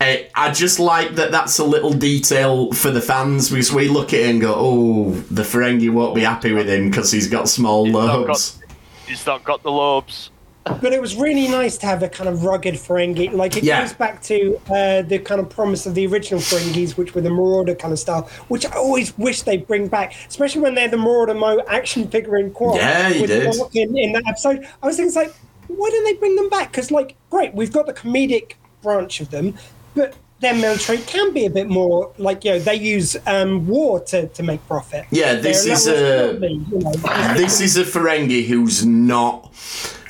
uh, 0.00 0.16
I 0.34 0.52
just 0.52 0.78
like 0.78 1.14
that. 1.14 1.30
That's 1.30 1.58
a 1.58 1.64
little 1.64 1.92
detail 1.92 2.72
for 2.72 2.90
the 2.90 3.00
fans 3.00 3.48
because 3.48 3.72
we 3.72 3.88
look 3.88 4.12
at 4.12 4.20
it 4.20 4.30
and 4.30 4.40
go, 4.40 4.54
"Oh, 4.54 5.10
the 5.30 5.42
Ferengi 5.42 5.90
won't 5.90 6.14
be 6.14 6.22
happy 6.22 6.52
with 6.52 6.68
him 6.68 6.90
because 6.90 7.10
he's 7.10 7.28
got 7.28 7.48
small 7.48 7.86
not 7.86 8.28
lobes." 8.28 8.60
He's 9.06 9.24
not 9.24 9.44
got 9.44 9.62
the 9.62 9.70
lobes. 9.70 10.30
But 10.64 10.94
it 10.94 11.00
was 11.00 11.14
really 11.16 11.46
nice 11.46 11.76
to 11.78 11.86
have 11.86 12.02
a 12.02 12.08
kind 12.08 12.28
of 12.28 12.44
rugged 12.44 12.74
Ferengi. 12.74 13.32
Like 13.32 13.56
it 13.56 13.64
Yeah. 13.64 13.82
goes 13.82 13.92
back 13.92 14.22
to 14.24 14.58
uh, 14.70 15.02
the 15.02 15.18
kind 15.18 15.38
of 15.40 15.50
promise 15.50 15.84
of 15.84 15.94
the 15.94 16.06
original 16.06 16.40
Ferengis, 16.40 16.96
which 16.96 17.14
were 17.14 17.20
the 17.20 17.28
Marauder 17.30 17.74
kind 17.74 17.92
of 17.92 17.98
style, 17.98 18.30
which 18.48 18.64
I 18.66 18.70
always 18.76 19.16
wish 19.18 19.42
they'd 19.42 19.66
bring 19.66 19.88
back, 19.88 20.14
especially 20.26 20.62
when 20.62 20.74
they're 20.74 20.88
the 20.88 20.96
Marauder 20.96 21.34
Mo 21.34 21.60
action 21.68 22.08
figure 22.08 22.36
in 22.38 22.50
quad. 22.50 22.76
Yeah, 22.76 23.08
you 23.08 23.26
did. 23.26 23.54
In, 23.74 23.96
in 23.98 24.12
that 24.12 24.24
episode, 24.26 24.66
I 24.82 24.86
was 24.86 24.96
thinking, 24.96 25.14
like, 25.14 25.34
why 25.68 25.90
don't 25.90 26.04
they 26.04 26.14
bring 26.14 26.34
them 26.36 26.48
back? 26.48 26.70
Because, 26.70 26.90
like, 26.90 27.14
great, 27.30 27.52
we've 27.54 27.72
got 27.72 27.84
the 27.86 27.92
comedic 27.94 28.52
branch 28.82 29.20
of 29.20 29.30
them, 29.30 29.54
but 29.94 30.14
their 30.40 30.54
military 30.54 30.98
can 30.98 31.32
be 31.34 31.44
a 31.46 31.50
bit 31.50 31.68
more 31.68 32.12
like 32.18 32.44
you 32.44 32.50
know 32.52 32.58
they 32.58 32.74
use 32.74 33.16
um, 33.26 33.66
war 33.66 34.00
to, 34.00 34.28
to 34.28 34.42
make 34.42 34.66
profit. 34.66 35.06
Yeah, 35.10 35.34
this 35.36 35.64
They're 35.64 35.72
is 35.74 35.86
a- 35.86 36.38
you 36.40 36.78
know. 36.80 36.92
This 37.34 37.60
is 37.62 37.76
a 37.78 37.84
Ferengi 37.84 38.44
who's 38.46 38.84
not 38.84 39.50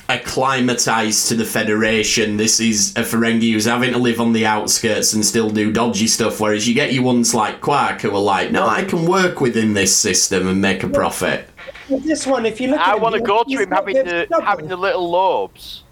acclimatized 0.09 1.27
to 1.29 1.35
the 1.35 1.45
Federation. 1.45 2.37
This 2.37 2.59
is 2.59 2.91
a 2.95 3.01
Ferengi 3.01 3.51
who's 3.53 3.65
having 3.65 3.91
to 3.93 3.97
live 3.97 4.19
on 4.21 4.33
the 4.33 4.45
outskirts 4.45 5.13
and 5.13 5.25
still 5.25 5.49
do 5.49 5.71
dodgy 5.71 6.07
stuff. 6.07 6.39
Whereas 6.39 6.67
you 6.67 6.73
get 6.73 6.93
your 6.93 7.03
ones 7.03 7.33
like 7.33 7.61
Quark 7.61 8.01
who 8.01 8.11
are 8.11 8.19
like, 8.21 8.51
no, 8.51 8.65
I 8.67 8.83
can 8.83 9.05
work 9.05 9.41
within 9.41 9.73
this 9.73 9.95
system 9.95 10.47
and 10.47 10.61
make 10.61 10.83
a 10.83 10.87
profit. 10.89 11.49
With 11.89 12.03
this 12.03 12.25
one, 12.25 12.45
if 12.45 12.59
you 12.61 12.69
look 12.69 12.79
at 12.79 12.87
I 12.87 12.95
want 12.95 13.13
to 13.13 13.19
he's- 13.19 13.27
go 13.27 13.43
to 13.43 13.63
him 13.63 13.71
having 13.71 13.95
the 13.95 14.35
of 14.35 14.43
having 14.43 14.67
the 14.67 14.75
little 14.77 15.09
lobes, 15.09 15.83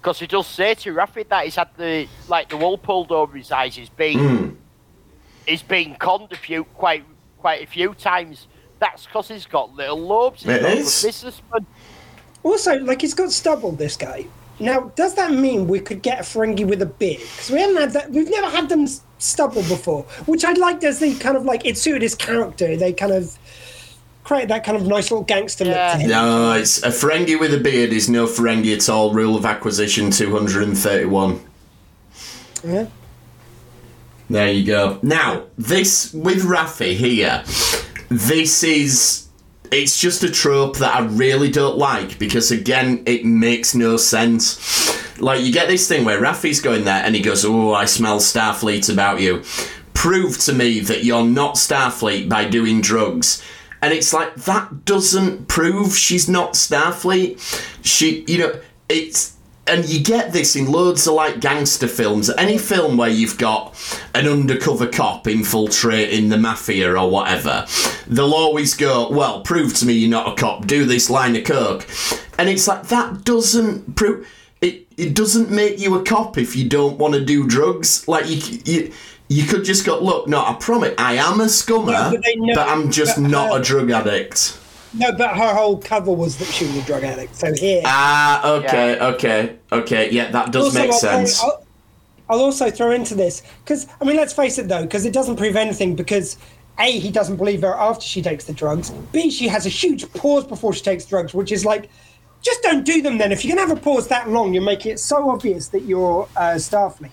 because 0.00 0.20
he 0.20 0.26
does 0.26 0.46
say 0.46 0.74
to 0.74 0.92
Raffi 0.94 1.28
that 1.28 1.44
he's 1.44 1.56
had 1.56 1.68
the 1.76 2.06
like 2.28 2.48
the 2.50 2.56
wool 2.56 2.78
pulled 2.78 3.10
over 3.10 3.36
his 3.36 3.50
eyes. 3.50 3.74
He's 3.74 3.88
been 3.88 4.18
Hmm. 4.18 4.48
he's 5.46 5.62
been 5.62 5.96
conned 5.96 6.30
a 6.32 6.36
few 6.36 6.64
quite 6.64 7.04
quite 7.38 7.62
a 7.62 7.66
few 7.66 7.94
times. 7.94 8.46
That's 8.78 9.06
because 9.06 9.28
he's 9.28 9.46
got 9.46 9.74
little 9.74 9.98
lobes. 9.98 10.42
He's 10.42 10.52
It 10.52 10.62
not 10.62 10.70
a 10.70 10.74
is. 10.76 11.02
businessman. 11.02 11.66
Also, 12.44 12.78
like 12.78 13.00
he's 13.00 13.14
got 13.14 13.32
stubble. 13.32 13.72
This 13.72 13.96
guy. 13.96 14.26
Now, 14.60 14.92
does 14.94 15.14
that 15.16 15.32
mean 15.32 15.66
we 15.66 15.80
could 15.80 16.00
get 16.02 16.20
a 16.20 16.22
Ferengi 16.22 16.64
with 16.64 16.80
a 16.80 16.86
beard? 16.86 17.18
Because 17.20 17.50
we 17.50 17.60
haven't 17.60 17.76
had 17.76 17.90
that. 17.94 18.10
We've 18.12 18.30
never 18.30 18.48
had 18.48 18.68
them 18.68 18.86
stubble 19.18 19.62
before, 19.62 20.02
which 20.26 20.44
I'd 20.44 20.58
like 20.58 20.84
as 20.84 21.00
the 21.00 21.14
kind 21.16 21.36
of 21.36 21.44
like 21.44 21.66
it 21.66 21.76
suited 21.76 22.02
his 22.02 22.14
character. 22.14 22.76
They 22.76 22.92
kind 22.92 23.10
of 23.12 23.36
create 24.22 24.46
that 24.48 24.62
kind 24.64 24.76
of 24.76 24.86
nice 24.86 25.10
little 25.10 25.24
gangster 25.24 25.64
look 25.64 25.74
Yeah. 25.74 25.92
to 25.94 25.98
him. 25.98 26.08
No, 26.10 26.52
it's 26.52 26.82
a 26.84 26.88
Ferengi 26.90 27.38
with 27.38 27.52
a 27.52 27.58
beard 27.58 27.92
is 27.92 28.08
no 28.08 28.26
Ferengi 28.26 28.74
at 28.76 28.88
all. 28.88 29.12
Rule 29.12 29.34
of 29.36 29.44
acquisition 29.44 30.10
231. 30.12 31.40
Yeah. 32.62 32.86
There 34.30 34.50
you 34.50 34.64
go. 34.64 34.98
Now, 35.02 35.44
this 35.58 36.12
with 36.14 36.44
Raffi 36.44 36.94
here, 36.94 37.42
this 38.08 38.62
is. 38.62 39.23
It's 39.70 39.98
just 40.00 40.22
a 40.22 40.30
trope 40.30 40.76
that 40.78 40.94
I 40.94 41.00
really 41.04 41.50
don't 41.50 41.76
like 41.76 42.18
because, 42.18 42.50
again, 42.50 43.02
it 43.06 43.24
makes 43.24 43.74
no 43.74 43.96
sense. 43.96 45.20
Like, 45.20 45.42
you 45.42 45.52
get 45.52 45.68
this 45.68 45.88
thing 45.88 46.04
where 46.04 46.20
Raffi's 46.20 46.60
going 46.60 46.84
there 46.84 47.02
and 47.04 47.14
he 47.14 47.20
goes, 47.20 47.44
Oh, 47.44 47.72
I 47.72 47.84
smell 47.86 48.18
Starfleet 48.18 48.92
about 48.92 49.20
you. 49.20 49.42
Prove 49.94 50.38
to 50.40 50.52
me 50.52 50.80
that 50.80 51.04
you're 51.04 51.24
not 51.24 51.54
Starfleet 51.54 52.28
by 52.28 52.44
doing 52.44 52.80
drugs. 52.80 53.42
And 53.80 53.92
it's 53.92 54.12
like, 54.12 54.34
that 54.36 54.84
doesn't 54.84 55.48
prove 55.48 55.96
she's 55.96 56.28
not 56.28 56.54
Starfleet. 56.54 57.38
She, 57.84 58.24
you 58.26 58.38
know, 58.38 58.60
it's 58.88 59.36
and 59.66 59.88
you 59.88 60.02
get 60.02 60.32
this 60.32 60.56
in 60.56 60.70
loads 60.70 61.06
of 61.06 61.14
like 61.14 61.40
gangster 61.40 61.88
films. 61.88 62.30
Any 62.36 62.58
film 62.58 62.96
where 62.96 63.08
you've 63.08 63.38
got 63.38 63.74
an 64.14 64.28
undercover 64.28 64.86
cop 64.86 65.26
infiltrating 65.26 66.28
the 66.28 66.36
mafia 66.36 66.94
or 66.94 67.10
whatever, 67.10 67.66
they'll 68.06 68.34
always 68.34 68.74
go, 68.74 69.08
"Well, 69.10 69.40
prove 69.40 69.74
to 69.76 69.86
me 69.86 69.94
you're 69.94 70.10
not 70.10 70.32
a 70.32 70.34
cop. 70.40 70.66
Do 70.66 70.84
this 70.84 71.08
line 71.08 71.36
of 71.36 71.44
coke," 71.44 71.86
and 72.38 72.48
it's 72.48 72.68
like 72.68 72.88
that 72.88 73.24
doesn't 73.24 73.96
prove 73.96 74.26
it. 74.60 74.86
It 74.96 75.14
doesn't 75.14 75.50
make 75.50 75.80
you 75.80 75.94
a 75.94 76.02
cop 76.02 76.38
if 76.38 76.54
you 76.54 76.68
don't 76.68 76.98
want 76.98 77.14
to 77.14 77.24
do 77.24 77.46
drugs. 77.46 78.06
Like 78.06 78.28
you, 78.28 78.60
you, 78.64 78.92
you 79.28 79.44
could 79.44 79.64
just 79.64 79.86
go, 79.86 79.98
"Look, 79.98 80.28
no, 80.28 80.44
I 80.44 80.54
promise, 80.60 80.94
I 80.98 81.14
am 81.14 81.40
a 81.40 81.46
scummer, 81.46 82.12
Yeah, 82.12 82.20
but 82.48 82.54
but 82.54 82.68
I'm 82.68 82.90
just 82.90 83.20
but, 83.20 83.30
not 83.30 83.50
uh, 83.50 83.56
a 83.56 83.62
drug 83.62 83.90
addict." 83.90 84.58
No, 84.96 85.12
but 85.12 85.36
her 85.36 85.54
whole 85.54 85.78
cover 85.78 86.12
was 86.12 86.36
that 86.38 86.46
she 86.46 86.66
was 86.66 86.76
a 86.76 86.82
drug 86.82 87.02
addict. 87.04 87.34
So 87.36 87.52
here. 87.54 87.82
Ah, 87.84 88.48
okay, 88.58 88.98
okay, 89.00 89.56
okay. 89.72 90.10
Yeah, 90.10 90.30
that 90.30 90.52
does 90.52 90.64
Also, 90.66 90.78
make 90.78 90.92
I'll 90.92 90.98
throw- 90.98 91.10
sense. 91.10 91.42
I'll, 91.42 91.64
I'll 92.30 92.40
also 92.40 92.70
throw 92.70 92.92
into 92.92 93.14
this 93.14 93.42
because 93.64 93.86
I 94.00 94.04
mean, 94.04 94.16
let's 94.16 94.32
face 94.32 94.58
it 94.58 94.68
though, 94.68 94.82
because 94.82 95.04
it 95.04 95.12
doesn't 95.12 95.36
prove 95.36 95.56
anything. 95.56 95.94
Because 95.96 96.38
a, 96.78 96.90
he 96.98 97.10
doesn't 97.10 97.36
believe 97.36 97.62
her 97.62 97.74
after 97.74 98.04
she 98.06 98.22
takes 98.22 98.44
the 98.44 98.52
drugs. 98.52 98.90
B, 99.12 99.30
she 99.30 99.48
has 99.48 99.66
a 99.66 99.68
huge 99.68 100.10
pause 100.14 100.44
before 100.44 100.72
she 100.72 100.82
takes 100.82 101.04
drugs, 101.04 101.34
which 101.34 101.52
is 101.52 101.64
like, 101.64 101.90
just 102.40 102.62
don't 102.62 102.84
do 102.84 103.02
them 103.02 103.18
then. 103.18 103.32
If 103.32 103.44
you're 103.44 103.56
gonna 103.56 103.68
have 103.68 103.76
a 103.76 103.80
pause 103.80 104.08
that 104.08 104.28
long, 104.30 104.54
you're 104.54 104.62
making 104.62 104.92
it 104.92 105.00
so 105.00 105.28
obvious 105.30 105.68
that 105.68 105.82
you're 105.82 106.28
uh, 106.36 106.54
Starfleet. 106.54 107.10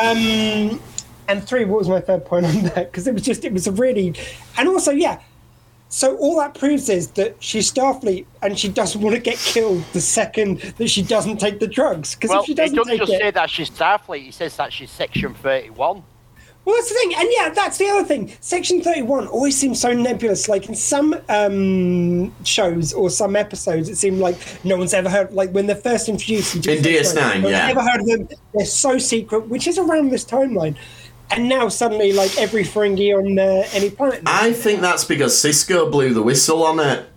Um, 0.00 0.80
and 1.28 1.44
three, 1.44 1.64
what 1.64 1.78
was 1.78 1.88
my 1.88 2.00
third 2.00 2.24
point 2.24 2.46
on 2.46 2.62
that? 2.62 2.90
Because 2.92 3.06
it 3.06 3.14
was 3.14 3.22
just, 3.22 3.44
it 3.44 3.52
was 3.52 3.66
a 3.66 3.72
really, 3.72 4.14
and 4.58 4.68
also, 4.68 4.90
yeah. 4.92 5.20
So 5.92 6.16
all 6.18 6.36
that 6.38 6.54
proves 6.54 6.88
is 6.88 7.08
that 7.12 7.34
she's 7.40 7.70
Starfleet 7.70 8.24
and 8.42 8.56
she 8.56 8.68
doesn't 8.68 9.00
want 9.00 9.16
to 9.16 9.20
get 9.20 9.36
killed 9.38 9.82
the 9.92 10.00
second 10.00 10.60
that 10.78 10.88
she 10.88 11.02
doesn't 11.02 11.38
take 11.38 11.58
the 11.58 11.66
drugs. 11.66 12.14
Because 12.14 12.30
Well, 12.30 12.40
if 12.40 12.46
she 12.46 12.54
doesn't 12.54 12.76
doesn't 12.76 12.92
take 12.92 13.00
just 13.00 13.12
it, 13.12 13.20
say 13.20 13.30
that 13.32 13.50
she's 13.50 13.70
Starfleet. 13.70 14.22
He 14.22 14.30
says 14.30 14.56
that 14.56 14.72
she's 14.72 14.88
Section 14.88 15.34
Thirty-One. 15.34 16.04
well, 16.64 16.76
that's 16.76 16.90
the 16.90 16.94
thing. 16.94 17.14
And 17.18 17.28
yeah, 17.36 17.48
that's 17.50 17.78
the 17.78 17.88
other 17.88 18.04
thing. 18.04 18.32
Section 18.38 18.80
thirty-one 18.82 19.26
always 19.26 19.56
seems 19.58 19.80
so 19.80 19.92
nebulous. 19.92 20.48
Like 20.48 20.68
in 20.68 20.76
some 20.76 21.12
um, 21.28 22.32
shows 22.44 22.92
or 22.92 23.10
some 23.10 23.34
episodes, 23.34 23.88
it 23.88 23.96
seemed 23.96 24.20
like 24.20 24.36
no 24.64 24.76
one's 24.76 24.94
ever 24.94 25.10
heard. 25.10 25.32
Like 25.32 25.50
when 25.50 25.66
they're 25.66 25.74
first 25.74 26.08
introduced 26.08 26.54
in, 26.54 26.70
In 26.70 26.84
DS9, 26.84 27.50
yeah. 27.50 27.66
ever 27.68 27.82
heard 27.82 28.00
of 28.02 28.06
them. 28.06 28.28
They're 28.54 28.64
so 28.64 28.96
secret, 28.96 29.48
which 29.48 29.66
is 29.66 29.76
around 29.76 30.10
this 30.10 30.24
timeline. 30.24 30.76
And 31.30 31.48
now 31.48 31.68
suddenly, 31.68 32.12
like 32.12 32.36
every 32.38 32.64
Ferengi 32.64 33.16
on 33.16 33.38
uh, 33.38 33.64
any 33.72 33.90
planet. 33.90 34.22
I 34.26 34.52
think 34.52 34.80
that's 34.80 35.04
because 35.04 35.34
Sisko 35.34 35.90
blew 35.90 36.12
the 36.12 36.22
whistle 36.22 36.64
on 36.64 36.80
it. 36.80 37.08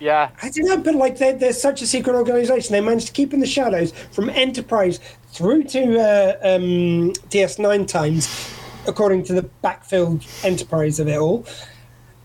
Yeah. 0.00 0.30
I 0.42 0.50
don't 0.50 0.66
know, 0.66 0.78
but 0.78 0.94
like 0.94 1.18
they're, 1.18 1.32
they're 1.32 1.52
such 1.52 1.82
a 1.82 1.86
secret 1.86 2.14
organization. 2.14 2.72
They 2.72 2.80
managed 2.80 3.08
to 3.08 3.12
keep 3.12 3.32
in 3.32 3.40
the 3.40 3.46
shadows 3.46 3.92
from 4.12 4.30
Enterprise 4.30 5.00
through 5.30 5.64
to 5.64 5.98
uh, 5.98 6.36
um, 6.42 7.12
DS9 7.30 7.86
times, 7.86 8.52
according 8.86 9.24
to 9.24 9.34
the 9.34 9.48
backfilled 9.62 10.26
Enterprise 10.44 11.00
of 11.00 11.08
it 11.08 11.18
all. 11.18 11.46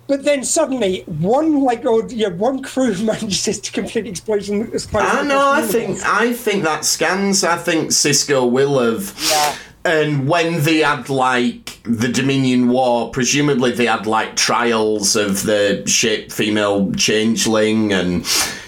But 0.05 0.25
then 0.25 0.43
suddenly, 0.43 1.01
one 1.07 1.61
like 1.61 1.85
or 1.85 2.05
yeah, 2.09 2.27
one 2.27 2.61
crew 2.61 2.95
manages 3.03 3.59
to 3.59 3.71
complete 3.71 4.05
explosion. 4.05 4.71
I 4.93 5.23
know. 5.23 5.51
I 5.51 5.61
think 5.61 5.99
I 6.03 6.33
think 6.33 6.63
that 6.63 6.83
scans. 6.83 7.43
I 7.43 7.57
think 7.57 7.89
Sisko 7.89 8.49
will 8.51 8.79
have. 8.79 9.15
Yeah. 9.29 9.55
And 9.85 10.27
when 10.29 10.63
they 10.63 10.77
had 10.77 11.09
like 11.09 11.79
the 11.83 12.07
Dominion 12.07 12.69
War, 12.69 13.11
presumably 13.11 13.71
they 13.71 13.85
had 13.87 14.07
like 14.07 14.35
trials 14.37 15.15
of 15.17 15.43
the 15.43 15.83
ship 15.85 16.31
female 16.31 16.91
changeling 16.93 17.91
and 17.91 18.23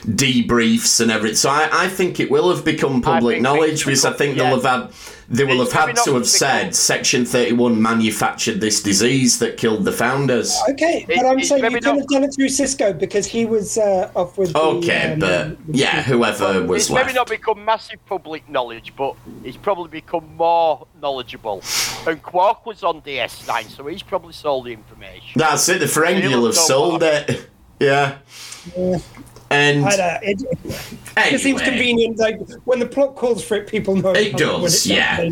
debriefs 0.05 0.99
and 0.99 1.09
everything. 1.11 1.37
So 1.37 1.49
I, 1.49 1.69
I 1.71 1.87
think 1.87 2.19
it 2.19 2.29
will 2.29 2.53
have 2.53 2.65
become 2.65 3.01
public 3.01 3.35
think 3.35 3.43
knowledge 3.43 3.85
because 3.85 4.03
I 4.03 4.11
think 4.11 4.37
they'll 4.37 4.59
have 4.59 4.91
had 4.91 4.91
they 5.29 5.43
will 5.43 5.59
have 5.59 5.71
had 5.71 5.95
to 5.97 6.13
have 6.13 6.27
said 6.27 6.75
Section 6.75 7.25
Thirty 7.25 7.53
One 7.53 7.81
manufactured 7.81 8.61
this 8.61 8.81
disease 8.81 9.39
that 9.39 9.57
killed 9.57 9.85
the 9.85 9.91
founders. 9.91 10.55
Okay, 10.69 11.05
but 11.07 11.25
I'm 11.25 11.39
it's 11.39 11.49
saying 11.49 11.63
you 11.63 11.69
could 11.71 11.83
have 11.83 12.07
done 12.07 12.23
it 12.23 12.33
through 12.35 12.47
Sisko 12.47 12.97
because 12.97 13.25
he 13.25 13.45
was 13.45 13.77
uh, 13.77 14.11
off 14.15 14.37
with. 14.37 14.53
the, 14.53 14.59
Okay, 14.59 15.13
um, 15.13 15.19
but 15.19 15.49
with 15.49 15.67
the- 15.67 15.77
yeah, 15.77 16.01
whoever 16.03 16.63
was 16.65 16.83
it's 16.83 16.89
left. 16.91 17.07
maybe 17.07 17.15
not 17.15 17.29
become 17.29 17.63
massive 17.65 18.05
public 18.05 18.47
knowledge, 18.49 18.93
but 18.95 19.15
it's 19.43 19.57
probably 19.57 19.89
become 19.89 20.35
more 20.35 20.85
knowledgeable. 21.01 21.61
And 22.07 22.21
Quark 22.21 22.65
was 22.65 22.83
on 22.83 23.01
DS9, 23.01 23.69
so 23.69 23.87
he's 23.87 24.03
probably 24.03 24.33
sold 24.33 24.65
the 24.65 24.73
information. 24.73 25.31
That's 25.35 25.67
it. 25.69 25.79
The 25.79 25.85
Ferengi 25.85 26.21
He'll 26.29 26.45
have 26.45 26.55
sold 26.55 27.03
it. 27.03 27.49
Yeah. 27.77 28.19
Yeah. 28.77 28.99
And 29.55 29.85
I 29.85 29.95
don't, 29.95 30.23
it, 30.23 30.41
it 31.33 31.39
seems 31.41 31.61
convenient. 31.61 32.17
Like 32.17 32.39
when 32.65 32.79
the 32.79 32.85
plot 32.85 33.15
calls 33.15 33.43
for 33.43 33.55
it, 33.57 33.67
people 33.67 33.95
know. 33.95 34.11
It 34.13 34.33
When 34.33 34.61
does, 34.61 34.85
yeah. 34.85 35.29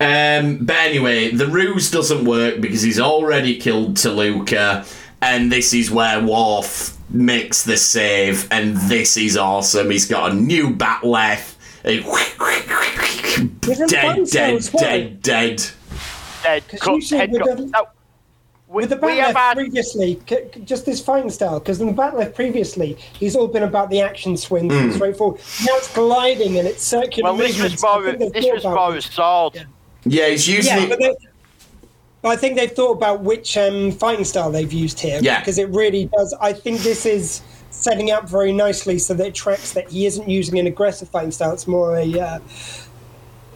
Um, 0.00 0.58
but 0.64 0.76
anyway, 0.76 1.30
the 1.30 1.46
ruse 1.46 1.90
doesn't 1.90 2.24
work 2.24 2.60
because 2.60 2.82
he's 2.82 2.98
already 2.98 3.56
killed 3.58 3.96
Toluca, 3.96 4.84
and 5.20 5.50
this 5.52 5.72
is 5.72 5.90
where 5.90 6.20
Worf 6.22 6.96
makes 7.10 7.62
the 7.62 7.76
save, 7.76 8.48
and 8.50 8.76
this 8.76 9.16
is 9.16 9.36
awesome. 9.36 9.90
He's 9.90 10.06
got 10.08 10.32
a 10.32 10.34
new 10.34 10.70
bat'leth. 10.74 11.54
Dead, 11.84 12.00
fun 13.60 13.88
dead, 13.90 14.28
cells, 14.28 14.68
why? 14.70 14.80
dead, 14.82 15.22
dead. 15.22 15.62
Dead, 16.42 16.64
'Cause 16.68 16.80
cut, 17.10 17.18
head 17.18 17.30
with 17.32 17.42
cut. 17.42 17.56
the- 17.56 17.66
No, 17.66 17.84
we, 17.84 18.01
With 18.72 18.88
the 18.88 18.96
we 18.96 19.18
left 19.18 19.36
had 19.36 19.54
previously, 19.54 20.18
c- 20.26 20.36
c- 20.54 20.60
just 20.62 20.86
this 20.86 20.98
fighting 21.04 21.28
style, 21.30 21.58
because 21.58 21.80
in 21.82 21.88
the 21.88 21.92
bat'leth 21.92 22.34
previously, 22.34 22.96
he's 23.20 23.36
all 23.36 23.46
been 23.46 23.64
about 23.64 23.90
the 23.90 24.00
action 24.00 24.34
swings 24.36 24.72
and 24.74 24.92
straightforward. 24.94 25.40
Now 25.66 25.76
it's 25.76 25.92
gliding 25.92 26.58
and 26.58 26.66
it's 26.66 26.82
circular 26.82 27.30
well, 27.30 27.36
this 27.36 27.48
was 27.60 27.72
movements. 27.72 27.84
I 27.84 28.00
more. 28.00 28.12
think 28.14 28.32
This 28.34 28.46
was 28.50 28.64
about 28.64 28.74
more 28.76 28.90
a 28.90 28.94
which- 28.94 29.08
sword. 29.10 29.66
Yeah, 30.04 30.28
he's 30.30 30.48
using 30.48 30.74
Yeah, 30.76 30.82
it. 30.84 30.88
but 30.88 30.98
they, 31.00 31.16
but 32.22 32.28
I 32.30 32.36
think 32.36 32.56
they've 32.56 32.70
thought 32.72 32.92
about 32.96 33.20
which 33.22 33.56
um, 33.58 33.92
fighting 33.92 34.24
style 34.24 34.50
they've 34.50 34.72
used 34.72 34.98
here. 34.98 35.18
Yeah. 35.20 35.40
because 35.40 35.58
it 35.58 35.68
really 35.68 36.06
does. 36.06 36.34
I 36.40 36.54
think 36.54 36.80
this 36.80 37.04
is 37.04 37.42
setting 37.70 38.10
up 38.10 38.26
very 38.28 38.52
nicely 38.52 38.98
so 38.98 39.12
that 39.14 39.26
it 39.26 39.34
tracks 39.34 39.72
that 39.72 39.90
he 39.90 40.06
isn't 40.06 40.28
using 40.28 40.58
an 40.58 40.66
aggressive 40.66 41.08
fighting 41.10 41.30
style. 41.30 41.52
It's 41.52 41.66
more 41.68 41.96
a 41.96 42.18
uh, 42.20 42.38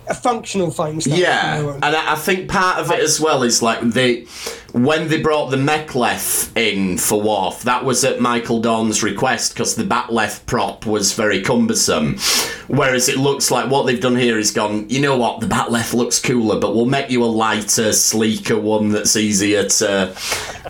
a 0.08 0.14
functional 0.14 0.70
fighting 0.70 1.00
style. 1.00 1.18
Yeah, 1.18 1.74
and 1.82 1.84
I 1.84 2.12
I 2.12 2.14
think 2.16 2.48
part 2.48 2.78
of 2.78 2.90
it 2.90 3.00
as 3.00 3.20
well 3.20 3.42
is 3.42 3.62
like 3.62 3.80
they, 3.80 4.26
when 4.72 5.08
they 5.08 5.20
brought 5.20 5.50
the 5.50 5.56
mek'leth 5.56 6.56
in 6.56 6.98
for 6.98 7.20
Worf, 7.20 7.62
that 7.62 7.84
was 7.84 8.04
at 8.04 8.20
Michael 8.20 8.60
Dorn's 8.60 9.02
request 9.02 9.54
because 9.54 9.74
the 9.74 9.84
bat'leth 9.84 10.46
prop 10.46 10.86
was 10.86 11.12
very 11.12 11.42
cumbersome. 11.42 12.18
Whereas 12.68 13.08
it 13.08 13.16
looks 13.16 13.50
like 13.50 13.70
what 13.70 13.86
they've 13.86 14.00
done 14.00 14.16
here 14.16 14.38
is 14.38 14.50
gone. 14.50 14.88
You 14.88 15.00
know 15.00 15.16
what? 15.16 15.40
The 15.40 15.46
bat'leth 15.46 15.94
looks 15.94 16.20
cooler, 16.20 16.58
but 16.58 16.74
we'll 16.74 16.86
make 16.86 17.10
you 17.10 17.22
a 17.22 17.26
lighter, 17.26 17.92
sleeker 17.92 18.58
one 18.58 18.90
that's 18.90 19.16
easier 19.16 19.64
to. 19.64 20.16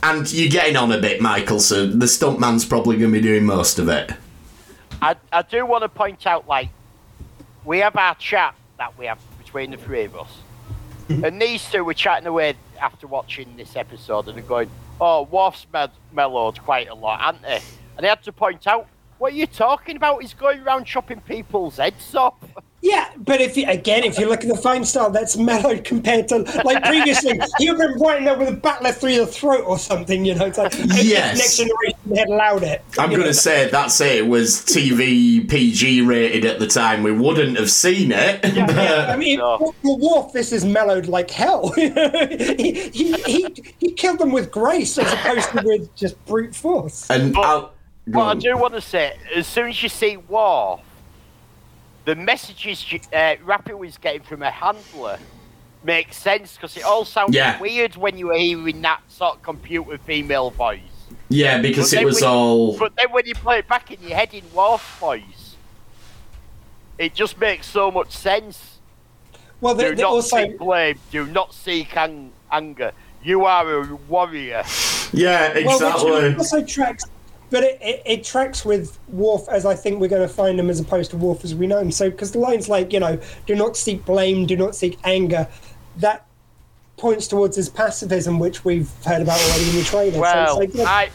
And 0.03 0.31
you're 0.33 0.51
getting 0.51 0.77
on 0.77 0.93
a 0.93 0.99
bit, 0.99 1.21
Michael. 1.21 1.61
So 1.61 1.87
the 1.87 2.07
stuntman's 2.07 2.65
probably 2.65 2.99
going 2.99 3.13
to 3.13 3.19
be 3.19 3.23
doing 3.23 3.45
most 3.45 3.79
of 3.79 3.89
it. 3.89 4.13
I, 5.01 5.17
I 5.33 5.43
do 5.43 5.65
want 5.65 5.83
to 5.83 5.89
point 5.89 6.27
out, 6.27 6.47
like, 6.47 6.69
we 7.65 7.79
have 7.79 7.97
our 7.97 8.15
chat 8.17 8.55
that 8.79 8.99
we 8.99 9.07
have 9.07 9.19
between 9.39 9.71
the 9.71 9.77
three 9.77 10.05
of 10.05 10.17
us, 10.17 10.31
mm-hmm. 11.09 11.25
and 11.25 11.41
these 11.41 11.65
two 11.71 11.85
were 11.85 11.95
chatting 11.95 12.27
away 12.27 12.55
after 12.81 13.07
watching 13.07 13.57
this 13.57 13.77
episode, 13.77 14.29
and 14.29 14.37
they're 14.37 14.45
going, 14.45 14.71
"Oh, 15.01 15.23
Worf's 15.23 15.67
med- 15.73 15.91
mellowed 16.13 16.61
quite 16.63 16.89
a 16.89 16.95
lot, 16.95 17.21
aren't 17.21 17.43
they?" 17.43 17.61
And 17.97 18.05
they 18.05 18.09
had 18.09 18.23
to 18.25 18.33
point 18.33 18.67
out, 18.67 18.87
"What 19.19 19.33
are 19.33 19.37
you 19.37 19.47
talking 19.47 19.97
about? 19.97 20.21
He's 20.21 20.35
going 20.35 20.61
around 20.61 20.85
chopping 20.85 21.21
people's 21.21 21.77
heads 21.77 22.15
off." 22.15 22.35
Yeah, 22.83 23.09
but 23.17 23.41
if 23.41 23.57
you, 23.57 23.67
again, 23.69 24.05
if 24.05 24.19
you 24.19 24.29
look 24.29 24.43
at 24.43 24.49
the 24.49 24.57
fine 24.57 24.85
style, 24.85 25.11
that's 25.11 25.37
mellowed 25.37 25.83
compared 25.85 26.29
to 26.29 26.39
like 26.65 26.85
previously. 26.85 27.41
he 27.59 27.71
would 27.71 27.81
have 27.81 27.95
been 27.95 28.03
right 28.03 28.23
there 28.25 28.39
with 28.39 28.49
a 28.49 28.53
bat'leth 28.57 28.97
through 28.97 29.17
the 29.17 29.27
throat 29.27 29.65
or 29.67 29.79
something, 29.79 30.25
you 30.25 30.35
know. 30.35 30.47
It's 30.47 30.59
like 30.59 30.73
Yes. 30.75 31.39
next 31.39 31.57
generation 31.57 31.99
had 32.15 32.29
allowed 32.29 32.63
it. 32.63 32.85
I'm 32.99 33.11
going 33.11 33.23
to 33.23 33.35
say 33.35 33.69
that's 33.71 34.01
it. 34.01 34.17
It 34.19 34.27
was 34.29 34.59
TV 34.61 35.49
PG 35.49 36.03
rated 36.03 36.45
at 36.45 36.61
the 36.61 36.67
time. 36.67 37.03
We 37.03 37.13
wouldn't 37.13 37.57
have 37.59 37.71
seen 37.71 38.13
it. 38.13 38.41
Yeah, 38.55 38.67
but- 38.67 39.11
I 39.11 39.17
mean, 39.25 39.39
No. 39.39 39.59
for 39.59 39.75
for 39.83 40.31
this 40.33 40.53
is 40.53 40.65
mellowed 40.65 41.07
like 41.07 41.31
hell. 41.31 41.71
he, 41.73 41.89
he, 42.93 43.13
he, 43.23 43.65
he 43.79 43.93
killed 43.93 44.19
them 44.19 44.31
with 44.33 44.51
grace 44.53 44.97
as 44.99 45.13
opposed 45.13 45.51
to 45.51 45.63
with 45.65 45.95
just 45.97 46.23
brute 46.27 46.55
force. 46.55 47.09
and 47.11 47.33
But 47.33 47.41
I'll, 47.45 47.61
go 48.11 48.19
What 48.19 48.37
I 48.37 48.39
do 48.39 48.57
want 48.57 48.75
to 48.75 48.81
say, 48.81 49.17
as 49.35 49.47
soon 49.47 49.69
as 49.71 49.83
you 49.83 49.89
see 49.89 50.19
War, 50.19 50.81
the 52.07 52.15
messages 52.15 52.91
you- 52.91 53.01
uh, 53.13 53.35
Raffi 53.45 53.77
was 53.77 53.99
getting 53.99 54.23
from 54.23 54.43
a 54.43 54.51
handler 54.51 55.19
makes 55.85 56.17
sense 56.17 56.55
because 56.55 56.77
it 56.77 56.85
all 56.85 57.05
sounds 57.05 57.35
Yeah. 57.35 57.61
weird 57.61 57.97
when 57.97 58.17
you 58.17 58.29
were 58.29 58.39
hearing 58.39 58.81
that 58.83 59.01
sort 59.09 59.35
of 59.37 59.43
computer 59.43 59.99
female 59.99 60.51
voice. 60.51 60.81
yeah, 61.29 61.59
because 61.59 61.93
But 61.93 62.03
it 62.03 62.05
was 62.07 62.15
when 62.23 62.25
you- 62.25 62.37
all. 62.37 62.79
But 62.79 62.97
then 62.97 63.13
when 63.13 63.27
you 63.27 63.35
play 63.35 63.59
it 63.59 63.69
back 63.69 63.91
in 63.91 64.01
your 64.03 64.17
head 64.17 64.33
in 64.33 64.45
Worf 64.55 64.97
voice, 64.99 65.57
it 66.99 67.15
just 67.15 67.39
makes 67.39 67.67
so 67.67 67.91
much 67.91 68.13
sense. 68.13 68.79
Well, 69.61 69.75
Do 69.75 69.83
they, 69.83 69.95
they 69.95 70.03
not 70.03 70.11
also 70.13 70.37
seek 70.37 70.59
blame. 70.59 70.99
Do 71.11 71.27
not 71.27 71.53
seek 71.55 71.97
ang- 71.97 72.33
anger. 72.51 72.93
You 73.23 73.45
are 73.45 73.83
a 73.83 73.95
warrior. 74.09 74.63
Yeah, 75.13 75.53
well, 75.55 75.75
exactly. 75.75 76.11
which 76.31 76.39
also 76.39 76.63
tracks, 76.65 77.05
but 77.51 77.63
it, 77.63 77.79
it, 77.81 78.03
it 78.05 78.25
tracks 78.25 78.65
with 78.65 78.99
Worf 79.09 79.49
as 79.49 79.65
I 79.65 79.75
think 79.75 80.01
we're 80.01 80.09
going 80.09 80.27
to 80.27 80.33
find 80.33 80.59
him 80.59 80.69
as 80.69 80.81
opposed 80.81 81.11
to 81.13 81.17
Worf 81.17 81.45
as 81.45 81.55
we 81.55 81.67
know 81.67 81.79
him. 81.79 81.91
So 81.91 82.11
because 82.11 82.33
the 82.33 82.39
lines 82.39 82.69
like 82.69 82.93
you 82.93 83.01
know, 83.01 83.21
do 83.47 83.55
not 83.55 83.77
seek 83.77 84.05
blame, 84.05 84.47
do 84.47 84.57
not 84.57 84.75
seek 84.75 84.99
anger, 85.05 85.49
that 85.99 86.27
points 86.97 87.29
towards 87.29 87.57
his 87.57 87.69
pacifism, 87.69 88.39
which 88.39 88.65
we've 88.65 88.91
heard 89.05 89.23
about 89.23 89.41
already 89.41 89.71
in 89.71 89.77
the 89.77 89.85
trailer. 89.85 90.21
Well, 90.21 90.57
so 90.57 90.63
it's 90.63 90.75
like, 90.75 90.87
I, 90.87 91.11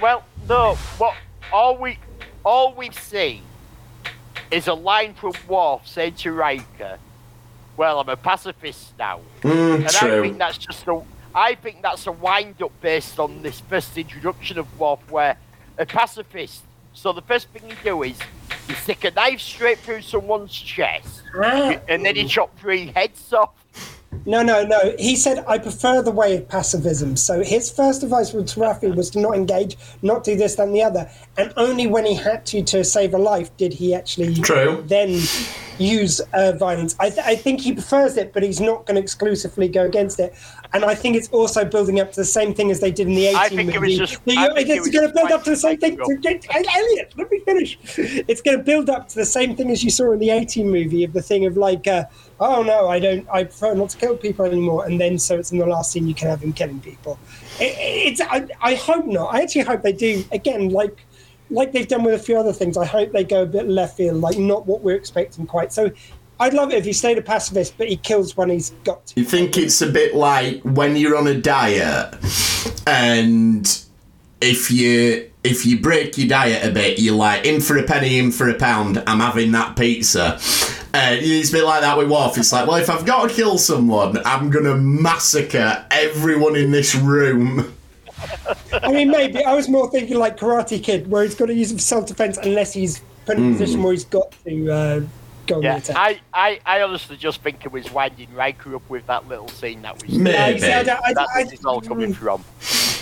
well, 0.00 0.24
no. 0.48 0.74
What 0.98 1.14
all 1.52 1.76
we, 1.76 1.98
all 2.44 2.74
we've 2.74 2.98
seen 2.98 3.42
is 4.50 4.66
a 4.66 4.74
line 4.74 5.14
from 5.14 5.32
Worf 5.48 5.86
saying 5.86 6.14
to 6.14 6.32
Riker, 6.32 6.98
"Well, 7.76 8.00
I'm 8.00 8.08
a 8.08 8.16
pacifist 8.16 8.92
now," 8.98 9.20
Mm, 9.42 9.76
and 9.76 9.86
I 9.86 10.20
think 10.22 10.38
that's 10.38 10.58
just 10.58 10.86
a, 10.86 11.02
I 11.34 11.54
think 11.54 11.82
that's 11.82 12.06
a 12.06 12.12
wind 12.12 12.60
up 12.62 12.72
based 12.80 13.18
on 13.18 13.42
this 13.42 13.60
first 13.60 13.96
introduction 13.96 14.58
of 14.58 14.78
Worf, 14.78 15.00
where 15.10 15.36
a 15.80 15.86
pacifist. 15.86 16.62
So 16.92 17.12
the 17.12 17.22
first 17.22 17.48
thing 17.48 17.68
you 17.68 17.76
do 17.82 18.02
is 18.02 18.18
you 18.68 18.74
stick 18.74 19.04
a 19.04 19.10
knife 19.10 19.40
straight 19.40 19.78
through 19.78 20.02
someone's 20.02 20.52
chest, 20.52 21.22
ah, 21.34 21.76
and 21.88 22.04
then 22.04 22.14
you 22.16 22.28
chop 22.28 22.56
three 22.58 22.88
heads 22.88 23.32
off. 23.32 23.50
No, 24.26 24.42
no, 24.42 24.64
no. 24.64 24.94
He 24.98 25.16
said, 25.16 25.44
I 25.46 25.58
prefer 25.58 26.02
the 26.02 26.10
way 26.10 26.36
of 26.36 26.48
pacifism. 26.48 27.16
So 27.16 27.42
his 27.42 27.70
first 27.70 28.02
advice 28.02 28.32
with 28.32 28.48
Raffi 28.48 28.94
was 28.94 29.08
to 29.10 29.20
not 29.20 29.34
engage, 29.34 29.76
not 30.02 30.24
do 30.24 30.36
this, 30.36 30.56
that, 30.56 30.64
and 30.64 30.74
the 30.74 30.82
other. 30.82 31.08
And 31.38 31.52
only 31.56 31.86
when 31.86 32.04
he 32.04 32.14
had 32.14 32.44
to 32.46 32.62
to 32.64 32.84
save 32.84 33.14
a 33.14 33.18
life 33.18 33.56
did 33.56 33.72
he 33.72 33.94
actually 33.94 34.34
True. 34.34 34.82
then 34.86 35.20
use 35.78 36.20
uh, 36.34 36.52
violence. 36.52 36.94
I, 36.98 37.10
th- 37.10 37.24
I 37.24 37.36
think 37.36 37.60
he 37.60 37.72
prefers 37.72 38.16
it, 38.16 38.32
but 38.32 38.42
he's 38.42 38.60
not 38.60 38.84
going 38.84 38.96
to 38.96 39.00
exclusively 39.00 39.68
go 39.68 39.86
against 39.86 40.20
it. 40.20 40.34
And 40.72 40.84
I 40.84 40.94
think 40.94 41.16
it's 41.16 41.28
also 41.30 41.64
building 41.64 41.98
up 41.98 42.10
to 42.12 42.20
the 42.20 42.24
same 42.24 42.54
thing 42.54 42.70
as 42.70 42.78
they 42.80 42.92
did 42.92 43.08
in 43.08 43.14
the 43.14 43.26
18 43.26 43.36
I 43.36 43.48
think 43.48 43.60
it 43.60 43.66
was 43.66 43.74
movie. 43.80 43.96
just- 43.96 44.20
I 44.28 44.54
think 44.54 44.68
it 44.68 44.76
it's 44.76 44.88
going 44.90 45.08
to 45.08 45.14
build 45.14 45.32
up 45.32 45.42
to 45.44 45.50
the 45.50 45.56
same 45.56 45.78
thing. 45.78 45.96
quite 45.96 46.66
Elliot, 46.76 47.12
let 47.16 47.30
me 47.30 47.40
finish. 47.40 47.78
It's 47.96 48.40
going 48.40 48.56
to 48.56 48.62
build 48.62 48.88
up 48.88 49.08
to 49.08 49.16
the 49.16 49.24
same 49.24 49.56
thing 49.56 49.70
as 49.70 49.82
you 49.82 49.90
saw 49.90 50.12
in 50.12 50.20
the 50.20 50.30
18 50.30 50.70
movie 50.70 51.02
of 51.02 51.12
the 51.12 51.22
thing 51.22 51.44
of 51.46 51.56
like, 51.56 51.86
uh, 51.88 52.04
oh 52.38 52.62
no, 52.62 52.88
I 52.88 53.00
don't, 53.00 53.26
I 53.32 53.44
prefer 53.44 53.74
not 53.74 53.90
to 53.90 53.96
kill 53.96 54.16
people 54.16 54.44
anymore. 54.44 54.86
And 54.86 55.00
then 55.00 55.18
so 55.18 55.36
it's 55.38 55.50
in 55.50 55.58
the 55.58 55.66
last 55.66 55.90
scene 55.90 56.06
you 56.06 56.14
can 56.14 56.28
have 56.28 56.42
him 56.42 56.52
killing 56.52 56.80
people. 56.80 57.18
It, 57.58 57.74
it's, 57.78 58.20
I, 58.20 58.46
I 58.60 58.74
hope 58.76 59.06
not. 59.06 59.34
I 59.34 59.42
actually 59.42 59.62
hope 59.62 59.82
they 59.82 59.92
do 59.92 60.24
again, 60.30 60.68
like, 60.68 61.04
like 61.50 61.72
they've 61.72 61.88
done 61.88 62.04
with 62.04 62.14
a 62.14 62.18
few 62.18 62.38
other 62.38 62.52
things. 62.52 62.76
I 62.76 62.84
hope 62.84 63.10
they 63.10 63.24
go 63.24 63.42
a 63.42 63.46
bit 63.46 63.66
left 63.68 63.96
field, 63.96 64.20
like 64.20 64.38
not 64.38 64.66
what 64.66 64.82
we're 64.82 64.96
expecting 64.96 65.46
quite. 65.46 65.72
So. 65.72 65.90
I'd 66.40 66.54
love 66.54 66.72
it 66.72 66.78
if 66.78 66.86
he 66.86 66.94
stayed 66.94 67.18
a 67.18 67.22
pacifist, 67.22 67.76
but 67.76 67.88
he 67.88 67.96
kills 67.96 68.34
when 68.34 68.48
he's 68.48 68.70
got 68.84 69.06
to. 69.08 69.20
You 69.20 69.26
think 69.26 69.58
it's 69.58 69.82
a 69.82 69.86
bit 69.86 70.14
like 70.14 70.62
when 70.62 70.96
you're 70.96 71.16
on 71.16 71.26
a 71.26 71.38
diet, 71.38 72.14
and 72.86 73.84
if 74.40 74.70
you 74.70 75.30
if 75.44 75.66
you 75.66 75.78
break 75.78 76.16
your 76.16 76.28
diet 76.28 76.66
a 76.66 76.70
bit, 76.70 76.98
you're 76.98 77.14
like 77.14 77.44
in 77.44 77.60
for 77.60 77.76
a 77.76 77.82
penny, 77.82 78.18
in 78.18 78.32
for 78.32 78.48
a 78.48 78.54
pound. 78.54 79.02
I'm 79.06 79.20
having 79.20 79.52
that 79.52 79.76
pizza. 79.76 80.38
Uh, 80.92 81.16
it's 81.20 81.50
a 81.50 81.52
bit 81.52 81.64
like 81.64 81.82
that 81.82 81.96
with 81.98 82.10
Worf. 82.10 82.36
It's 82.38 82.52
like, 82.52 82.66
well, 82.66 82.76
if 82.76 82.88
I've 82.88 83.04
got 83.04 83.28
to 83.28 83.34
kill 83.34 83.58
someone, 83.58 84.18
I'm 84.24 84.48
gonna 84.48 84.76
massacre 84.76 85.84
everyone 85.90 86.56
in 86.56 86.70
this 86.70 86.94
room. 86.94 87.74
I 88.82 88.90
mean, 88.90 89.10
maybe 89.10 89.44
I 89.44 89.52
was 89.52 89.68
more 89.68 89.90
thinking 89.90 90.16
like 90.16 90.38
Karate 90.38 90.82
Kid, 90.82 91.10
where 91.10 91.22
he's 91.22 91.34
got 91.34 91.46
to 91.46 91.54
use 91.54 91.70
it 91.70 91.76
for 91.76 91.80
self-defense 91.82 92.38
unless 92.38 92.72
he's 92.72 93.02
put 93.26 93.36
in 93.36 93.50
a 93.50 93.52
position 93.52 93.82
where 93.82 93.92
he's 93.92 94.04
got 94.04 94.34
to 94.44 94.70
uh, 94.70 95.00
go 95.50 95.60
Yeah, 95.60 95.76
attack. 95.76 95.96
I, 95.96 96.20
I, 96.32 96.60
I 96.64 96.82
honestly 96.82 97.16
just 97.16 97.42
think 97.42 97.64
it 97.64 97.72
was 97.72 97.90
winding 97.92 98.32
Riker 98.34 98.74
up 98.76 98.88
with 98.88 99.06
that 99.06 99.28
little 99.28 99.48
scene 99.48 99.82
that 99.82 100.00
was. 100.02 100.10
Maybe. 100.16 100.60
Yeah, 100.60 100.66
see, 100.66 100.72
I 100.72 100.82
don't- 100.82 101.04
I- 101.04 101.12
That's 101.14 101.30
I- 101.32 101.42
where 101.42 101.52
it's 101.52 101.64
all 101.64 101.80
coming 101.80 102.12
from. 102.14 102.44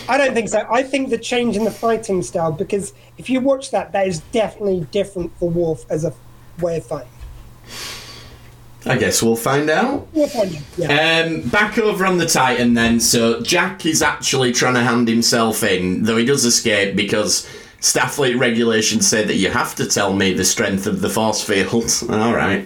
I 0.08 0.16
don't 0.16 0.32
think 0.34 0.48
so. 0.48 0.66
I 0.70 0.82
think 0.82 1.10
the 1.10 1.18
change 1.18 1.54
in 1.56 1.64
the 1.64 1.70
fighting 1.70 2.22
style, 2.22 2.50
because 2.50 2.94
if 3.18 3.28
you 3.28 3.40
watch 3.40 3.70
that, 3.72 3.92
that 3.92 4.06
is 4.08 4.20
definitely 4.32 4.86
different 4.90 5.36
for 5.38 5.50
Worf 5.50 5.84
as 5.90 6.04
a 6.04 6.14
way 6.60 6.78
of 6.78 6.86
fighting. 6.86 7.10
I 8.86 8.96
guess 8.96 9.22
we'll 9.22 9.36
find 9.36 9.68
out. 9.68 10.08
We'll 10.14 10.28
find 10.28 10.54
out. 10.56 10.62
Yeah. 10.78 11.24
Um, 11.26 11.42
back 11.50 11.76
over 11.78 12.06
on 12.06 12.16
the 12.16 12.24
Titan 12.26 12.72
then. 12.74 13.00
So 13.00 13.42
Jack 13.42 13.84
is 13.84 14.00
actually 14.00 14.52
trying 14.52 14.74
to 14.74 14.80
hand 14.82 15.08
himself 15.08 15.62
in, 15.62 16.04
though 16.04 16.16
he 16.16 16.24
does 16.24 16.44
escape 16.46 16.96
because 16.96 17.46
Starfleet 17.80 18.38
regulations 18.38 19.06
say 19.06 19.24
that 19.24 19.36
you 19.36 19.50
have 19.50 19.74
to 19.76 19.86
tell 19.86 20.12
me 20.12 20.32
the 20.32 20.44
strength 20.44 20.86
of 20.86 21.00
the 21.00 21.08
force 21.08 21.42
field. 21.42 21.84
All 22.10 22.34
right. 22.34 22.62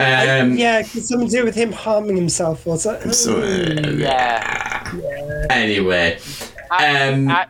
Um, 0.00 0.56
yeah, 0.56 0.80
it's 0.80 1.08
something 1.08 1.28
to 1.28 1.36
do 1.38 1.44
with 1.44 1.54
him 1.54 1.70
harming 1.72 2.16
himself 2.16 2.66
or 2.66 2.76
something. 2.76 3.12
so, 3.12 3.40
uh, 3.40 3.90
Yeah. 3.96 5.46
Anyway, 5.48 6.18
I, 6.70 7.08
Um, 7.08 7.28
I, 7.30 7.46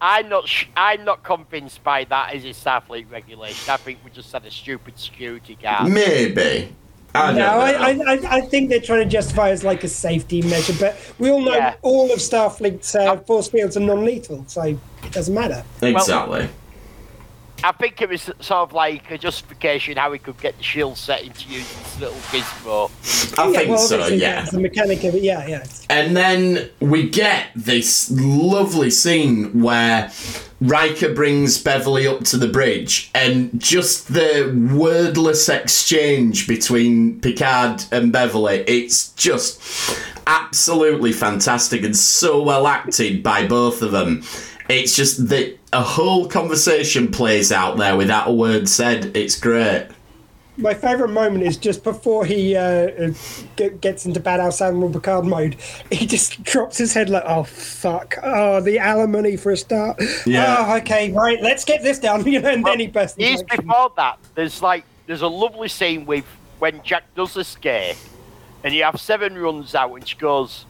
I'm 0.00 0.28
not. 0.28 0.48
Sh- 0.48 0.66
I'm 0.76 1.04
not 1.04 1.22
convinced 1.22 1.82
by 1.84 2.04
that 2.04 2.34
as 2.34 2.44
a 2.44 2.48
Starfleet 2.48 3.10
regulation. 3.10 3.70
I 3.72 3.76
think 3.78 4.00
we 4.04 4.10
just 4.10 4.30
had 4.32 4.44
a 4.44 4.50
stupid 4.50 4.98
security 4.98 5.54
guard. 5.54 5.90
maybe. 5.90 6.74
I 7.14 7.32
No. 7.32 7.46
I, 7.46 7.70
I, 7.70 7.90
I- 8.14 8.36
I 8.36 8.40
think 8.42 8.70
they're 8.70 8.80
trying 8.80 9.04
to 9.04 9.08
justify 9.08 9.50
it 9.50 9.52
as 9.52 9.64
like 9.64 9.84
a 9.84 9.88
safety 9.88 10.42
measure, 10.42 10.74
but 10.80 10.96
we 11.18 11.30
all 11.30 11.40
know 11.40 11.54
Yeah. 11.54 11.74
all 11.82 12.10
of 12.12 12.18
Starfleet's 12.18 12.94
uh, 12.94 13.16
force 13.18 13.48
fields 13.48 13.76
are 13.76 13.80
non-lethal, 13.80 14.44
so 14.48 14.62
it 14.62 14.78
doesn't 15.12 15.34
matter. 15.34 15.64
exactly. 15.82 16.48
I 17.62 17.72
think 17.72 18.02
it 18.02 18.08
was 18.08 18.22
sort 18.22 18.50
of 18.50 18.72
like 18.72 19.10
a 19.10 19.16
justification 19.16 19.96
how 19.96 20.12
he 20.12 20.18
could 20.18 20.38
get 20.38 20.56
the 20.58 20.62
shield 20.62 20.98
setting 20.98 21.32
to 21.32 21.48
use 21.48 21.66
this 21.74 22.00
little 22.00 22.16
gizmo. 22.16 23.38
I 23.38 23.48
yeah, 23.48 23.58
think 23.58 23.70
well, 23.70 23.78
so. 23.78 24.06
Yeah. 24.08 24.34
that's 24.40 24.50
the 24.50 24.60
mechanic 24.60 25.04
of 25.04 25.14
it. 25.14 25.22
Yeah, 25.22 25.46
yeah. 25.46 25.64
And 25.88 26.16
then 26.16 26.70
we 26.80 27.08
get 27.08 27.48
this 27.54 28.10
lovely 28.10 28.90
scene 28.90 29.62
where 29.62 30.10
Riker 30.60 31.14
brings 31.14 31.62
Beverly 31.62 32.06
up 32.06 32.24
to 32.24 32.36
the 32.36 32.48
bridge, 32.48 33.10
and 33.14 33.58
just 33.60 34.12
the 34.12 34.52
wordless 34.72 35.48
exchange 35.48 36.46
between 36.46 37.20
Picard 37.20 37.84
and 37.92 38.12
Beverly, 38.12 38.64
it's 38.66 39.12
just 39.12 39.98
absolutely 40.26 41.12
fantastic 41.12 41.82
and 41.82 41.96
so 41.96 42.42
well 42.42 42.66
acted 42.66 43.22
by 43.22 43.46
both 43.46 43.82
of 43.82 43.92
them. 43.92 44.22
It's 44.68 44.96
just 44.96 45.28
that 45.28 45.58
a 45.74 45.82
whole 45.82 46.28
conversation 46.28 47.10
plays 47.10 47.50
out 47.50 47.76
there 47.76 47.96
without 47.96 48.28
a 48.28 48.32
word 48.32 48.68
said. 48.68 49.16
It's 49.16 49.38
great. 49.38 49.88
My 50.56 50.72
favourite 50.72 51.12
moment 51.12 51.42
is 51.42 51.56
just 51.56 51.82
before 51.82 52.24
he 52.24 52.54
uh, 52.54 53.12
g- 53.56 53.70
gets 53.80 54.06
into 54.06 54.20
badass 54.20 54.60
Admiral 54.60 54.92
Picard 54.92 55.24
mode. 55.24 55.56
He 55.90 56.06
just 56.06 56.44
drops 56.44 56.78
his 56.78 56.94
head 56.94 57.10
like, 57.10 57.24
"Oh 57.26 57.42
fuck! 57.42 58.16
Oh, 58.22 58.60
the 58.60 58.78
alimony 58.78 59.36
for 59.36 59.50
a 59.50 59.56
start. 59.56 60.00
Yeah. 60.24 60.56
Oh, 60.60 60.76
okay, 60.76 61.10
right. 61.10 61.42
Let's 61.42 61.64
get 61.64 61.82
this 61.82 61.98
down." 61.98 62.24
You 62.34 62.40
know, 62.40 62.50
and 62.50 62.64
then 62.64 62.78
he 62.78 62.86
bursts. 62.86 63.18
Years 63.18 63.42
before 63.42 63.92
that, 63.96 64.18
there's 64.36 64.62
like 64.62 64.84
there's 65.06 65.22
a 65.22 65.28
lovely 65.28 65.68
scene 65.68 66.06
with 66.06 66.24
when 66.60 66.80
Jack 66.84 67.02
does 67.16 67.36
escape, 67.36 67.96
and 68.62 68.72
you 68.72 68.84
have 68.84 69.00
Seven 69.00 69.36
runs 69.36 69.74
out, 69.74 69.92
and 69.92 70.06
she 70.06 70.16
goes, 70.16 70.66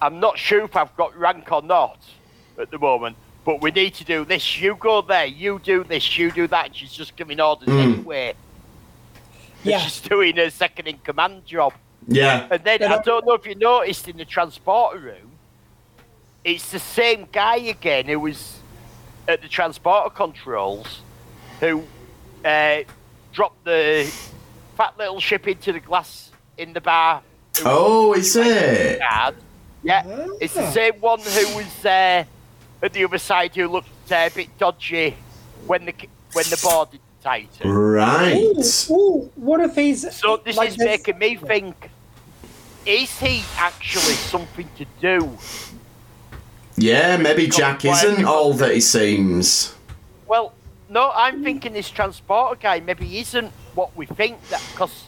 "I'm 0.00 0.18
not 0.18 0.38
sure 0.38 0.64
if 0.64 0.76
I've 0.76 0.96
got 0.96 1.14
rank 1.14 1.52
or 1.52 1.60
not 1.60 1.98
at 2.58 2.70
the 2.70 2.78
moment, 2.78 3.16
but 3.48 3.62
we 3.62 3.70
need 3.70 3.94
to 3.94 4.04
do 4.04 4.26
this. 4.26 4.60
You 4.60 4.74
go 4.74 5.00
there. 5.00 5.24
You 5.24 5.58
do 5.58 5.82
this. 5.82 6.18
You 6.18 6.30
do 6.30 6.46
that. 6.48 6.76
She's 6.76 6.92
just 6.92 7.16
giving 7.16 7.40
orders 7.40 7.66
anyway. 7.66 8.34
Yeah. 9.64 9.78
She's 9.78 10.02
doing 10.02 10.36
her 10.36 10.50
second 10.50 10.86
in 10.86 10.98
command 10.98 11.46
job. 11.46 11.72
Yeah. 12.06 12.46
And 12.50 12.62
then 12.62 12.80
Yeah, 12.82 12.96
I 12.96 13.00
don't 13.00 13.24
know 13.26 13.32
if 13.32 13.46
you 13.46 13.54
noticed 13.54 14.06
in 14.06 14.18
the 14.18 14.26
transporter 14.26 14.98
room, 14.98 15.30
it's 16.44 16.70
the 16.70 16.78
same 16.78 17.26
guy 17.32 17.56
again 17.56 18.04
who 18.04 18.20
was 18.20 18.58
at 19.26 19.40
the 19.40 19.48
transporter 19.48 20.10
controls, 20.10 21.00
who 21.60 21.84
uh, 22.44 22.80
dropped 23.32 23.64
the 23.64 24.12
fat 24.76 24.92
little 24.98 25.20
ship 25.20 25.48
into 25.48 25.72
the 25.72 25.80
glass 25.80 26.32
in 26.58 26.74
the 26.74 26.82
bar. 26.82 27.22
Oh, 27.64 28.12
is 28.12 28.36
it? 28.36 29.00
card. 29.00 29.36
Yeah, 29.82 30.02
it's 30.38 30.52
the 30.52 30.66
Ah. 30.66 30.70
same 30.70 30.94
one 31.00 31.20
who 31.20 31.56
was 31.56 31.86
uh, 31.86 32.24
at 32.82 32.92
the 32.92 33.04
other 33.04 33.18
side 33.18 33.54
who 33.54 33.68
looked 33.68 33.88
uh, 34.12 34.14
a 34.26 34.30
bit 34.30 34.56
dodgy 34.58 35.16
when 35.66 35.84
the 35.84 35.94
when 36.32 36.44
the 36.50 36.60
board 36.62 36.90
did 36.90 37.00
Titan. 37.22 37.70
Right. 37.70 38.36
Ooh, 38.36 38.92
ooh, 38.94 39.30
what 39.36 39.60
if 39.60 39.74
he's 39.74 40.14
So 40.16 40.36
this 40.36 40.56
like 40.56 40.70
is 40.70 40.76
this- 40.76 40.86
making 40.86 41.18
me 41.18 41.36
think: 41.36 41.90
Is 42.86 43.18
he 43.18 43.42
actually 43.56 44.14
something 44.14 44.68
to 44.76 44.86
do? 45.00 45.36
Yeah, 46.76 47.16
maybe 47.16 47.48
Jack 47.48 47.84
isn't 47.84 48.24
all 48.24 48.52
that 48.54 48.72
he 48.72 48.80
seems. 48.80 49.74
Well, 50.28 50.52
no, 50.88 51.10
I'm 51.12 51.42
thinking 51.42 51.72
this 51.72 51.90
transporter 51.90 52.54
guy 52.60 52.78
maybe 52.80 53.18
isn't 53.18 53.50
what 53.74 53.96
we 53.96 54.06
think. 54.06 54.40
That 54.50 54.62
because 54.70 55.06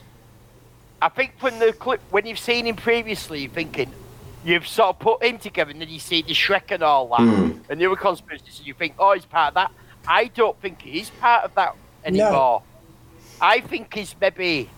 I 1.00 1.08
think 1.10 1.34
when 1.40 1.60
the 1.60 1.72
clip 1.72 2.00
when 2.10 2.26
you've 2.26 2.40
seen 2.40 2.66
him 2.66 2.74
previously, 2.76 3.42
you're 3.42 3.50
thinking 3.52 3.92
you've 4.44 4.66
sort 4.66 4.90
of 4.90 4.98
put 4.98 5.22
him 5.22 5.38
together, 5.38 5.70
and 5.70 5.80
then 5.80 5.88
you 5.88 5.98
see 5.98 6.22
the 6.22 6.34
Shrike 6.34 6.70
and 6.70 6.82
all 6.82 7.08
that, 7.08 7.20
and 7.68 7.80
the 7.80 7.86
other 7.86 7.96
conspiracies, 7.96 8.58
and 8.58 8.66
you 8.66 8.74
think, 8.74 8.94
oh, 8.98 9.12
he's 9.14 9.24
part 9.26 9.48
of 9.48 9.54
that. 9.54 9.70
I 10.06 10.26
don't 10.26 10.58
think 10.60 10.80
he's 10.82 11.10
part 11.10 11.44
of 11.44 11.54
that 11.56 11.74
anymore. 12.04 12.62
I 13.40 13.60
think 13.60 13.94
he's 13.94 14.14
maybe. 14.20 14.68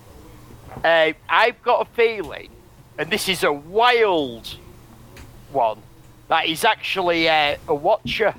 Uh, 0.85 1.13
I've 1.29 1.63
got 1.63 1.87
a 1.87 1.91
feeling, 1.95 2.49
and 2.99 3.11
this 3.11 3.29
is 3.29 3.45
a 3.45 3.53
wild 3.53 4.57
one, 5.53 5.79
that 6.29 6.47
he's 6.47 6.65
actually 6.65 7.29
uh, 7.29 7.57
a 7.69 7.75
watcher, 7.75 8.35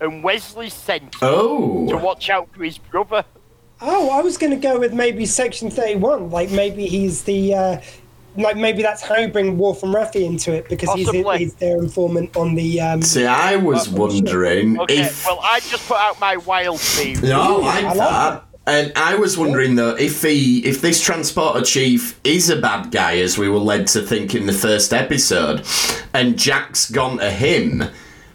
and 0.00 0.22
Wesley's 0.24 0.74
sent 0.74 1.12
to 1.12 1.18
Oh. 1.22 1.96
watch 2.02 2.28
out 2.28 2.48
for 2.52 2.64
his 2.64 2.78
brother. 2.78 3.24
Oh, 3.82 4.10
I 4.10 4.20
was 4.20 4.36
going 4.36 4.50
to 4.50 4.58
go 4.58 4.78
with 4.78 4.92
maybe 4.92 5.24
Section 5.24 5.70
31. 5.70 6.30
Like 6.30 6.50
maybe 6.50 6.86
he's 6.86 7.22
the. 7.24 7.54
Uh, 7.54 7.80
like 8.36 8.56
maybe 8.56 8.82
that's 8.82 9.02
how 9.02 9.16
you 9.16 9.28
bring 9.28 9.58
Worf 9.58 9.82
and 9.82 9.94
Raffi 9.94 10.24
into 10.24 10.52
it 10.52 10.68
because 10.68 10.92
he's, 10.94 11.10
he's 11.10 11.54
their 11.54 11.78
informant 11.78 12.36
on 12.36 12.54
the. 12.54 12.80
Um, 12.80 13.02
See, 13.02 13.26
I 13.26 13.56
was 13.56 13.88
wondering 13.88 14.80
Okay, 14.80 15.00
if. 15.00 15.24
well, 15.26 15.40
I 15.42 15.60
just 15.60 15.86
put 15.88 15.98
out 15.98 16.20
my 16.20 16.36
wild 16.36 16.80
theory. 16.80 17.20
No, 17.28 17.62
I 17.62 17.80
like 17.80 17.84
I 17.84 17.88
like 17.88 17.96
that. 17.96 18.44
And 18.66 18.92
I 18.94 19.16
was 19.16 19.36
wondering 19.36 19.74
though 19.74 19.96
if 19.96 20.22
he, 20.22 20.64
if 20.64 20.80
this 20.80 21.02
transporter 21.02 21.62
chief 21.62 22.20
is 22.22 22.50
a 22.50 22.60
bad 22.60 22.92
guy, 22.92 23.18
as 23.18 23.36
we 23.36 23.48
were 23.48 23.58
led 23.58 23.88
to 23.88 24.02
think 24.02 24.34
in 24.34 24.46
the 24.46 24.52
first 24.52 24.92
episode, 24.92 25.66
and 26.12 26.38
Jack's 26.38 26.88
gone 26.90 27.18
to 27.18 27.30
him, 27.30 27.82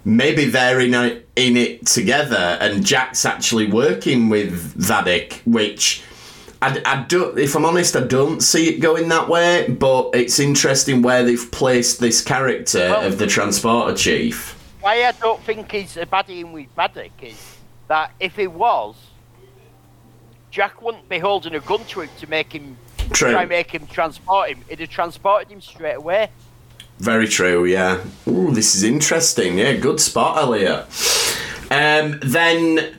maybe 0.03 0.45
they're 0.45 0.81
in 0.81 0.93
a, 0.93 1.21
in 1.37 1.55
it 1.55 1.85
together, 1.85 2.57
and 2.59 2.85
Jack's 2.85 3.23
actually 3.23 3.67
working 3.71 4.27
with 4.29 4.75
Vadic, 4.77 5.41
which. 5.45 6.03
I, 6.65 6.81
I 6.85 7.03
don't, 7.03 7.37
if 7.37 7.55
I'm 7.55 7.63
honest, 7.63 7.95
I 7.95 8.01
don't 8.01 8.41
see 8.41 8.69
it 8.69 8.79
going 8.79 9.07
that 9.09 9.29
way, 9.29 9.67
but 9.69 10.09
it's 10.15 10.39
interesting 10.39 11.03
where 11.03 11.23
they've 11.23 11.51
placed 11.51 11.99
this 11.99 12.23
character 12.23 12.79
Well- 12.89 13.03
of 13.05 13.19
the 13.19 13.27
transporter 13.27 13.95
chief. 13.95 14.53
Why 14.81 15.03
I 15.05 15.11
don't 15.13 15.41
think 15.43 15.71
he's 15.71 15.97
a 15.97 16.05
baddie 16.05 16.41
in 16.41 16.51
with 16.53 16.67
Vadic 16.75 17.11
is 17.21 17.57
that 17.87 18.11
if 18.19 18.35
he 18.35 18.45
was, 18.47 18.95
Jack 20.51 20.81
wouldn't 20.81 21.07
be 21.09 21.19
holding 21.19 21.55
a 21.55 21.59
gun 21.59 21.83
to 21.85 22.01
him 22.01 22.09
to 22.19 22.29
make 22.29 22.53
him 22.53 22.77
True. 23.11 23.31
try 23.31 23.41
and 23.41 23.49
make 23.49 23.71
him 23.71 23.85
transport 23.87 24.49
him. 24.49 24.59
He'd 24.69 24.79
have 24.79 24.89
transported 24.89 25.51
him 25.51 25.61
straight 25.61 25.95
away. 25.95 26.29
Very 26.99 27.27
true, 27.27 27.65
yeah. 27.65 28.03
Ooh, 28.27 28.51
this 28.51 28.75
is 28.75 28.83
interesting. 28.83 29.57
Yeah, 29.57 29.73
good 29.73 29.99
spot, 29.99 30.37
Elliot. 30.37 30.85
Um, 31.71 32.19
then 32.21 32.95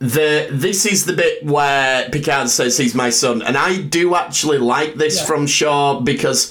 the 0.00 0.48
this 0.50 0.86
is 0.86 1.04
the 1.04 1.12
bit 1.12 1.44
where 1.44 2.08
Picard 2.08 2.48
says 2.48 2.76
he's 2.78 2.94
my 2.94 3.10
son, 3.10 3.42
and 3.42 3.56
I 3.56 3.76
do 3.80 4.14
actually 4.14 4.58
like 4.58 4.94
this 4.94 5.18
Yeah. 5.18 5.26
from 5.26 5.46
Shaw 5.46 6.00
because 6.00 6.50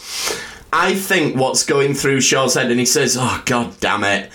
I 0.72 0.93
think 0.93 1.36
what's 1.36 1.64
going 1.66 1.95
through 1.95 2.22
Shaw's 2.22 2.54
head, 2.54 2.70
and 2.72 2.80
he 2.80 2.86
says, 2.86 3.18
"Oh 3.20 3.41
God 3.45 3.74
damn 3.80 4.04
it," 4.04 4.30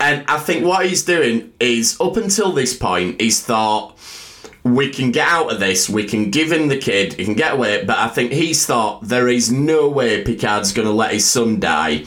and 0.00 0.24
I 0.28 0.38
think 0.38 0.64
what 0.64 0.84
he's 0.86 1.04
doing 1.04 1.52
is 1.60 1.96
up 2.00 2.16
until 2.16 2.50
this 2.52 2.74
point, 2.76 3.20
he's 3.20 3.40
thought 3.40 3.96
we 4.64 4.90
can 4.90 5.10
get 5.10 5.26
out 5.26 5.50
of 5.52 5.58
this. 5.60 5.88
We 5.88 6.04
can 6.04 6.30
give 6.30 6.52
him 6.52 6.68
the 6.68 6.76
kid. 6.76 7.14
He 7.14 7.24
can 7.24 7.32
get 7.34 7.54
away. 7.54 7.82
But 7.84 7.96
I 7.98 8.08
think 8.08 8.32
he's 8.32 8.66
thought 8.66 9.08
there 9.08 9.26
is 9.26 9.50
no 9.50 9.88
way 9.88 10.22
Picard's 10.22 10.72
going 10.74 10.86
to 10.86 10.92
let 10.92 11.12
his 11.12 11.24
son 11.24 11.60
die. 11.60 12.04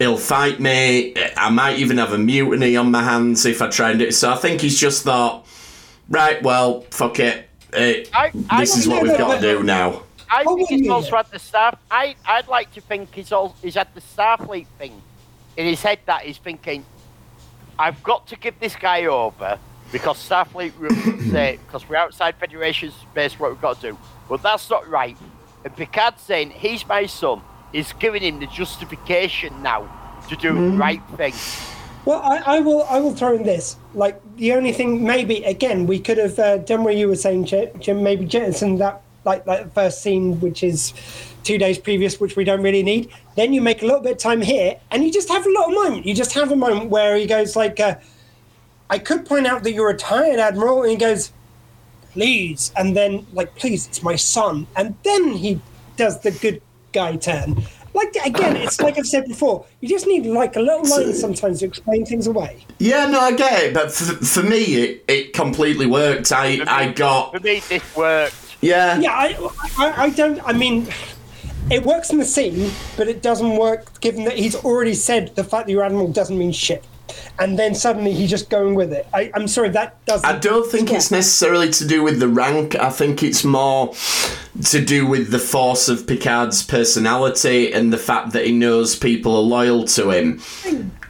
He'll 0.00 0.16
fight 0.18 0.58
me. 0.58 1.14
I 1.36 1.48
might 1.50 1.78
even 1.78 1.98
have 1.98 2.12
a 2.12 2.18
mutiny 2.18 2.76
on 2.76 2.90
my 2.90 3.04
hands 3.04 3.46
if 3.46 3.62
I 3.62 3.68
try 3.68 3.90
and 3.90 4.00
do 4.00 4.06
it. 4.06 4.14
So 4.16 4.32
I 4.32 4.36
think 4.36 4.62
he's 4.62 4.80
just 4.80 5.04
thought, 5.04 5.45
right, 6.08 6.42
well, 6.42 6.82
fuck 6.90 7.18
it. 7.20 7.48
Uh, 7.72 7.78
I, 8.16 8.32
I, 8.50 8.60
this 8.60 8.76
is 8.76 8.88
what 8.88 9.02
we've 9.02 9.18
got 9.18 9.36
to 9.36 9.40
do 9.40 9.62
now. 9.62 10.02
I 10.30 10.44
Oh, 10.46 10.56
think 10.56 10.68
he's 10.68 10.86
yeah. 10.86 10.92
also 10.92 11.16
had 11.16 11.30
the 11.30 11.38
staff. 11.38 11.78
I, 11.90 12.16
I'd 12.24 12.48
like 12.48 12.72
to 12.74 12.80
think 12.80 13.14
he's 13.14 13.32
all, 13.32 13.54
he's 13.62 13.74
had 13.74 13.88
the 13.94 14.00
Starfleet 14.00 14.66
thing 14.78 15.00
in 15.56 15.66
his 15.66 15.82
head 15.82 16.00
that 16.06 16.22
he's 16.22 16.38
thinking, 16.38 16.84
I've 17.78 18.02
got 18.02 18.26
to 18.28 18.36
give 18.36 18.58
this 18.58 18.74
guy 18.74 19.04
over 19.06 19.58
because 19.92 20.16
Starfleet 20.28 20.72
rules 20.78 21.30
say 21.30 21.58
because 21.66 21.88
we're 21.88 21.96
outside 21.96 22.34
Federation 22.36 22.90
space, 22.90 23.38
what 23.38 23.50
we've 23.50 23.60
got 23.60 23.80
to 23.80 23.90
do. 23.92 23.98
But 24.28 24.42
that's 24.42 24.68
not 24.70 24.88
right. 24.88 25.16
And 25.64 25.76
Picard's 25.76 26.22
saying 26.22 26.50
he's 26.50 26.86
my 26.86 27.06
son. 27.06 27.40
He's 27.72 27.92
giving 27.92 28.22
him 28.22 28.40
the 28.40 28.46
justification 28.46 29.62
now 29.62 29.88
to 30.28 30.36
do 30.36 30.52
Mm-hmm. 30.52 30.70
the 30.72 30.76
right 30.76 31.02
thing. 31.16 31.34
Well, 32.06 32.22
I, 32.22 32.58
I 32.58 32.60
will. 32.60 32.84
I 32.84 33.00
will 33.00 33.14
throw 33.14 33.34
in 33.34 33.42
this. 33.42 33.76
Like 33.92 34.22
the 34.36 34.52
only 34.52 34.72
thing, 34.72 35.02
maybe 35.04 35.42
again, 35.42 35.86
we 35.88 35.98
could 35.98 36.18
have 36.18 36.38
uh, 36.38 36.58
done 36.58 36.84
what 36.84 36.94
you 36.94 37.08
were 37.08 37.16
saying, 37.16 37.46
Jim. 37.46 38.02
Maybe 38.02 38.24
jettison 38.24 38.78
that, 38.78 39.02
like, 39.24 39.44
the 39.44 39.68
first 39.74 40.02
scene, 40.02 40.38
which 40.38 40.62
is 40.62 40.94
two 41.42 41.58
days 41.58 41.78
previous, 41.78 42.20
which 42.20 42.36
we 42.36 42.44
don't 42.44 42.62
really 42.62 42.84
need. 42.84 43.10
Then 43.34 43.52
you 43.52 43.60
make 43.60 43.82
a 43.82 43.86
little 43.86 44.00
bit 44.00 44.12
of 44.12 44.18
time 44.18 44.40
here, 44.40 44.78
and 44.92 45.02
you 45.02 45.12
just 45.12 45.28
have 45.28 45.44
a 45.44 45.48
little 45.48 45.72
moment. 45.72 46.06
You 46.06 46.14
just 46.14 46.32
have 46.34 46.52
a 46.52 46.56
moment 46.56 46.90
where 46.90 47.16
he 47.16 47.26
goes 47.26 47.56
like, 47.56 47.80
uh, 47.80 47.96
"I 48.88 48.98
could 49.00 49.26
point 49.26 49.48
out 49.48 49.64
that 49.64 49.72
you're 49.72 49.90
a 49.90 49.96
tired 49.96 50.38
admiral," 50.38 50.82
and 50.82 50.92
he 50.92 50.96
goes, 50.96 51.32
"Please," 52.12 52.70
and 52.76 52.96
then 52.96 53.26
like, 53.32 53.56
"Please, 53.56 53.88
it's 53.88 54.04
my 54.04 54.14
son," 54.14 54.68
and 54.76 54.94
then 55.02 55.32
he 55.32 55.60
does 55.96 56.20
the 56.20 56.30
good 56.30 56.62
guy 56.92 57.16
turn. 57.16 57.64
Like 57.96 58.14
again, 58.26 58.56
it's 58.56 58.78
like 58.80 58.98
I've 58.98 59.06
said 59.06 59.26
before. 59.26 59.64
You 59.80 59.88
just 59.88 60.06
need 60.06 60.26
like 60.26 60.56
a 60.56 60.60
little 60.60 60.84
line 60.86 61.14
sometimes 61.14 61.60
to 61.60 61.64
explain 61.66 62.04
things 62.04 62.26
away. 62.26 62.66
Yeah, 62.78 63.06
no, 63.06 63.18
I 63.18 63.32
get 63.32 63.62
it. 63.62 63.74
But 63.74 63.90
for, 63.90 64.22
for 64.22 64.42
me, 64.42 64.58
it, 64.82 65.04
it 65.08 65.32
completely 65.32 65.86
worked. 65.86 66.30
I, 66.30 66.60
I 66.66 66.88
For 66.88 66.92
got. 66.92 67.42
me, 67.42 67.60
this 67.60 67.96
worked. 67.96 68.56
Yeah. 68.60 68.98
Yeah, 68.98 69.12
I, 69.12 69.48
I, 69.78 70.02
I 70.04 70.10
don't. 70.10 70.46
I 70.46 70.52
mean, 70.52 70.88
it 71.70 71.84
works 71.84 72.10
in 72.10 72.18
the 72.18 72.24
scene, 72.26 72.70
but 72.98 73.08
it 73.08 73.22
doesn't 73.22 73.56
work 73.56 73.98
given 74.00 74.24
that 74.24 74.36
he's 74.36 74.54
already 74.56 74.94
said 74.94 75.34
the 75.34 75.44
fact 75.44 75.66
that 75.66 75.72
your 75.72 75.82
animal 75.82 76.08
doesn't 76.08 76.36
mean 76.36 76.52
shit, 76.52 76.84
and 77.38 77.58
then 77.58 77.74
suddenly 77.74 78.12
he's 78.12 78.30
just 78.30 78.50
going 78.50 78.74
with 78.74 78.92
it. 78.92 79.06
I, 79.14 79.30
I'm 79.34 79.48
sorry, 79.48 79.68
that 79.70 80.04
doesn't. 80.06 80.28
I 80.28 80.38
don't 80.38 80.70
think 80.70 80.90
it's 80.92 81.10
necessarily 81.10 81.70
to 81.70 81.86
do 81.86 82.02
with 82.02 82.20
the 82.20 82.28
rank. 82.28 82.74
I 82.76 82.90
think 82.90 83.22
it's 83.22 83.44
more 83.44 83.94
to 84.64 84.84
do 84.84 85.06
with 85.06 85.30
the 85.30 85.38
force 85.38 85.88
of 85.88 86.06
Picard's 86.06 86.62
personality 86.62 87.72
and 87.72 87.92
the 87.92 87.98
fact 87.98 88.32
that 88.32 88.46
he 88.46 88.52
knows 88.52 88.96
people 88.96 89.36
are 89.36 89.42
loyal 89.42 89.84
to 89.84 90.10
him. 90.10 90.40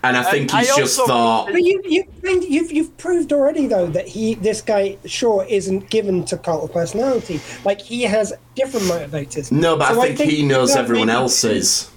And 0.04 0.16
I 0.16 0.22
think 0.22 0.54
I 0.54 0.60
he's 0.60 0.76
just 0.76 1.00
thought, 1.00 1.46
But 1.50 1.62
you, 1.64 1.82
you, 1.84 2.04
you've, 2.22 2.70
you've 2.70 2.96
proved 2.96 3.32
already 3.32 3.66
though 3.66 3.88
that 3.88 4.06
he, 4.06 4.34
this 4.34 4.60
guy, 4.62 4.98
sure, 5.04 5.44
isn't 5.48 5.90
given 5.90 6.24
to 6.26 6.36
cult 6.38 6.62
of 6.64 6.72
personality. 6.72 7.40
Like 7.64 7.80
he 7.80 8.02
has 8.02 8.32
different 8.54 8.86
motivators. 8.86 9.50
no, 9.50 9.76
but 9.76 9.94
So 9.94 10.00
I 10.02 10.14
think 10.14 10.30
he 10.30 10.44
knows 10.44 10.76
everyone 10.76 11.08
maybe- 11.08 11.16
else's. 11.16 11.90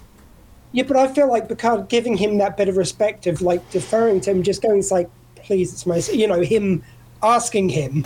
Yeah, 0.72 0.84
but 0.84 0.98
I 0.98 1.08
feel 1.08 1.28
like 1.28 1.48
Picard 1.50 1.90
giving 1.90 2.16
him 2.18 2.38
that 2.38 2.56
bit 2.58 2.70
of 2.70 2.78
respect 2.78 3.26
of 3.28 3.42
like 3.42 3.68
deferring 3.72 4.22
to 4.22 4.32
him, 4.32 4.44
just 4.44 4.62
going, 4.62 4.80
it's 4.80 4.92
like, 4.92 5.10
please, 5.36 5.74
it's 5.74 5.86
my, 5.86 5.98
you 6.14 6.28
know, 6.28 6.42
him 6.42 6.84
asking 7.24 7.70
him, 7.70 8.06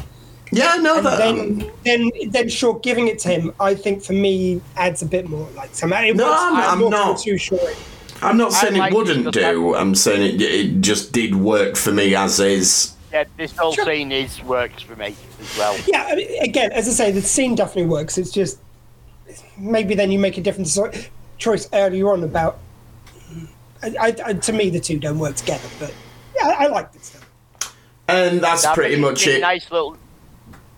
Yeah, 0.52 0.78
no, 0.80 0.98
and 0.98 1.06
that. 1.06 1.18
then 1.18 1.40
um, 1.40 1.72
then 1.84 2.12
then 2.30 2.48
Shaw 2.50 2.74
giving 2.80 3.08
it 3.08 3.20
to 3.20 3.30
him. 3.30 3.54
I 3.60 3.76
think 3.76 4.02
for 4.04 4.14
me 4.14 4.62
adds 4.78 5.02
a 5.02 5.06
bit 5.06 5.28
more 5.28 5.48
like 5.56 5.74
some. 5.76 5.92
It 5.94 6.16
No, 6.16 6.26
works 6.30 6.42
I'm- 6.42 6.84
I'm 6.84 6.90
not. 6.90 7.20
Too 7.20 7.38
short. 7.38 7.76
I'm 8.22 8.38
not 8.38 8.54
saying 8.54 8.76
like 8.76 8.94
it 8.94 8.96
wouldn't 8.96 9.34
do. 9.34 9.76
I'm 9.76 9.94
saying 9.96 10.36
it, 10.36 10.42
it 10.42 10.82
just 10.82 11.12
did 11.12 11.36
work 11.36 11.76
for 11.76 11.92
me 11.92 12.16
as 12.16 12.40
is. 12.40 12.92
Yeah, 13.12 13.26
this 13.38 13.56
whole 13.58 13.74
Sure. 13.74 13.86
scene 13.86 14.12
is 14.14 14.42
works 14.44 14.82
for 14.84 14.96
me 14.96 15.14
as 15.42 15.58
well. 15.58 15.76
Yeah, 15.88 16.06
I 16.10 16.16
mean, 16.16 16.42
again, 16.42 16.72
as 16.72 16.88
I 16.88 16.92
say, 16.92 17.12
the 17.12 17.22
scene 17.22 17.56
definitely 17.56 17.88
works. 17.92 18.18
It's 18.18 18.32
just 18.32 18.60
maybe 19.58 19.94
then 19.96 20.12
you 20.12 20.20
make 20.20 20.38
a 20.38 20.42
different 20.42 20.68
so- 20.70 20.92
choice 21.44 21.68
earlier 21.74 22.10
on 22.12 22.24
about. 22.24 22.60
I, 23.84 23.96
I, 24.00 24.16
I- 24.26 24.34
to 24.34 24.54
me, 24.54 24.70
the 24.70 24.80
two 24.80 24.98
don't 25.00 25.20
work 25.20 25.36
together, 25.36 25.68
but 25.80 25.94
yeah, 26.36 26.56
I 26.58 26.68
liked 26.68 26.96
it. 26.96 27.04
Still. 27.06 27.22
And 28.08 28.42
that's 28.42 28.66
I 28.66 28.74
pretty 28.74 28.96
much 29.00 29.28
it. 29.28 29.42
Nice 29.42 29.70
little. 29.72 29.98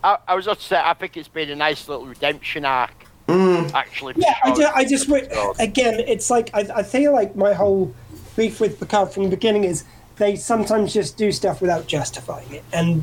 I, 0.02 0.18
I 0.28 0.34
was 0.34 0.44
just 0.44 0.62
say, 0.62 0.80
I 0.82 0.94
think 0.94 1.16
it's 1.16 1.28
been 1.28 1.50
a 1.50 1.56
nice 1.56 1.88
little 1.88 2.06
redemption 2.06 2.64
arc. 2.64 2.92
Mm. 3.28 3.72
Actually, 3.74 4.14
Yeah, 4.18 4.34
I, 4.44 4.54
Sean. 4.54 4.72
I 4.76 4.84
just 4.84 5.08
wi- 5.08 5.52
again, 5.58 5.98
it's 6.00 6.30
like 6.30 6.50
I, 6.54 6.60
I 6.76 6.82
feel 6.84 7.12
like 7.12 7.34
my 7.34 7.52
whole 7.54 7.92
beef 8.36 8.60
with 8.60 8.78
Picard 8.78 9.10
from 9.10 9.24
the 9.24 9.30
beginning 9.30 9.64
is 9.64 9.82
they 10.16 10.36
sometimes 10.36 10.92
just 10.94 11.16
do 11.16 11.32
stuff 11.32 11.60
without 11.60 11.88
justifying 11.88 12.50
it, 12.52 12.62
and 12.72 13.02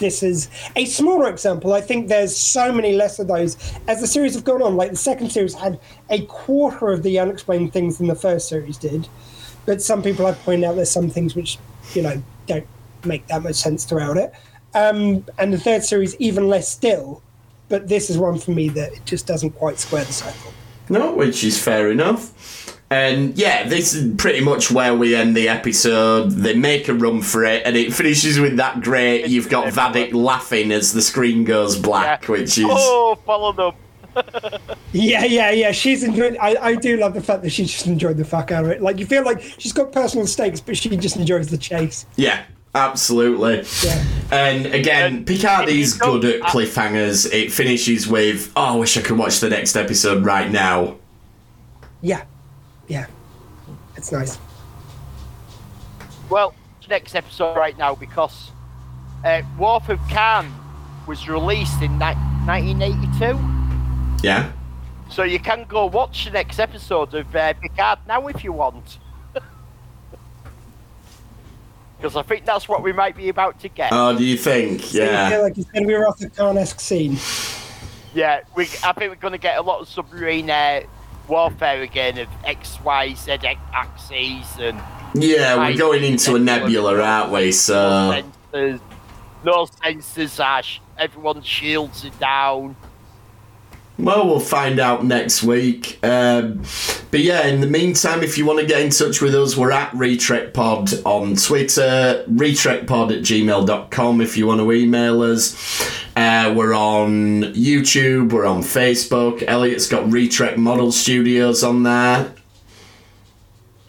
this 0.00 0.22
is 0.22 0.48
a 0.74 0.84
smaller 0.86 1.28
example. 1.28 1.72
I 1.72 1.80
think 1.80 2.08
there's 2.08 2.36
so 2.36 2.72
many 2.72 2.92
less 2.92 3.20
of 3.20 3.28
those 3.28 3.56
as 3.86 4.00
the 4.00 4.06
series 4.08 4.34
have 4.34 4.42
gone 4.42 4.62
on. 4.62 4.76
Like 4.76 4.90
the 4.90 4.96
second 4.96 5.30
series 5.30 5.54
had 5.54 5.78
a 6.10 6.22
quarter 6.26 6.90
of 6.90 7.04
the 7.04 7.20
unexplained 7.20 7.72
things 7.72 7.98
than 7.98 8.08
the 8.08 8.16
first 8.16 8.48
series 8.48 8.76
did, 8.76 9.08
but 9.66 9.80
some 9.80 10.02
people 10.02 10.26
have 10.26 10.38
pointed 10.40 10.66
out 10.66 10.74
there's 10.74 10.90
some 10.90 11.08
things 11.08 11.36
which 11.36 11.58
you 11.94 12.02
know 12.02 12.20
don't 12.46 12.66
make 13.04 13.26
that 13.28 13.42
much 13.44 13.54
sense 13.54 13.84
throughout 13.84 14.16
it. 14.16 14.32
Um, 14.74 15.24
and 15.38 15.52
the 15.52 15.58
third 15.58 15.84
series 15.84 16.16
even 16.16 16.48
less 16.48 16.68
still, 16.68 17.22
but 17.68 17.88
this 17.88 18.10
is 18.10 18.18
one 18.18 18.38
for 18.38 18.50
me 18.50 18.68
that 18.70 18.92
it 18.92 19.04
just 19.04 19.26
doesn't 19.26 19.52
quite 19.52 19.78
square 19.78 20.04
the 20.04 20.12
circle. 20.12 20.52
No, 20.88 21.12
which 21.12 21.44
is 21.44 21.62
fair 21.62 21.90
enough. 21.90 22.69
And 22.92 23.38
yeah, 23.38 23.68
this 23.68 23.94
is 23.94 24.16
pretty 24.16 24.40
much 24.40 24.70
where 24.70 24.94
we 24.96 25.14
end 25.14 25.36
the 25.36 25.48
episode. 25.48 26.32
They 26.32 26.54
make 26.56 26.88
a 26.88 26.94
run 26.94 27.22
for 27.22 27.44
it, 27.44 27.62
and 27.64 27.76
it 27.76 27.94
finishes 27.94 28.40
with 28.40 28.56
that 28.56 28.80
great. 28.82 29.28
You've 29.28 29.48
got 29.48 29.72
Vadic 29.72 30.12
laughing 30.12 30.72
as 30.72 30.92
the 30.92 31.00
screen 31.02 31.44
goes 31.44 31.78
black, 31.78 32.22
Yeah. 32.24 32.30
which 32.32 32.58
is 32.58 32.66
Oh, 32.68 33.16
follow 33.24 33.52
them. 33.52 33.72
Yeah, 34.92 35.24
yeah, 35.24 35.52
yeah. 35.52 35.70
She's 35.70 36.02
enjoyed. 36.02 36.36
I, 36.40 36.56
I 36.60 36.74
do 36.74 36.96
love 36.96 37.14
the 37.14 37.20
fact 37.22 37.42
that 37.44 37.50
she 37.50 37.64
just 37.64 37.86
enjoyed 37.86 38.16
the 38.16 38.24
fuck 38.24 38.50
out 38.50 38.64
of 38.64 38.70
it. 38.72 38.82
Like 38.82 38.98
you 38.98 39.06
feel 39.06 39.22
like 39.22 39.40
she's 39.40 39.72
got 39.72 39.92
personal 39.92 40.26
stakes, 40.26 40.60
but 40.60 40.76
she 40.76 40.88
just 40.96 41.16
enjoys 41.16 41.46
the 41.46 41.56
chase. 41.58 42.06
yeah, 42.16 42.42
absolutely. 42.74 43.62
Yeah. 43.84 44.04
And 44.32 44.66
again, 44.66 45.14
And 45.18 45.26
Picard 45.28 45.68
if 45.68 45.76
is 45.76 45.92
good 45.94 46.24
at 46.24 46.40
cliffhangers. 46.42 47.32
It 47.32 47.52
finishes 47.52 48.08
with, 48.08 48.50
"Oh, 48.56 48.74
I 48.74 48.76
wish 48.78 48.96
I 48.96 49.02
could 49.02 49.16
watch 49.16 49.38
the 49.38 49.48
next 49.48 49.76
episode 49.76 50.24
right 50.24 50.50
now." 50.50 50.96
Yeah, 52.02 52.24
yeah. 52.90 53.06
It's 53.96 54.12
nice. 54.12 54.38
Well, 56.28 56.54
next 56.88 57.14
episode 57.14 57.56
right 57.56 57.78
now 57.78 57.94
because 57.94 58.50
uh, 59.24 59.42
Wrath 59.58 59.88
of 59.88 60.00
Khan 60.10 60.52
was 61.06 61.28
released 61.28 61.80
in 61.82 61.92
ni- 61.98 62.16
1982. 62.46 63.38
Yeah. 64.26 64.50
So 65.08 65.22
you 65.22 65.38
can 65.38 65.64
go 65.68 65.86
watch 65.86 66.24
the 66.24 66.30
next 66.32 66.58
episode 66.58 67.14
of 67.14 67.34
uh, 67.34 67.52
Picard 67.54 68.00
now 68.08 68.26
if 68.26 68.42
you 68.44 68.52
want. 68.52 68.98
Because 71.96 72.16
I 72.16 72.22
think 72.22 72.46
that's 72.46 72.66
what 72.66 72.82
we 72.82 72.92
might 72.94 73.14
be 73.14 73.28
about 73.28 73.60
to 73.60 73.68
get. 73.68 73.92
Oh, 73.92 74.16
do 74.16 74.24
you 74.24 74.38
think? 74.38 74.80
So 74.80 75.02
you 75.02 75.04
feel 75.04 75.12
Yeah. 75.30 75.38
like 75.38 75.58
it's 75.58 75.70
going 75.70 75.82
to 75.82 75.86
be 75.88 75.92
a 75.92 76.00
Wrath 76.00 76.22
of 76.24 76.34
Khan-esque 76.34 76.80
scene. 76.80 77.18
yeah, 78.14 78.40
we, 78.56 78.64
I 78.82 78.92
think 78.94 79.10
we're 79.10 79.16
going 79.16 79.32
to 79.32 79.38
get 79.38 79.58
a 79.58 79.62
lot 79.62 79.80
of 79.82 79.88
submarine 79.88 80.48
uh, 80.48 80.80
warfare 81.30 81.80
again 81.82 82.18
of 82.18 82.28
X, 82.44 82.78
Y, 82.84 83.14
Z 83.14 83.38
axes 83.72 84.58
and 84.58 84.78
Yeah, 85.14 85.56
we're 85.56 85.76
going 85.76 86.04
into 86.04 86.34
a 86.34 86.38
nebula, 86.38 87.00
aren't 87.00 87.32
we? 87.32 87.46
no 87.46 87.50
So 87.52 88.22
sensors. 88.52 88.80
No 89.44 89.64
sensors, 89.66 90.38
Ash. 90.44 90.80
Everyone's 90.98 91.46
shields 91.46 92.04
are 92.04 92.10
down. 92.20 92.76
Well, 94.02 94.26
we'll 94.26 94.40
find 94.40 94.80
out 94.80 95.04
next 95.04 95.42
week. 95.42 95.98
Um, 96.02 96.62
but 97.10 97.20
yeah, 97.20 97.46
in 97.46 97.60
the 97.60 97.66
meantime, 97.66 98.22
if 98.22 98.38
you 98.38 98.46
want 98.46 98.60
to 98.60 98.66
get 98.66 98.80
in 98.80 98.90
touch 98.90 99.20
with 99.20 99.34
us, 99.34 99.56
we're 99.56 99.72
at 99.72 99.90
RetrekPod 99.92 101.04
on 101.04 101.36
Twitter, 101.36 102.24
retrekpod 102.28 103.16
at 103.16 103.22
gmail.com 103.22 104.20
if 104.22 104.36
you 104.38 104.46
want 104.46 104.60
to 104.60 104.72
email 104.72 105.20
us. 105.22 105.90
Uh, 106.16 106.54
we're 106.56 106.74
on 106.74 107.42
YouTube, 107.52 108.32
we're 108.32 108.46
on 108.46 108.62
Facebook. 108.62 109.42
Elliot's 109.46 109.86
got 109.86 110.04
Retrek 110.04 110.56
Model 110.56 110.92
Studios 110.92 111.62
on 111.62 111.82
there. 111.82 112.32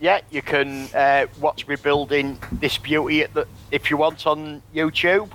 Yeah, 0.01 0.19
you 0.29 0.41
can 0.41 0.89
uh, 0.93 1.27
watch 1.39 1.67
me 1.67 1.75
building 1.77 2.37
this 2.53 2.77
beauty 2.77 3.25
the, 3.33 3.47
if 3.69 3.89
you 3.89 3.97
want 3.97 4.27
on 4.27 4.61
YouTube. 4.73 5.29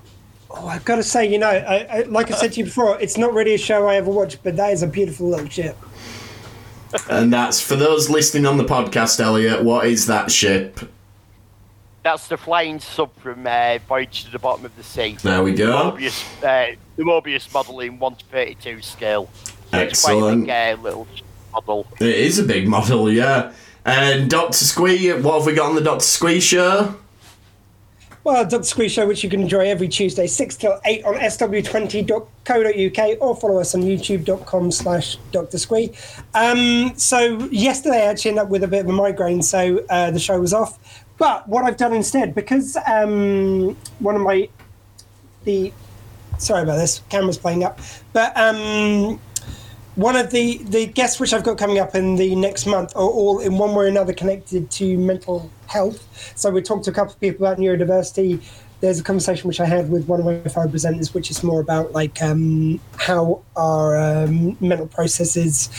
Oh, 0.50 0.66
I've 0.68 0.84
got 0.84 0.96
to 0.96 1.02
say, 1.02 1.30
you 1.30 1.38
know, 1.38 1.48
I, 1.48 1.98
I, 1.98 2.02
like 2.02 2.30
I 2.30 2.36
said 2.36 2.52
to 2.52 2.58
you 2.60 2.64
before, 2.64 2.98
it's 3.00 3.16
not 3.16 3.32
really 3.34 3.54
a 3.54 3.58
show 3.58 3.86
I 3.88 3.96
ever 3.96 4.10
watched, 4.10 4.42
but 4.42 4.56
that 4.56 4.72
is 4.72 4.82
a 4.82 4.86
beautiful 4.86 5.28
little 5.28 5.48
ship. 5.48 5.76
And 7.10 7.32
that's 7.32 7.60
for 7.60 7.74
those 7.76 8.08
listening 8.08 8.46
on 8.46 8.56
the 8.56 8.64
podcast, 8.64 9.18
Elliot. 9.20 9.64
What 9.64 9.86
is 9.86 10.06
that 10.06 10.30
ship? 10.30 10.78
That's 12.04 12.28
the 12.28 12.36
flying 12.36 12.78
sub 12.78 13.14
from 13.16 13.44
uh, 13.46 13.78
Voyage 13.88 14.24
to 14.24 14.30
the 14.30 14.38
Bottom 14.38 14.64
of 14.64 14.76
the 14.76 14.84
Sea. 14.84 15.16
There 15.22 15.42
we 15.42 15.52
go. 15.52 15.90
Moebius, 15.92 16.24
uh, 16.44 16.76
the 16.94 17.02
Moebius 17.02 17.52
model 17.52 17.80
in 17.80 17.98
1 17.98 18.14
to 18.14 18.24
32 18.26 18.80
scale. 18.82 19.28
So 19.34 19.78
It's 19.78 20.04
quite 20.04 20.12
a 20.12 20.16
Excellent. 20.16 20.46
big 20.46 20.50
uh, 20.50 20.82
little 20.82 21.08
model. 21.52 21.86
It 22.00 22.14
is 22.14 22.38
a 22.38 22.44
big 22.44 22.68
model, 22.68 23.10
yeah. 23.10 23.52
And 23.84 24.30
Dr. 24.30 24.52
Squee, 24.64 25.12
what 25.12 25.38
have 25.38 25.46
we 25.46 25.54
got 25.54 25.68
on 25.70 25.74
the 25.74 25.80
Dr. 25.80 26.04
Squee 26.04 26.40
show? 26.40 26.94
Well, 28.26 28.44
Dr. 28.44 28.64
Squee's 28.64 28.90
Show, 28.90 29.06
which 29.06 29.22
you 29.22 29.30
can 29.30 29.40
enjoy 29.40 29.68
every 29.68 29.86
Tuesday, 29.86 30.26
6 30.26 30.56
till 30.56 30.80
8 30.84 31.04
on 31.04 31.14
sw20.co.uk 31.14 33.18
or 33.20 33.36
follow 33.36 33.60
us 33.60 33.72
on 33.76 33.82
youtube.com 33.82 34.72
slash 34.72 35.16
Dr. 35.30 35.58
Squee. 35.58 35.92
Um, 36.34 36.94
so 36.96 37.38
yesterday 37.52 37.98
I 37.98 38.06
actually 38.06 38.30
ended 38.30 38.46
up 38.46 38.50
with 38.50 38.64
a 38.64 38.66
bit 38.66 38.80
of 38.80 38.88
a 38.88 38.92
migraine, 38.92 39.42
so 39.42 39.86
uh, 39.90 40.10
the 40.10 40.18
show 40.18 40.40
was 40.40 40.52
off. 40.52 41.06
But 41.18 41.48
what 41.48 41.66
I've 41.66 41.76
done 41.76 41.92
instead, 41.92 42.34
because 42.34 42.76
um, 42.88 43.76
one 44.00 44.16
of 44.16 44.22
my, 44.22 44.48
the, 45.44 45.72
sorry 46.38 46.64
about 46.64 46.78
this, 46.78 47.02
camera's 47.08 47.38
playing 47.38 47.62
up, 47.62 47.78
but 48.12 48.36
um, 48.36 49.20
one 49.96 50.14
of 50.14 50.30
the, 50.30 50.58
the 50.58 50.86
guests 50.86 51.18
which 51.18 51.32
I've 51.32 51.42
got 51.42 51.58
coming 51.58 51.78
up 51.78 51.94
in 51.94 52.16
the 52.16 52.34
next 52.36 52.66
month 52.66 52.94
are 52.94 53.02
all 53.02 53.40
in 53.40 53.56
one 53.58 53.74
way 53.74 53.86
or 53.86 53.88
another 53.88 54.12
connected 54.12 54.70
to 54.72 54.98
mental 54.98 55.50
health. 55.66 56.06
So 56.36 56.50
we 56.50 56.62
talked 56.62 56.84
to 56.84 56.90
a 56.90 56.94
couple 56.94 57.14
of 57.14 57.20
people 57.20 57.46
about 57.46 57.58
neurodiversity. 57.58 58.42
There's 58.80 59.00
a 59.00 59.02
conversation 59.02 59.48
which 59.48 59.58
I 59.58 59.64
had 59.64 59.88
with 59.88 60.06
one 60.06 60.20
of 60.20 60.26
my 60.26 60.38
fellow 60.50 60.68
presenters, 60.68 61.14
which 61.14 61.30
is 61.30 61.42
more 61.42 61.60
about 61.60 61.92
like 61.92 62.20
um, 62.20 62.78
how 62.98 63.42
our 63.56 63.96
um, 63.96 64.58
mental 64.60 64.86
processes 64.86 65.70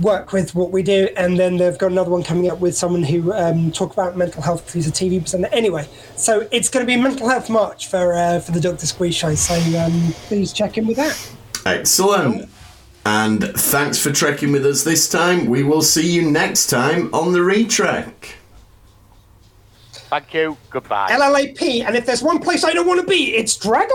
work 0.00 0.32
with 0.32 0.56
what 0.56 0.72
we 0.72 0.82
do. 0.82 1.08
And 1.16 1.38
then 1.38 1.58
they've 1.58 1.78
got 1.78 1.92
another 1.92 2.10
one 2.10 2.24
coming 2.24 2.50
up 2.50 2.58
with 2.58 2.76
someone 2.76 3.04
who 3.04 3.32
um, 3.32 3.70
talk 3.70 3.92
about 3.92 4.16
mental 4.16 4.42
health. 4.42 4.72
Who's 4.72 4.88
a 4.88 4.90
TV 4.90 5.20
presenter. 5.20 5.48
Anyway, 5.52 5.86
so 6.16 6.48
it's 6.50 6.68
going 6.68 6.84
to 6.84 6.92
be 6.92 7.00
Mental 7.00 7.28
Health 7.28 7.48
March 7.48 7.86
for 7.86 8.14
uh, 8.14 8.40
for 8.40 8.50
the 8.50 8.60
Doctor 8.60 8.86
Squee's 8.86 9.14
show. 9.14 9.36
So 9.36 9.54
um, 9.78 10.12
please 10.26 10.52
check 10.52 10.76
in 10.76 10.88
with 10.88 10.96
that. 10.96 11.32
Excellent. 11.64 12.50
And 13.04 13.42
thanks 13.42 13.98
for 13.98 14.12
trekking 14.12 14.52
with 14.52 14.64
us 14.64 14.84
this 14.84 15.08
time. 15.08 15.46
We 15.46 15.62
will 15.62 15.82
see 15.82 16.10
you 16.10 16.30
next 16.30 16.68
time 16.68 17.12
on 17.12 17.32
the 17.32 17.40
Retrek. 17.40 18.12
Thank 19.92 20.34
you. 20.34 20.56
Goodbye. 20.70 21.10
LLAP, 21.10 21.84
and 21.84 21.96
if 21.96 22.06
there's 22.06 22.22
one 22.22 22.38
place 22.38 22.64
I 22.64 22.72
don't 22.72 22.86
want 22.86 23.00
to 23.00 23.06
be, 23.06 23.34
it's 23.34 23.56
Dragon! 23.56 23.88